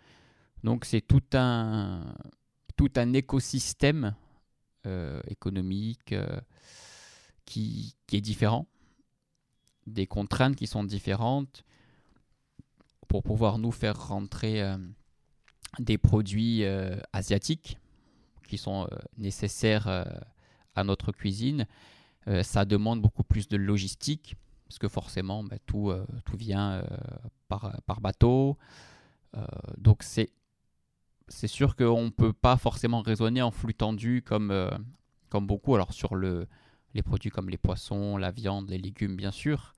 [0.65, 2.13] Donc c'est tout un,
[2.81, 4.15] tout un écosystème
[5.27, 6.15] économique
[7.45, 8.65] qui, qui, est différent,
[9.85, 11.63] des contraintes qui sont différentes
[13.07, 14.63] pour pouvoir nous faire rentrer
[15.77, 16.63] des produits
[17.13, 17.77] asiatiques
[18.47, 19.87] qui sont nécessaires
[20.73, 21.67] à notre cuisine,
[22.27, 24.35] euh, ça demande beaucoup plus de logistique,
[24.67, 26.83] parce que forcément, bah, tout, euh, tout vient euh,
[27.47, 28.57] par, par bateau.
[29.77, 30.29] donc c'est
[31.27, 34.69] c'est sûr qu'on ne peut pas forcément raisonner en flux tendu comme,
[35.29, 35.75] comme beaucoup.
[35.75, 36.47] Alors sur le,
[36.93, 39.73] les produits comme les poissons, la viande, les légumes, bien sûr.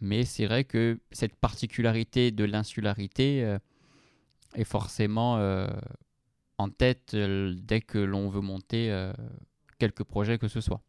[0.00, 3.56] mais c'est vrai que cette particularité de l'insularité
[4.54, 5.38] est forcément
[6.58, 9.12] en tête dès que l'on veut monter
[9.78, 10.82] quelques projets que ce soit.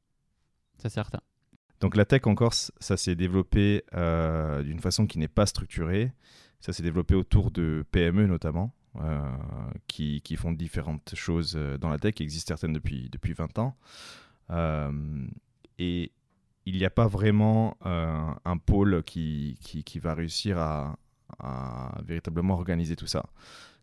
[0.77, 1.19] C'est certain.
[1.79, 6.11] Donc la tech en Corse, ça s'est développé euh, d'une façon qui n'est pas structurée.
[6.59, 9.31] Ça s'est développé autour de PME notamment, euh,
[9.87, 13.75] qui, font différentes choses euh, dans la tech, qui existent certaines depuis, depuis 20 ans.
[15.77, 16.11] et
[16.65, 20.97] il n'y a pas vraiment un pôle qui, qui, va réussir à,
[22.03, 23.25] véritablement organiser tout ça.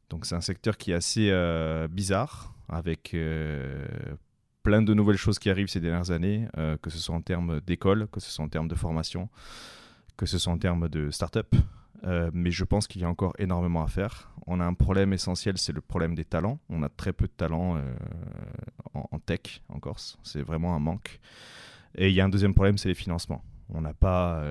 [0.08, 1.32] Donc c'est un secteur qui est assez
[1.90, 3.12] bizarre, avec
[4.66, 7.60] plein de nouvelles choses qui arrivent ces dernières années, euh, que ce soit en termes
[7.60, 9.28] d'école, que ce soit en termes de formation,
[10.16, 11.54] que ce soit en termes de start-up.
[12.04, 14.32] Euh, mais je pense qu'il y a encore énormément à faire.
[14.46, 16.58] On a un problème essentiel, c'est le problème des talents.
[16.68, 17.94] On a très peu de talents euh,
[18.94, 20.18] en, tech en Corse.
[20.22, 21.20] C'est vraiment un manque.
[21.96, 23.42] Et il y a un deuxième problème, c'est les financements.
[23.70, 24.44] On n'a pas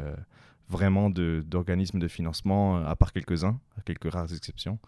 [0.68, 4.80] vraiment d'organismes de, de, financement, à part quelques-uns, à quelques rares exceptions.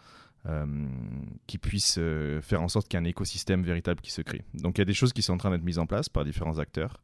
[0.47, 0.65] Euh,
[1.45, 4.45] qui puisse euh, faire en sorte qu'il y ait un écosystème véritable qui se crée.
[4.53, 6.23] Donc il y a des choses qui sont en train d'être mises en place par
[6.23, 7.01] différents acteurs.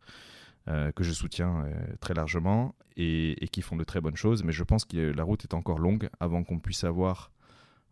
[0.70, 1.66] Euh, que je soutiens
[2.00, 4.44] très largement et, qui font de très bonnes choses.
[4.44, 7.32] Mais je pense que la route est encore longue avant qu'on puisse avoir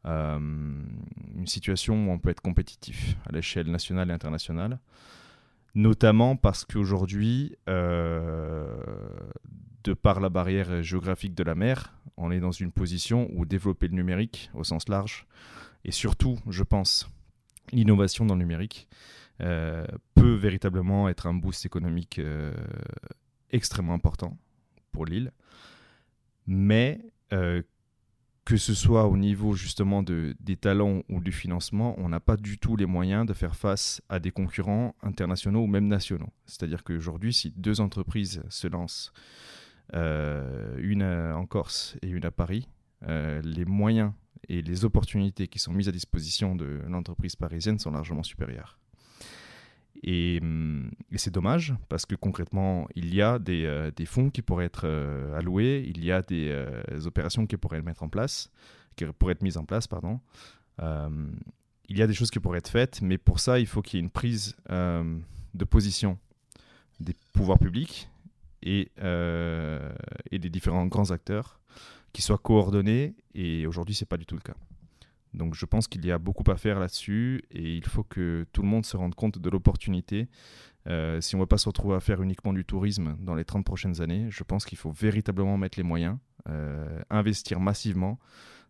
[0.05, 4.79] une situation où on peut être compétitif à l'échelle nationale et internationale.
[5.75, 7.55] Notamment parce qu'aujourd'hui,
[9.83, 13.87] de par la barrière géographique de la mer, on est dans une position où développer
[13.87, 15.27] le numérique au sens large,
[15.83, 17.09] et surtout, je pense,
[17.71, 18.95] l'innovation dans le numérique, euh,
[20.15, 22.53] peut véritablement être un boost économique euh,
[23.49, 24.37] extrêmement important
[24.91, 25.31] pour l'île.
[26.47, 26.99] Mais
[27.33, 27.61] euh,
[28.45, 32.37] que ce soit au niveau justement de, des talents ou du financement, on n'a pas
[32.37, 36.29] du tout les moyens de faire face à des concurrents internationaux ou même nationaux.
[36.45, 39.13] C'est-à-dire qu'aujourd'hui, si deux entreprises se lancent
[39.93, 42.67] euh, une en Corse et une à Paris,
[43.07, 44.11] euh, les moyens
[44.47, 48.80] et les opportunités qui sont mises à disposition de l'entreprise parisienne sont largement supérieures.
[50.03, 54.65] Et, hum, c'est dommage parce que concrètement, il y a des, euh, fonds qui pourraient
[54.65, 54.87] être
[55.35, 56.65] alloués, il y a des,
[57.05, 58.51] opérations qui pourraient mises en place,
[58.95, 60.19] qui pourraient être mises en place, pardon.
[60.79, 63.97] il y a des choses qui pourraient être faites, mais pour ça, il faut qu'il
[63.97, 66.17] y ait une prise de position
[67.01, 68.09] des pouvoirs publics
[68.63, 69.91] et, euh,
[70.31, 71.59] et des différents grands acteurs
[72.13, 73.15] qui soient coordonnés.
[73.33, 74.55] Et aujourd'hui, ce n'est pas du tout le cas.
[75.33, 78.61] Donc je pense qu'il y a beaucoup à faire là-dessus et il faut que tout
[78.61, 80.27] le monde se rende compte de l'opportunité.
[80.87, 83.45] Euh, si on ne va pas se retrouver à faire uniquement du tourisme dans les
[83.45, 86.17] 30 prochaines années, je pense qu'il faut véritablement mettre les moyens,
[86.49, 88.19] euh, investir massivement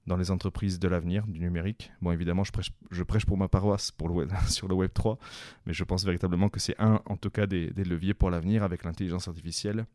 [0.08, 1.92] dans les entreprises de l'avenir, du numérique.
[2.02, 2.52] Bon, évidemment, je
[3.04, 3.92] prêche, pour ma paroisse
[4.48, 5.18] sur le Web 3,
[5.66, 8.84] mais je pense véritablement que c'est un, en tout cas, des, leviers pour l'avenir avec
[8.84, 9.86] l'intelligence artificielle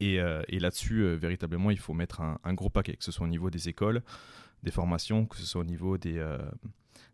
[0.00, 0.16] Et,
[0.48, 3.68] et là-dessus, véritablement, il faut mettre un, gros paquet, que ce soit au niveau des
[3.68, 4.02] écoles,
[4.64, 6.24] des formations, que ce soit au niveau des,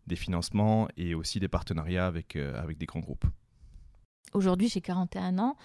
[0.07, 3.25] des financements et aussi des partenariats avec, avec des grands groupes.
[4.33, 5.55] Aujourd'hui, j'ai 41 ans.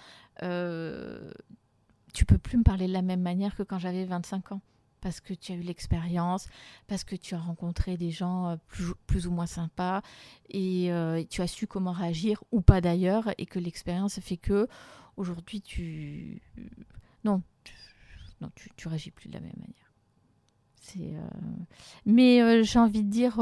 [2.13, 4.61] tu peux plus me parler de la même manière que quand j'avais 25 ans
[5.01, 6.49] parce que tu as eu l'expérience,
[6.87, 10.01] parce que tu as rencontré des gens euh, plus, plus ou moins sympas
[10.49, 14.67] et euh, tu as su comment réagir ou pas d'ailleurs et que l'expérience fait que
[15.15, 16.41] aujourd'hui tu
[17.23, 17.41] non
[18.41, 19.86] non tu, tu réagis plus de la même manière.
[20.97, 21.19] Euh,
[22.05, 23.39] mais j'ai envie de dire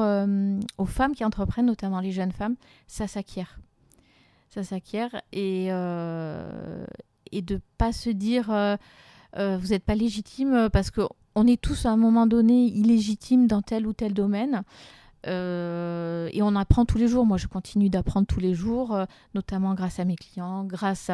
[0.78, 2.56] aux femmes qui entreprennent, notamment les jeunes femmes,
[2.88, 3.60] ça s'acquiert,
[4.50, 5.68] ça s'acquiert et
[7.32, 8.48] et de pas se dire
[9.36, 11.02] vous n'êtes pas légitime parce que
[11.36, 14.64] on est tous à un moment donné illégitimes dans tel ou tel domaine.
[15.28, 17.26] Euh, et on apprend tous les jours.
[17.26, 21.12] Moi, je continue d'apprendre tous les jours, euh, notamment grâce à mes clients, grâce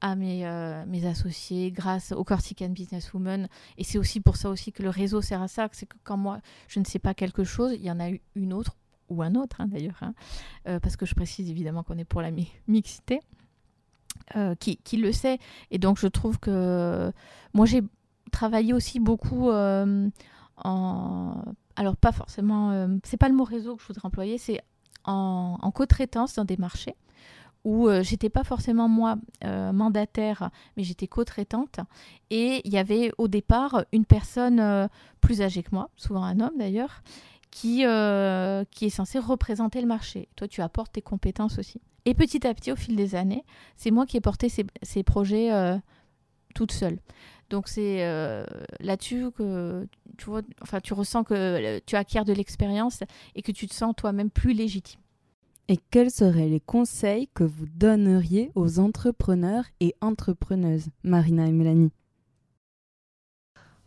[0.00, 3.48] à, mes, euh, mes, associés, grâce au Corsican Businesswoman.
[3.78, 5.68] Et c'est aussi pour ça aussi que le réseau sert à ça.
[5.72, 8.52] C'est que quand moi, je ne sais pas quelque chose, il y en a une
[8.52, 8.76] autre
[9.10, 10.14] ou un autre hein, d'ailleurs, hein,
[10.80, 12.30] parce que je précise évidemment qu'on est pour la
[12.66, 13.20] mixité,
[14.60, 15.38] qui, qui, le sait.
[15.70, 17.12] Et donc, je trouve que
[17.52, 17.82] moi, j'ai
[18.32, 21.44] travailler aussi beaucoup en.
[21.76, 22.70] Alors, pas forcément.
[22.70, 24.60] Euh, c'est pas le mot réseau que je voudrais employer, c'est
[25.04, 26.94] en, co-traitance dans des marchés
[27.64, 31.80] où euh, j'étais pas forcément moi mandataire, mais j'étais co-traitante.
[32.30, 34.88] Et il y avait au départ une personne
[35.20, 37.02] plus âgée que moi, souvent un homme d'ailleurs,
[37.50, 40.28] qui, qui est censé représenter le marché.
[40.36, 41.80] Toi, tu apportes tes compétences aussi.
[42.04, 43.44] Et petit à petit, au fil des années,
[43.76, 45.50] c'est moi qui ai porté ces, ces projets
[46.54, 46.98] toute seule.
[47.50, 48.44] Donc c'est euh,
[48.80, 53.00] là-dessus que tu, vois, enfin, tu ressens que euh, tu acquiers de l'expérience
[53.34, 55.00] et que tu te sens toi-même plus légitime.
[55.68, 61.92] Et quels seraient les conseils que vous donneriez aux entrepreneurs et entrepreneuses, Marina et Mélanie?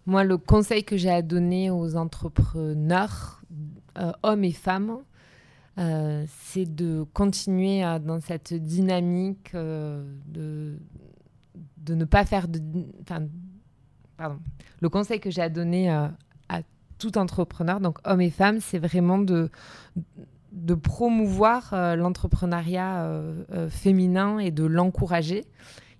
[0.07, 3.41] Moi, le conseil que j'ai à donner aux entrepreneurs,
[3.99, 4.99] euh, hommes et femmes,
[6.27, 10.79] c'est de continuer dans cette dynamique de,
[11.87, 12.59] de ne pas faire de.
[14.79, 16.07] Le conseil que j'ai à donner euh,
[16.49, 16.61] à
[16.97, 19.49] tout entrepreneur, donc hommes et femmes, c'est vraiment de,
[20.81, 25.45] promouvoir euh, l'entrepreneuriat euh, féminin et de l'encourager.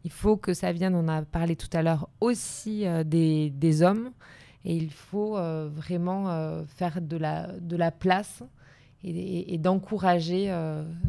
[0.04, 4.12] Il faut que ça vienne, on a parlé tout à l'heure, aussi des, hommes.
[4.64, 5.38] Et il faut
[5.68, 8.42] vraiment faire de la, place
[9.04, 10.54] et, et d'encourager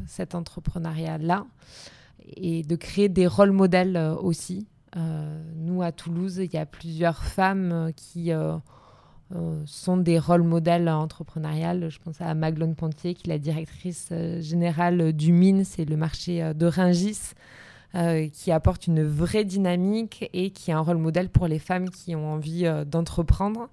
[0.06, 1.46] cet entrepreneuriat-là
[2.36, 4.66] et de créer des rôles modèles aussi.
[4.96, 8.30] Euh, nous, à Toulouse, il y a plusieurs femmes euh, qui
[9.66, 11.90] sont des rôles modèles entrepreneuriales.
[11.90, 14.10] Je pense à Maglone Pontier, qui est la directrice
[14.40, 17.34] générale du MIN, c'est le marché de Ringis,
[18.32, 22.16] qui apporte une vraie dynamique et qui est un rôle modèle pour les femmes qui
[22.16, 23.68] ont envie d'entreprendre.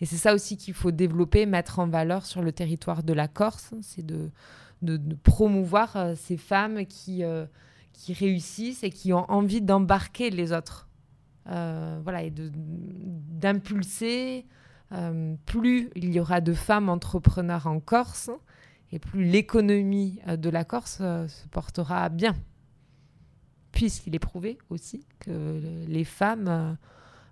[0.00, 3.26] Et c'est ça aussi qu'il faut développer, mettre en valeur sur le territoire de la
[3.26, 4.30] Corse, c'est de,
[5.24, 7.24] promouvoir ces femmes qui
[7.92, 10.88] qui réussissent et qui ont envie d'embarquer les autres.
[11.48, 14.46] Euh, voilà, et d'impulser.
[14.92, 18.28] Euh, plus il y aura de femmes entrepreneurs en Corse,
[18.90, 22.34] et plus l'économie euh, de la Corse se portera bien.
[23.72, 26.76] Puisqu'il est prouvé aussi que les femmes,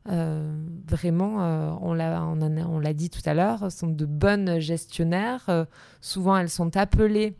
[0.06, 5.66] vraiment, on l'a dit tout à l'heure, sont de bonnes gestionnaires.
[6.00, 7.36] souvent, elles sont appelées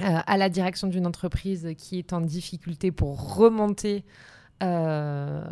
[0.00, 4.04] à la direction d'une entreprise qui est en difficulté pour remonter,
[4.62, 5.44] euh,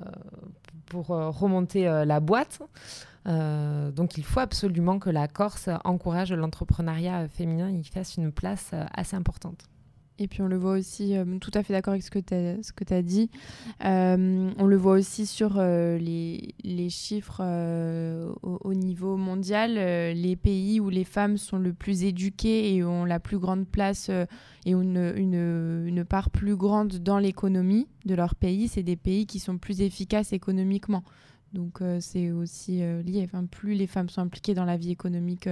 [0.87, 2.61] pour euh, remonter la boîte.
[3.27, 9.17] donc il faut absolument que la Corse encourage l'entrepreneuriat féminin et fasse une place assez
[9.17, 9.69] importante.
[10.21, 12.95] Et puis on le voit aussi, euh, tout à fait d'accord avec ce que tu
[12.95, 13.31] as, dit,
[13.85, 17.43] euh, on le voit aussi sur euh, les, les, chiffres
[18.43, 23.21] au, niveau mondial, les pays où les femmes sont le plus éduquées et ont la
[23.21, 24.11] plus grande place
[24.67, 28.97] et ont une, une, une, part plus grande dans l'économie de leur pays, c'est des
[28.97, 31.05] pays qui sont plus efficaces économiquement.
[31.53, 35.49] Donc c'est aussi lié, enfin, plus les femmes sont impliquées dans la vie économique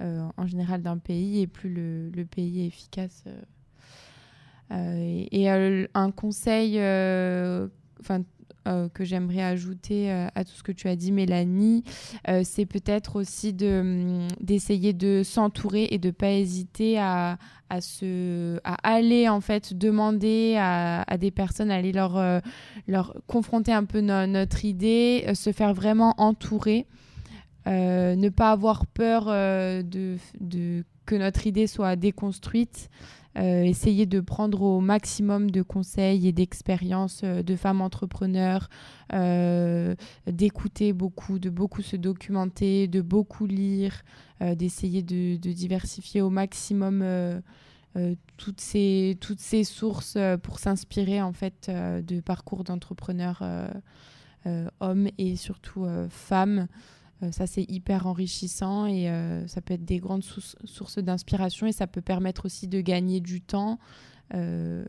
[0.00, 3.24] en général d'un pays et plus le, le pays est efficace.
[4.70, 7.68] Euh, et, euh, un conseil euh,
[8.92, 11.84] que j'aimerais ajouter à tout ce que tu as dit, Mélanie,
[12.42, 17.38] c'est peut-être aussi hum, d'essayer de s'entourer et de ne pas hésiter à,
[17.70, 22.20] à, se, à aller en fait demander à, à des personnes, aller leur,
[22.86, 26.86] leur confronter un peu notre idée, se faire vraiment entourer.
[27.64, 32.90] ne pas avoir peur de, de, que notre idée soit déconstruite,
[33.38, 38.68] euh, essayer de prendre au maximum de conseils et d'expériences euh, de femmes entrepreneurs,
[39.12, 39.94] euh,
[40.26, 44.02] d'écouter beaucoup, de beaucoup se documenter, de beaucoup lire,
[44.40, 47.04] d'essayer de, diversifier au maximum
[48.36, 53.42] toutes, ces, toutes ces sources pour s'inspirer en fait de parcours d'entrepreneurs
[54.78, 56.68] hommes et surtout femmes.
[57.22, 60.24] Euh, ça, c'est hyper enrichissant et euh, ça peut être des grandes
[60.64, 63.78] sources d'inspiration et ça peut permettre aussi de gagner du temps
[64.34, 64.84] euh,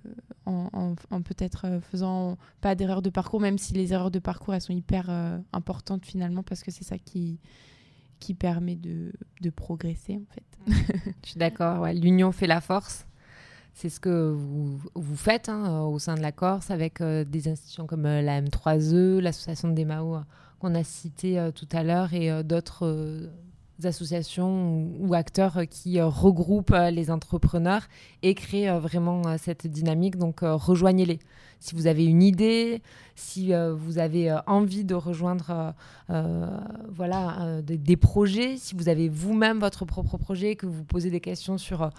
[0.45, 4.73] en, peut-être faisant pas d'erreurs de parcours, même si les erreurs de parcours, elles sont
[4.73, 5.09] hyper
[5.53, 7.39] importantes finalement parce que c'est ça qui,
[8.19, 10.43] qui permet de, de progresser en fait.
[11.23, 13.05] Je suis d'accord, l'union fait la force.
[13.73, 18.03] C'est ce que vous, faites hein, au sein de la Corse avec des institutions comme
[18.03, 20.17] la M3E, l'association des Mao
[20.59, 23.27] qu'on a cité euh, tout à l'heure et euh, d'autres euh,
[23.85, 27.87] associations ou, acteurs qui regroupent les entrepreneurs
[28.21, 30.17] et créent vraiment cette dynamique.
[30.17, 31.19] Donc rejoignez-les.
[31.61, 32.81] Si vous avez une idée,
[33.15, 35.73] si vous avez envie de rejoindre
[36.07, 41.57] voilà, des projets, si vous avez vous-même votre propre projet, que vous posez des questions
[41.57, 41.89] sur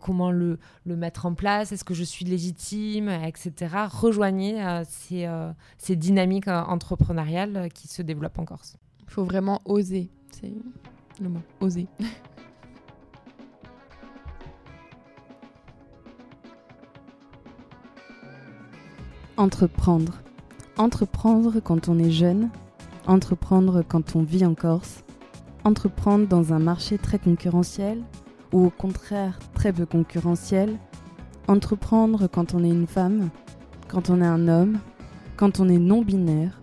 [0.00, 7.68] comment le, mettre en place, est-ce que je suis légitime, etc., rejoignez ces, dynamiques entrepreneuriales
[7.72, 8.76] qui se développent en Corse.
[9.04, 10.10] Il faut vraiment oser.
[11.20, 11.86] Le mot, oser.
[19.36, 20.22] Entreprendre.
[20.78, 22.50] Entreprendre quand on est jeune,
[23.06, 25.04] entreprendre quand on vit en Corse,
[25.64, 28.02] entreprendre dans un marché très concurrentiel
[28.52, 30.76] ou au contraire très peu concurrentiel,
[31.48, 33.30] entreprendre quand on est une femme,
[33.88, 34.78] quand on est un homme,
[35.36, 36.60] quand on est non-binaire,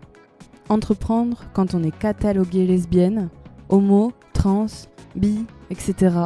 [0.69, 3.29] entreprendre quand on est catalogué lesbienne,
[3.69, 4.11] homo,
[4.43, 6.17] trans, bi, etc.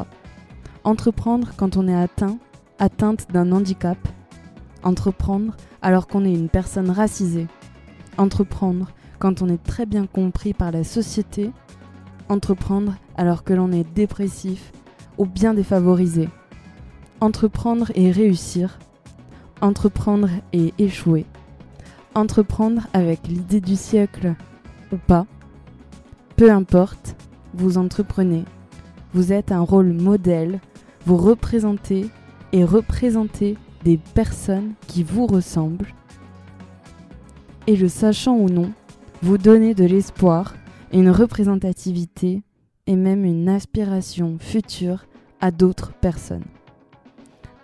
[0.83, 2.39] Entreprendre quand on est atteint,
[2.79, 3.99] atteinte d'un handicap.
[4.81, 7.45] Entreprendre alors qu'on est une personne racisée.
[8.17, 8.87] Entreprendre
[9.19, 11.51] quand on est très bien compris par la société.
[12.27, 14.71] Entreprendre alors que l'on est dépressif
[15.19, 16.27] ou bien défavorisé.
[17.21, 18.79] Entreprendre et réussir.
[19.61, 21.27] Entreprendre et échouer.
[22.15, 24.33] Entreprendre avec l'idée du siècle
[24.91, 25.27] ou pas.
[26.35, 27.15] Peu importe,
[27.53, 28.45] vous entreprenez.
[29.13, 30.59] Vous êtes un rôle modèle,
[31.05, 32.09] vous représentez
[32.51, 35.93] et représentez des personnes qui vous ressemblent.
[37.67, 38.71] Et le sachant ou non,
[39.21, 40.55] vous donnez de l'espoir,
[40.93, 42.41] une représentativité
[42.85, 45.05] et même une aspiration future
[45.41, 46.45] à d'autres personnes.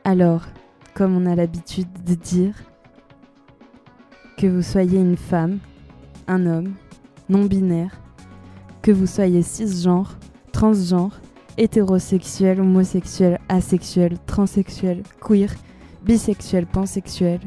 [0.03, 0.45] Alors,
[0.93, 2.55] comme on a l'habitude de dire,
[4.37, 5.59] que vous soyez une femme,
[6.27, 6.73] un homme,
[7.29, 8.02] non-binaire,
[8.83, 10.19] que vous soyez cisgenre,
[10.51, 11.21] transgenre,
[11.57, 15.49] hétérosexuel, homosexuel, asexuel, transsexuel, queer,
[16.03, 17.39] bisexuel, pansexuel.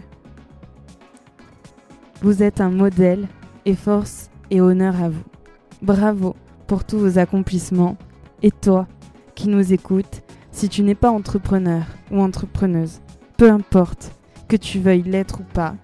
[2.22, 3.28] Vous êtes un modèle
[3.66, 5.24] et force et honneur à vous.
[5.82, 6.34] Bravo
[6.66, 7.98] pour tous vos accomplissements.
[8.42, 8.86] Et toi,
[9.34, 13.00] qui nous écoutes, si tu n'es pas entrepreneur ou entrepreneuse,
[13.36, 14.12] peu importe
[14.48, 15.74] que tu veuilles l'être ou pas,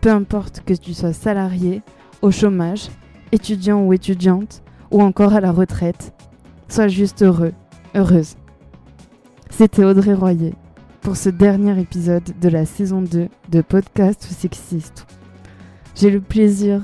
[0.00, 1.82] peu importe que tu sois salarié,
[2.22, 2.88] au chômage,
[3.30, 6.12] étudiant ou étudiante, ou encore à la retraite.
[6.68, 7.52] Sois juste heureux,
[7.94, 8.36] heureuse.
[9.50, 10.54] C'était Audrey Royer
[11.00, 15.06] pour ce dernier épisode de la saison 2 de Podcast ou Sexiste.
[15.94, 16.82] J'ai le plaisir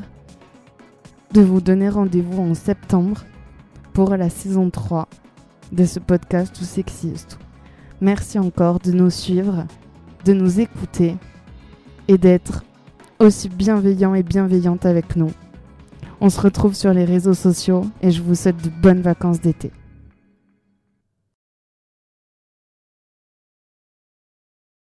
[1.33, 3.25] de vous donner rendez-vous en septembre
[3.93, 5.09] pour la saison 3
[5.73, 7.39] de ce podcast ou sexiste.
[8.01, 9.67] Merci encore de nous suivre,
[10.25, 11.17] de nous écouter
[12.09, 12.65] et d'être
[13.19, 15.31] aussi bienveillant et bienveillante avec nous.
[16.25, 19.73] On se retrouve sur les réseaux sociaux et je vous souhaite de bonnes vacances d'été.